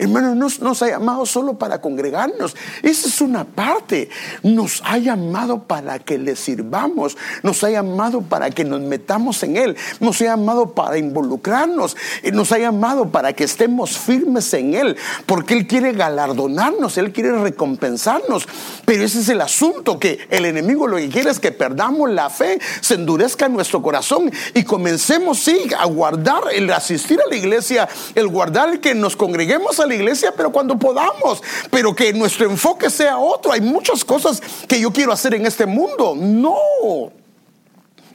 Hermano, 0.00 0.34
no 0.34 0.48
nos 0.60 0.82
ha 0.82 0.88
llamado 0.88 1.26
solo 1.26 1.58
para 1.58 1.80
congregarnos. 1.80 2.56
Esa 2.82 3.08
es 3.08 3.20
una 3.20 3.44
parte. 3.44 4.08
Nos 4.42 4.82
ha 4.86 4.96
llamado 4.96 5.64
para 5.64 5.98
que 5.98 6.16
le 6.16 6.36
sirvamos. 6.36 7.18
Nos 7.42 7.62
ha 7.64 7.70
llamado 7.70 8.22
para 8.22 8.50
que 8.50 8.64
nos 8.64 8.80
metamos 8.80 9.42
en 9.42 9.58
Él. 9.58 9.76
Nos 10.00 10.20
ha 10.22 10.24
llamado 10.24 10.74
para 10.74 10.96
involucrarnos. 10.96 11.98
Nos 12.32 12.50
ha 12.52 12.58
llamado 12.58 13.10
para 13.10 13.34
que 13.34 13.44
estemos 13.44 13.98
firmes 13.98 14.54
en 14.54 14.74
Él. 14.74 14.96
Porque 15.26 15.52
Él 15.52 15.66
quiere 15.66 15.92
galardonarnos. 15.92 16.96
Él 16.96 17.12
quiere 17.12 17.32
recompensarnos. 17.38 18.48
Pero 18.86 19.04
ese 19.04 19.20
es 19.20 19.28
el 19.28 19.42
asunto 19.42 19.98
que 19.98 20.18
el 20.30 20.46
enemigo 20.46 20.86
lo 20.86 20.96
que 20.96 21.10
quiere 21.10 21.30
es 21.30 21.40
que 21.40 21.52
perdamos 21.52 22.10
la 22.10 22.30
fe, 22.30 22.58
se 22.80 22.94
endurezca 22.94 23.48
nuestro 23.48 23.82
corazón 23.82 24.30
y 24.54 24.64
comencemos, 24.64 25.40
sí, 25.40 25.70
a 25.78 25.84
guardar 25.86 26.44
el 26.52 26.72
asistir 26.72 27.20
a 27.20 27.28
la 27.28 27.36
iglesia, 27.36 27.88
el 28.14 28.28
guardar 28.28 28.80
que 28.80 28.94
nos 28.94 29.16
congreguemos 29.16 29.78
a 29.80 29.86
la 29.90 29.96
iglesia, 29.96 30.32
pero 30.36 30.50
cuando 30.50 30.78
podamos, 30.78 31.42
pero 31.70 31.94
que 31.94 32.12
nuestro 32.12 32.48
enfoque 32.50 32.88
sea 32.88 33.18
otro. 33.18 33.52
Hay 33.52 33.60
muchas 33.60 34.04
cosas 34.04 34.40
que 34.66 34.80
yo 34.80 34.90
quiero 34.92 35.12
hacer 35.12 35.34
en 35.34 35.46
este 35.46 35.66
mundo. 35.66 36.14
No. 36.16 36.56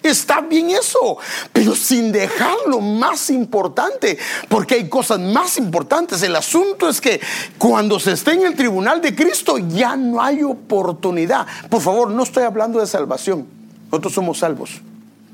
Está 0.01 0.41
bien 0.41 0.69
eso, 0.69 1.17
pero 1.51 1.73
sin 1.73 2.11
dejar 2.11 2.55
lo 2.67 2.79
más 2.79 3.31
importante, 3.31 4.19
porque 4.49 4.75
hay 4.75 4.87
cosas 4.87 5.19
más 5.19 5.57
importantes. 5.57 6.21
El 6.21 6.35
asunto 6.35 6.87
es 6.87 7.01
que 7.01 7.19
cuando 7.57 7.99
se 7.99 8.11
esté 8.11 8.33
en 8.33 8.43
el 8.43 8.55
tribunal 8.55 9.01
de 9.01 9.15
Cristo 9.15 9.57
ya 9.57 9.95
no 9.95 10.21
hay 10.21 10.43
oportunidad. 10.43 11.47
Por 11.69 11.81
favor, 11.81 12.11
no 12.11 12.21
estoy 12.21 12.43
hablando 12.43 12.79
de 12.79 12.85
salvación. 12.85 13.47
Nosotros 13.85 14.13
somos 14.13 14.39
salvos 14.39 14.81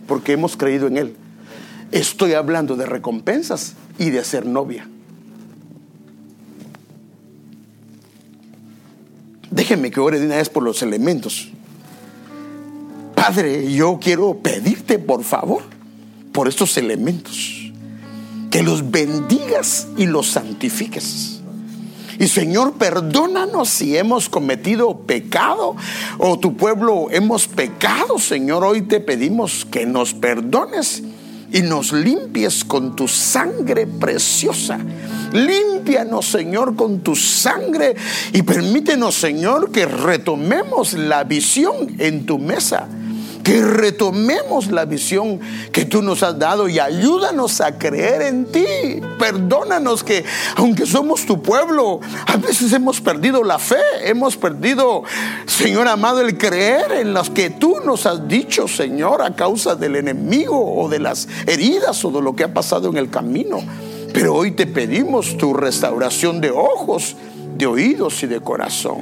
porque 0.07 0.33
hemos 0.33 0.55
creído 0.55 0.87
en 0.87 0.97
Él. 0.97 1.15
Estoy 1.91 2.33
hablando 2.33 2.77
de 2.77 2.85
recompensas 2.85 3.73
y 3.97 4.09
de 4.09 4.23
ser 4.23 4.45
novia. 4.45 4.87
Déjenme 9.51 9.91
que 9.91 9.99
ore 9.99 10.19
de 10.19 10.25
una 10.25 10.37
vez 10.37 10.49
por 10.49 10.63
los 10.63 10.81
elementos. 10.81 11.49
Padre, 13.13 13.71
yo 13.71 13.99
quiero 14.01 14.39
pedirte 14.41 14.97
por 14.97 15.23
favor 15.23 15.61
por 16.31 16.47
estos 16.47 16.77
elementos, 16.77 17.71
que 18.49 18.63
los 18.63 18.89
bendigas 18.89 19.87
y 19.97 20.05
los 20.05 20.31
santifiques. 20.31 21.41
Y 22.17 22.27
Señor, 22.27 22.73
perdónanos 22.73 23.69
si 23.69 23.97
hemos 23.97 24.29
cometido 24.29 24.99
pecado 24.99 25.75
o 26.17 26.39
tu 26.39 26.55
pueblo 26.55 27.07
hemos 27.11 27.47
pecado. 27.47 28.19
Señor, 28.19 28.63
hoy 28.63 28.83
te 28.83 28.99
pedimos 28.99 29.65
que 29.65 29.85
nos 29.85 30.13
perdones 30.13 31.03
y 31.51 31.61
nos 31.61 31.91
limpies 31.91 32.63
con 32.63 32.95
tu 32.95 33.07
sangre 33.07 33.87
preciosa. 33.87 34.79
Límpianos, 35.33 36.27
Señor, 36.27 36.75
con 36.75 36.99
tu 36.99 37.15
sangre 37.15 37.95
y 38.33 38.41
permítenos, 38.41 39.15
Señor, 39.15 39.71
que 39.71 39.85
retomemos 39.85 40.93
la 40.93 41.23
visión 41.23 41.95
en 41.99 42.25
tu 42.25 42.37
mesa 42.37 42.87
que 43.43 43.61
retomemos 43.61 44.71
la 44.71 44.85
visión 44.85 45.39
que 45.71 45.85
tú 45.85 46.01
nos 46.01 46.23
has 46.23 46.37
dado 46.37 46.69
y 46.69 46.79
ayúdanos 46.79 47.61
a 47.61 47.77
creer 47.77 48.21
en 48.21 48.45
ti. 48.45 48.65
Perdónanos 49.17 50.03
que 50.03 50.23
aunque 50.55 50.85
somos 50.85 51.25
tu 51.25 51.41
pueblo, 51.41 51.99
a 52.27 52.37
veces 52.37 52.71
hemos 52.73 53.01
perdido 53.01 53.43
la 53.43 53.59
fe, 53.59 53.81
hemos 54.03 54.37
perdido, 54.37 55.03
Señor 55.45 55.87
amado, 55.87 56.21
el 56.21 56.37
creer 56.37 56.91
en 56.91 57.13
las 57.13 57.29
que 57.29 57.49
tú 57.49 57.77
nos 57.85 58.05
has 58.05 58.27
dicho, 58.27 58.67
Señor, 58.67 59.21
a 59.21 59.35
causa 59.35 59.75
del 59.75 59.95
enemigo 59.95 60.75
o 60.75 60.87
de 60.89 60.99
las 60.99 61.27
heridas 61.47 62.03
o 62.05 62.11
de 62.11 62.21
lo 62.21 62.35
que 62.35 62.43
ha 62.43 62.53
pasado 62.53 62.89
en 62.89 62.97
el 62.97 63.09
camino. 63.09 63.61
Pero 64.13 64.35
hoy 64.35 64.51
te 64.51 64.67
pedimos 64.67 65.37
tu 65.37 65.53
restauración 65.53 66.41
de 66.41 66.51
ojos, 66.51 67.15
de 67.57 67.65
oídos 67.65 68.21
y 68.23 68.27
de 68.27 68.41
corazón. 68.41 69.01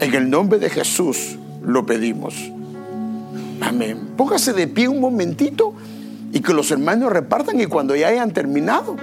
En 0.00 0.14
el 0.14 0.28
nombre 0.28 0.58
de 0.58 0.68
Jesús 0.70 1.38
lo 1.62 1.86
pedimos. 1.86 2.34
Amén. 3.60 4.10
Póngase 4.16 4.52
de 4.52 4.66
pie 4.66 4.88
un 4.88 5.00
momentito 5.00 5.74
y 6.32 6.40
que 6.40 6.52
los 6.52 6.70
hermanos 6.70 7.12
repartan 7.12 7.60
y 7.60 7.66
cuando 7.66 7.96
ya 7.96 8.08
hayan 8.08 8.32
terminado, 8.32 8.96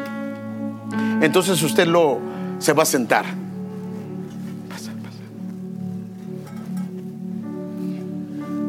entonces 1.22 1.62
usted 1.64 1.88
lo 1.88 2.20
se 2.60 2.74
va 2.74 2.84
a 2.84 2.86
sentar. 2.86 3.26
Pasa, 4.70 4.92
pasa. 5.02 5.24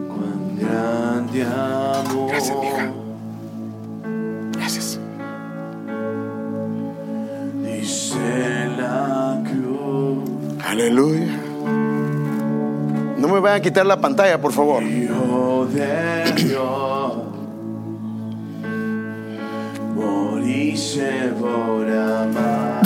Cuán 0.08 0.58
grande 0.58 1.42
amor 1.42 2.30
Gracias, 2.30 2.56
mija. 2.58 3.01
La 8.76 9.42
cruz. 9.44 10.64
Aleluya. 10.64 11.38
No 13.18 13.28
me 13.28 13.40
vayan 13.40 13.58
a 13.58 13.62
quitar 13.62 13.86
la 13.86 14.00
pantalla, 14.00 14.40
por 14.40 14.52
favor. 14.52 14.82
Hijo 14.82 15.68
de 15.72 16.32
Dios, 16.42 17.12
moriste 19.94 21.32
por 21.40 21.88
amar. 21.90 22.81